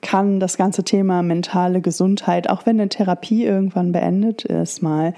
kann 0.00 0.40
das 0.40 0.56
ganze 0.56 0.84
Thema 0.84 1.22
mentale 1.22 1.80
Gesundheit, 1.80 2.48
auch 2.48 2.64
wenn 2.64 2.80
eine 2.80 2.88
Therapie 2.88 3.44
irgendwann 3.44 3.92
beendet 3.92 4.44
ist, 4.44 4.82
mal 4.82 5.14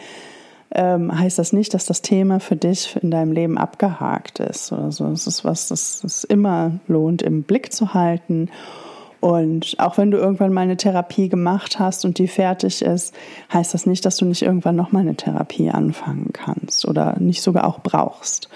ähm, 0.74 1.16
heißt 1.16 1.38
das 1.38 1.52
nicht, 1.52 1.72
dass 1.72 1.86
das 1.86 2.02
Thema 2.02 2.40
für 2.40 2.56
dich 2.56 2.96
in 3.00 3.10
deinem 3.10 3.32
Leben 3.32 3.56
abgehakt 3.58 4.40
ist 4.40 4.72
oder 4.72 4.90
so. 4.92 5.06
Es 5.06 5.26
ist 5.26 5.44
was, 5.44 5.68
das 5.68 6.02
es 6.04 6.24
immer 6.24 6.72
lohnt, 6.88 7.22
im 7.22 7.44
Blick 7.44 7.72
zu 7.72 7.94
halten. 7.94 8.50
Und 9.20 9.76
auch 9.78 9.96
wenn 9.96 10.10
du 10.10 10.18
irgendwann 10.18 10.52
mal 10.52 10.62
eine 10.62 10.76
Therapie 10.76 11.30
gemacht 11.30 11.78
hast 11.78 12.04
und 12.04 12.18
die 12.18 12.28
fertig 12.28 12.82
ist, 12.82 13.14
heißt 13.52 13.72
das 13.72 13.86
nicht, 13.86 14.04
dass 14.04 14.18
du 14.18 14.26
nicht 14.26 14.42
irgendwann 14.42 14.76
noch 14.76 14.92
mal 14.92 15.00
eine 15.00 15.14
Therapie 15.14 15.70
anfangen 15.70 16.30
kannst 16.32 16.86
oder 16.86 17.18
nicht 17.18 17.40
sogar 17.40 17.66
auch 17.66 17.78
brauchst. 17.78 18.50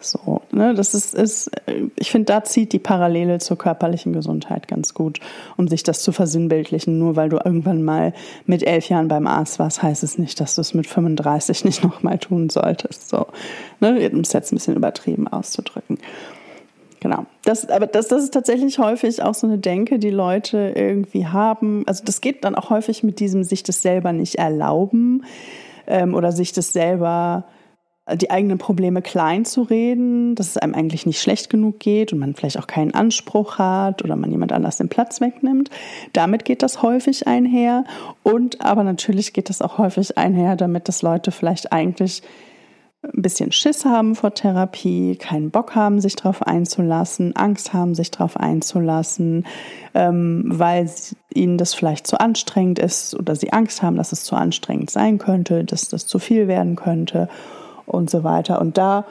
So, 0.00 0.42
ne, 0.52 0.74
das 0.74 0.94
ist, 0.94 1.14
ist 1.14 1.50
ich 1.96 2.12
finde, 2.12 2.26
da 2.26 2.44
zieht 2.44 2.72
die 2.72 2.78
Parallele 2.78 3.38
zur 3.38 3.58
körperlichen 3.58 4.12
Gesundheit 4.12 4.68
ganz 4.68 4.94
gut, 4.94 5.18
um 5.56 5.66
sich 5.66 5.82
das 5.82 6.02
zu 6.02 6.12
versinnbildlichen. 6.12 6.98
Nur 6.98 7.16
weil 7.16 7.28
du 7.28 7.38
irgendwann 7.44 7.82
mal 7.82 8.12
mit 8.46 8.62
elf 8.62 8.88
Jahren 8.88 9.08
beim 9.08 9.26
Arzt 9.26 9.58
warst, 9.58 9.82
heißt 9.82 10.04
es 10.04 10.16
nicht, 10.16 10.38
dass 10.38 10.54
du 10.54 10.60
es 10.60 10.72
mit 10.72 10.86
35 10.86 11.64
nicht 11.64 11.82
nochmal 11.82 12.18
tun 12.18 12.48
solltest. 12.48 13.08
So, 13.08 13.26
ne, 13.80 14.08
um 14.12 14.20
es 14.20 14.32
jetzt 14.32 14.52
ein 14.52 14.56
bisschen 14.56 14.76
übertrieben 14.76 15.26
auszudrücken. 15.26 15.98
Genau. 17.00 17.26
Das, 17.44 17.68
aber 17.68 17.86
das, 17.86 18.08
das 18.08 18.24
ist 18.24 18.34
tatsächlich 18.34 18.78
häufig 18.78 19.22
auch 19.22 19.34
so 19.34 19.46
eine 19.46 19.58
Denke, 19.58 19.98
die 19.98 20.10
Leute 20.10 20.72
irgendwie 20.74 21.26
haben. 21.26 21.84
Also 21.86 22.04
das 22.04 22.20
geht 22.20 22.44
dann 22.44 22.54
auch 22.54 22.70
häufig 22.70 23.02
mit 23.02 23.20
diesem 23.20 23.44
sich 23.44 23.62
das 23.62 23.82
selber 23.82 24.12
nicht 24.12 24.36
erlauben 24.36 25.24
ähm, 25.86 26.14
oder 26.14 26.32
sich 26.32 26.52
das 26.52 26.72
selber 26.72 27.44
die 28.16 28.30
eigenen 28.30 28.58
Probleme 28.58 29.02
klein 29.02 29.44
zu 29.44 29.62
reden, 29.62 30.34
dass 30.34 30.48
es 30.48 30.56
einem 30.56 30.74
eigentlich 30.74 31.06
nicht 31.06 31.20
schlecht 31.20 31.50
genug 31.50 31.78
geht 31.78 32.12
und 32.12 32.18
man 32.18 32.34
vielleicht 32.34 32.58
auch 32.58 32.66
keinen 32.66 32.94
Anspruch 32.94 33.58
hat 33.58 34.02
oder 34.02 34.16
man 34.16 34.30
jemand 34.30 34.52
anders 34.52 34.78
den 34.78 34.88
Platz 34.88 35.20
wegnimmt. 35.20 35.70
Damit 36.12 36.44
geht 36.44 36.62
das 36.62 36.82
häufig 36.82 37.26
einher. 37.26 37.84
Und 38.22 38.64
aber 38.64 38.84
natürlich 38.84 39.32
geht 39.32 39.50
das 39.50 39.62
auch 39.62 39.78
häufig 39.78 40.16
einher, 40.16 40.56
damit 40.56 40.88
dass 40.88 41.02
Leute 41.02 41.30
vielleicht 41.30 41.72
eigentlich 41.72 42.22
ein 43.02 43.22
bisschen 43.22 43.52
Schiss 43.52 43.84
haben 43.84 44.16
vor 44.16 44.34
Therapie, 44.34 45.16
keinen 45.16 45.50
Bock 45.50 45.76
haben, 45.76 46.00
sich 46.00 46.16
darauf 46.16 46.42
einzulassen, 46.42 47.36
Angst 47.36 47.72
haben, 47.72 47.94
sich 47.94 48.10
darauf 48.10 48.36
einzulassen, 48.36 49.46
ähm, 49.94 50.42
weil 50.46 50.90
ihnen 51.32 51.58
das 51.58 51.74
vielleicht 51.74 52.08
zu 52.08 52.18
anstrengend 52.18 52.80
ist 52.80 53.14
oder 53.14 53.36
sie 53.36 53.52
Angst 53.52 53.82
haben, 53.82 53.96
dass 53.96 54.10
es 54.10 54.24
zu 54.24 54.34
anstrengend 54.34 54.90
sein 54.90 55.18
könnte, 55.18 55.64
dass 55.64 55.88
das 55.88 56.06
zu 56.06 56.18
viel 56.18 56.48
werden 56.48 56.74
könnte 56.74 57.28
und 57.88 58.10
so 58.10 58.24
weiter. 58.24 58.60
Und 58.60 58.78
da, 58.78 59.04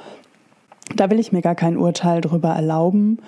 da 0.96 1.10
will 1.10 1.20
ich 1.20 1.32
mir 1.32 1.42
gar 1.42 1.56
kein 1.56 1.78
Urteil 1.78 2.22
drüber 2.22 2.50
erlauben, 2.50 3.20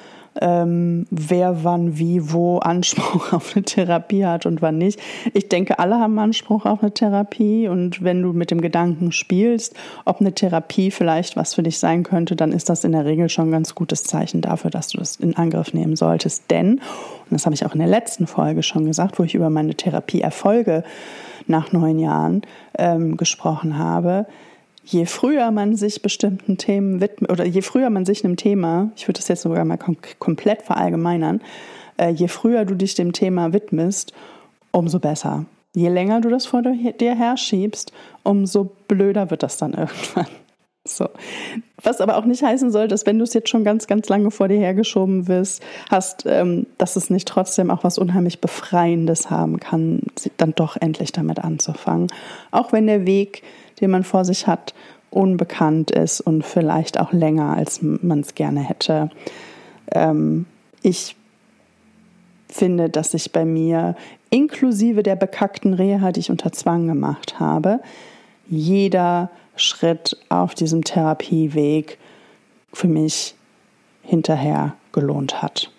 ähm, 0.41 1.06
wer 1.10 1.64
wann 1.64 1.97
wie 1.97 2.32
wo 2.32 2.60
Anspruch 2.60 3.34
auf 3.34 3.56
eine 3.56 3.66
Therapie 3.66 4.26
hat 4.26 4.45
und 4.45 4.62
wann 4.62 4.78
nicht. 4.78 5.00
Ich 5.34 5.50
denke, 5.50 5.80
alle 5.80 6.00
haben 6.00 6.18
Anspruch 6.20 6.66
auf 6.66 6.82
eine 6.82 6.93
Therapie 6.93 7.68
und 7.68 8.04
wenn 8.04 8.22
du 8.22 8.34
mit 8.34 8.52
dem 8.52 8.62
Gedanken 8.62 9.12
spielst, 9.12 9.76
ob 10.06 10.22
eine 10.22 10.34
Therapie 10.34 10.91
vielleicht 10.91 11.36
was 11.36 11.56
für 11.56 11.64
dich 11.64 11.80
sein 11.80 12.04
könnte, 12.04 12.36
dann 12.36 12.52
ist 12.52 12.70
das 12.70 12.84
in 12.84 12.91
der 12.91 13.06
Regel 13.06 13.30
schon 13.30 13.50
ein 13.50 13.52
ganz 13.52 13.76
gutes 13.76 14.04
Zeichen 14.04 14.41
dafür, 14.41 14.70
dass 14.72 14.89
du 14.89 14.97
das 14.97 15.16
in 15.18 15.36
Angriff 15.36 15.74
nehmen 15.74 15.95
solltest. 15.95 16.50
Denn, 16.52 16.74
und 16.76 17.32
das 17.32 17.45
habe 17.45 17.56
ich 17.56 17.66
auch 17.66 17.74
in 17.74 17.80
der 17.80 17.88
letzten 17.88 18.28
Folge 18.28 18.64
schon 18.64 18.86
gesagt, 18.86 19.20
wo 19.20 19.24
ich 19.24 19.36
über 19.36 19.50
meine 19.50 19.76
Therapieerfolge 19.76 20.84
nach 21.47 21.72
neun 21.72 22.00
Jahren 22.00 22.43
ähm, 22.78 23.18
gesprochen 23.18 23.78
habe, 23.78 24.28
je 24.92 25.06
früher 25.06 25.52
man 25.52 25.76
sich 25.76 26.02
bestimmten 26.02 26.58
Themen 26.58 27.00
widmet, 27.00 27.32
oder 27.32 27.46
je 27.46 27.62
früher 27.62 27.90
man 27.90 28.06
sich 28.06 28.26
einem 28.26 28.38
Thema, 28.38 28.92
ich 28.96 29.08
würde 29.08 29.20
das 29.20 29.28
jetzt 29.28 29.44
sogar 29.44 29.64
mal 29.64 29.78
kom 29.78 29.98
komplett 30.18 30.64
verallgemeinern, 30.64 31.42
äh, 31.98 32.10
je 32.10 32.28
früher 32.28 32.66
du 32.66 32.76
dich 32.76 32.96
dem 32.96 33.14
Thema 33.14 33.54
widmest, 33.54 34.14
umso 34.72 35.00
besser. 35.00 35.46
Je 35.76 35.90
länger 35.90 36.22
du 36.22 36.30
das 36.30 36.48
vor 36.48 36.64
dir 36.64 37.16
herschiebst, 37.16 37.92
umso 38.24 38.72
blöder 38.88 39.30
wird 39.30 39.44
das 39.44 39.58
dann 39.58 39.74
irgendwann. 39.76 40.28
So. 40.88 41.08
Was 41.84 42.02
aber 42.02 42.18
auch 42.18 42.26
nicht 42.26 42.42
heißen 42.42 42.72
soll, 42.72 42.88
dass 42.88 43.06
wenn 43.06 43.20
du 43.20 43.24
es 43.24 43.34
jetzt 43.34 43.50
schon 43.50 43.64
ganz, 43.64 43.86
ganz 43.86 44.10
lange 44.10 44.32
vor 44.32 44.48
dir 44.48 44.58
hergeschoben 44.58 45.28
wirst, 45.28 45.62
hast, 45.92 46.26
ähm, 46.26 46.66
dass 46.80 46.96
es 46.96 47.12
nicht 47.12 47.28
trotzdem 47.28 47.70
auch 47.70 47.84
was 47.84 48.00
unheimlich 48.00 48.42
Befreiendes 48.42 49.30
haben 49.30 49.60
kann, 49.60 50.02
dann 50.38 50.54
doch 50.56 50.78
endlich 50.78 51.12
damit 51.12 51.40
anzufangen. 51.40 52.08
Auch 52.50 52.72
wenn 52.72 52.88
der 52.88 53.06
Weg 53.06 53.44
den 53.82 53.92
man 53.92 54.04
vor 54.04 54.26
sich 54.26 54.48
hat, 54.48 54.74
unbekannt 55.10 55.92
ist 55.92 56.22
und 56.22 56.46
vielleicht 56.46 57.00
auch 57.00 57.14
länger, 57.14 57.56
als 57.56 57.82
man 57.82 58.20
es 58.20 58.36
gerne 58.36 58.62
hätte. 58.62 59.10
Ähm, 59.92 60.46
ich 60.82 61.16
finde, 62.48 62.90
dass 62.90 63.14
ich 63.14 63.32
bei 63.32 63.46
mir 63.46 63.96
inklusive 64.30 65.04
der 65.04 65.16
bekackten 65.16 65.74
Reha, 65.74 66.12
die 66.12 66.20
ich 66.20 66.32
unter 66.32 66.52
Zwang 66.52 66.88
gemacht 66.88 67.40
habe, 67.40 67.80
jeder 68.48 69.30
Schritt 69.56 70.18
auf 70.30 70.56
diesem 70.56 70.84
Therapieweg 70.84 71.98
für 72.74 72.88
mich 72.88 73.36
hinterher 74.04 74.76
gelohnt 74.92 75.42
hat. 75.42 75.72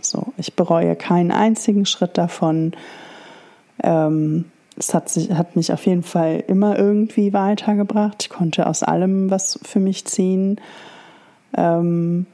So, 0.00 0.32
ich 0.36 0.54
bereue 0.54 0.96
keinen 0.96 1.30
einzigen 1.30 1.86
Schritt 1.86 2.16
davon. 2.18 2.72
Ähm, 3.82 4.46
es 4.80 4.94
hat, 4.94 5.08
sich, 5.08 5.30
hat 5.32 5.56
mich 5.56 5.72
auf 5.72 5.86
jeden 5.86 6.02
Fall 6.02 6.42
immer 6.46 6.78
irgendwie 6.78 7.32
weitergebracht. 7.32 8.22
Ich 8.22 8.30
konnte 8.30 8.66
aus 8.66 8.82
allem 8.82 9.30
was 9.30 9.58
für 9.62 9.80
mich 9.80 10.06
ziehen. 10.06 10.60
Ähm, 11.56 12.26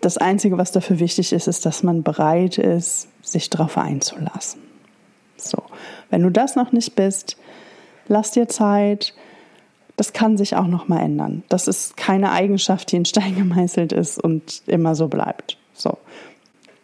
das 0.00 0.18
Einzige, 0.18 0.58
was 0.58 0.72
dafür 0.72 0.98
wichtig 1.00 1.32
ist, 1.32 1.46
ist, 1.46 1.64
dass 1.64 1.82
man 1.82 2.02
bereit 2.02 2.58
ist, 2.58 3.08
sich 3.22 3.50
darauf 3.50 3.78
einzulassen. 3.78 4.60
So, 5.36 5.62
wenn 6.10 6.22
du 6.22 6.30
das 6.30 6.56
noch 6.56 6.72
nicht 6.72 6.94
bist, 6.94 7.36
lass 8.08 8.30
dir 8.30 8.48
Zeit. 8.48 9.14
Das 9.96 10.12
kann 10.12 10.36
sich 10.36 10.56
auch 10.56 10.66
noch 10.66 10.88
mal 10.88 11.00
ändern. 11.00 11.44
Das 11.48 11.68
ist 11.68 11.96
keine 11.96 12.32
Eigenschaft, 12.32 12.90
die 12.90 12.96
in 12.96 13.04
Stein 13.04 13.36
gemeißelt 13.36 13.92
ist 13.92 14.22
und 14.22 14.62
immer 14.66 14.94
so 14.94 15.08
bleibt. 15.08 15.56
So, 15.72 15.98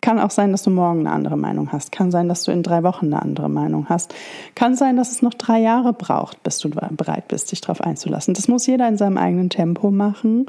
kann 0.00 0.18
auch 0.18 0.30
sein, 0.30 0.52
dass 0.52 0.62
du 0.62 0.70
morgen 0.70 1.00
eine 1.00 1.12
andere 1.12 1.36
Meinung 1.36 1.72
hast. 1.72 1.92
Kann 1.92 2.10
sein, 2.10 2.28
dass 2.28 2.44
du 2.44 2.52
in 2.52 2.62
drei 2.62 2.82
Wochen 2.82 3.06
eine 3.06 3.22
andere 3.22 3.48
Meinung 3.48 3.88
hast. 3.88 4.14
Kann 4.54 4.76
sein, 4.76 4.96
dass 4.96 5.10
es 5.10 5.22
noch 5.22 5.34
drei 5.34 5.60
Jahre 5.60 5.92
braucht, 5.92 6.42
bis 6.42 6.58
du 6.58 6.70
bereit 6.70 7.28
bist, 7.28 7.52
dich 7.52 7.60
darauf 7.60 7.80
einzulassen. 7.80 8.34
Das 8.34 8.48
muss 8.48 8.66
jeder 8.66 8.88
in 8.88 8.96
seinem 8.96 9.18
eigenen 9.18 9.50
Tempo 9.50 9.90
machen. 9.90 10.46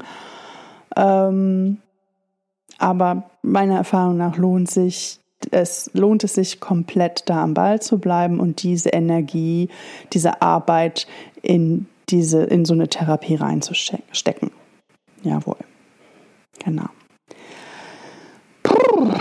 Ähm, 0.96 1.78
aber 2.78 3.24
meiner 3.42 3.76
Erfahrung 3.76 4.16
nach 4.16 4.36
lohnt 4.36 4.70
sich 4.70 5.18
es 5.50 5.90
lohnt 5.92 6.22
es 6.22 6.34
sich 6.34 6.60
komplett 6.60 7.28
da 7.28 7.42
am 7.42 7.54
Ball 7.54 7.82
zu 7.82 7.98
bleiben 7.98 8.38
und 8.38 8.62
diese 8.62 8.90
Energie, 8.90 9.68
diese 10.12 10.40
Arbeit 10.40 11.06
in 11.42 11.86
diese 12.08 12.44
in 12.44 12.64
so 12.64 12.74
eine 12.74 12.88
Therapie 12.88 13.34
reinzustecken. 13.34 14.50
Jawohl. 15.22 15.56
Genau. 16.64 16.86
Puh, 18.62 19.12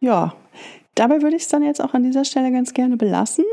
ja. 0.00 0.34
Dabei 0.94 1.20
würde 1.20 1.36
ich 1.36 1.42
es 1.42 1.48
dann 1.48 1.62
jetzt 1.62 1.80
auch 1.82 1.94
an 1.94 2.02
dieser 2.02 2.24
Stelle 2.24 2.50
ganz 2.50 2.72
gerne 2.72 2.96
belassen. 2.96 3.44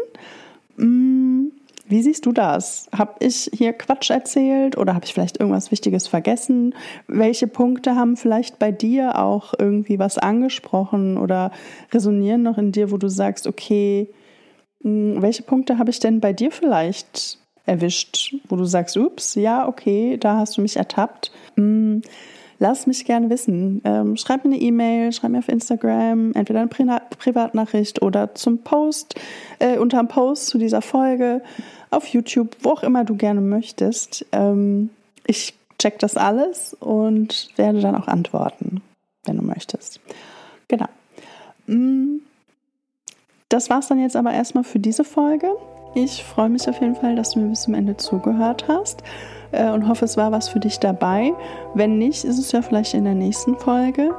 Mm, 0.77 1.47
Wie 1.85 2.01
siehst 2.01 2.25
du 2.25 2.31
das? 2.31 2.87
Habe 2.97 3.15
ich 3.19 3.51
hier 3.53 3.73
Quatsch 3.73 4.09
erzählt 4.09 4.77
oder 4.77 4.95
habe 4.95 5.05
ich 5.05 5.13
vielleicht 5.13 5.39
irgendwas 5.39 5.69
Wichtiges 5.69 6.07
vergessen? 6.07 6.73
Welche 7.07 7.47
Punkte 7.47 7.95
haben 7.95 8.15
vielleicht 8.15 8.57
bei 8.57 8.71
dir 8.71 9.19
auch 9.19 9.53
irgendwie 9.59 9.99
was 9.99 10.17
angesprochen 10.17 11.17
oder 11.17 11.51
resonieren 11.91 12.41
noch 12.43 12.57
in 12.57 12.71
dir, 12.71 12.91
wo 12.91 12.97
du 12.97 13.09
sagst, 13.09 13.45
okay, 13.45 14.07
hm, 14.81 15.21
welche 15.21 15.43
Punkte 15.43 15.77
habe 15.77 15.91
ich 15.91 15.99
denn 15.99 16.21
bei 16.21 16.31
dir 16.31 16.51
vielleicht 16.51 17.39
erwischt, 17.65 18.35
wo 18.47 18.55
du 18.55 18.65
sagst, 18.65 18.97
ups, 18.97 19.35
ja, 19.35 19.67
okay, 19.67 20.17
da 20.17 20.37
hast 20.37 20.57
du 20.57 20.61
mich 20.61 20.77
ertappt. 20.77 21.31
Lass 22.63 22.87
mich 22.87 23.03
gerne 23.03 23.29
wissen. 23.29 23.81
Ähm, 23.83 24.15
schreib 24.15 24.45
mir 24.45 24.51
eine 24.51 24.61
E-Mail, 24.61 25.11
schreib 25.11 25.31
mir 25.31 25.39
auf 25.39 25.49
Instagram, 25.49 26.31
entweder 26.31 26.61
eine 26.61 26.69
Pri 26.69 26.85
Privatnachricht 27.19 28.01
oder 28.01 28.35
zum 28.35 28.59
Post, 28.59 29.15
äh, 29.59 29.77
unter 29.77 29.97
dem 29.97 30.07
Post 30.07 30.47
zu 30.47 30.57
dieser 30.57 30.81
Folge, 30.81 31.41
auf 31.91 32.07
YouTube, 32.07 32.55
wo 32.61 32.69
auch 32.69 32.83
immer 32.83 33.03
du 33.03 33.17
gerne 33.17 33.41
möchtest. 33.41 34.25
Ähm, 34.31 34.91
ich 35.27 35.55
check 35.77 35.99
das 35.99 36.15
alles 36.15 36.73
und 36.79 37.49
werde 37.57 37.81
dann 37.81 37.97
auch 37.97 38.07
antworten, 38.07 38.81
wenn 39.25 39.35
du 39.35 39.43
möchtest. 39.43 39.99
Genau. 40.69 40.87
Mm, 41.67 42.19
das 43.49 43.69
war's 43.69 43.89
dann 43.89 43.99
jetzt 43.99 44.15
aber 44.15 44.31
erstmal 44.31 44.63
für 44.63 44.79
diese 44.79 45.03
Folge. 45.03 45.49
Ich 45.95 46.23
freue 46.23 46.47
mich 46.47 46.69
auf 46.69 46.79
jeden 46.79 46.95
Fall, 46.95 47.17
dass 47.17 47.31
du 47.31 47.39
mir 47.39 47.49
bis 47.49 47.63
zum 47.63 47.73
Ende 47.73 47.97
zugehört 47.97 48.69
hast 48.69 49.03
äh, 49.53 49.69
und 49.69 49.87
hoffe, 49.87 50.05
es 50.05 50.17
war 50.17 50.31
was 50.31 50.49
für 50.49 50.59
dich 50.59 50.79
dabei. 50.79 51.31
Wenn 51.73 51.97
nicht, 51.97 52.23
ist 52.23 52.37
es 52.37 52.51
ja 52.51 52.61
vielleicht 52.61 52.93
in 52.93 53.05
der 53.05 53.15
nächsten 53.15 53.57
Folge. 53.57 54.11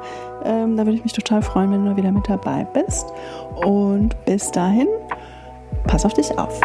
Ähm, 0.44 0.76
da 0.76 0.84
würde 0.84 0.96
ich 0.96 1.04
mich 1.04 1.12
total 1.12 1.42
freuen, 1.42 1.70
wenn 1.72 1.84
du 1.84 1.96
wieder 1.96 2.12
mit 2.12 2.28
dabei 2.28 2.66
bist. 2.72 3.06
Und 3.56 4.16
bis 4.24 4.50
dahin, 4.50 4.88
pass 5.86 6.04
auf 6.04 6.14
dich 6.14 6.36
auf. 6.38 6.60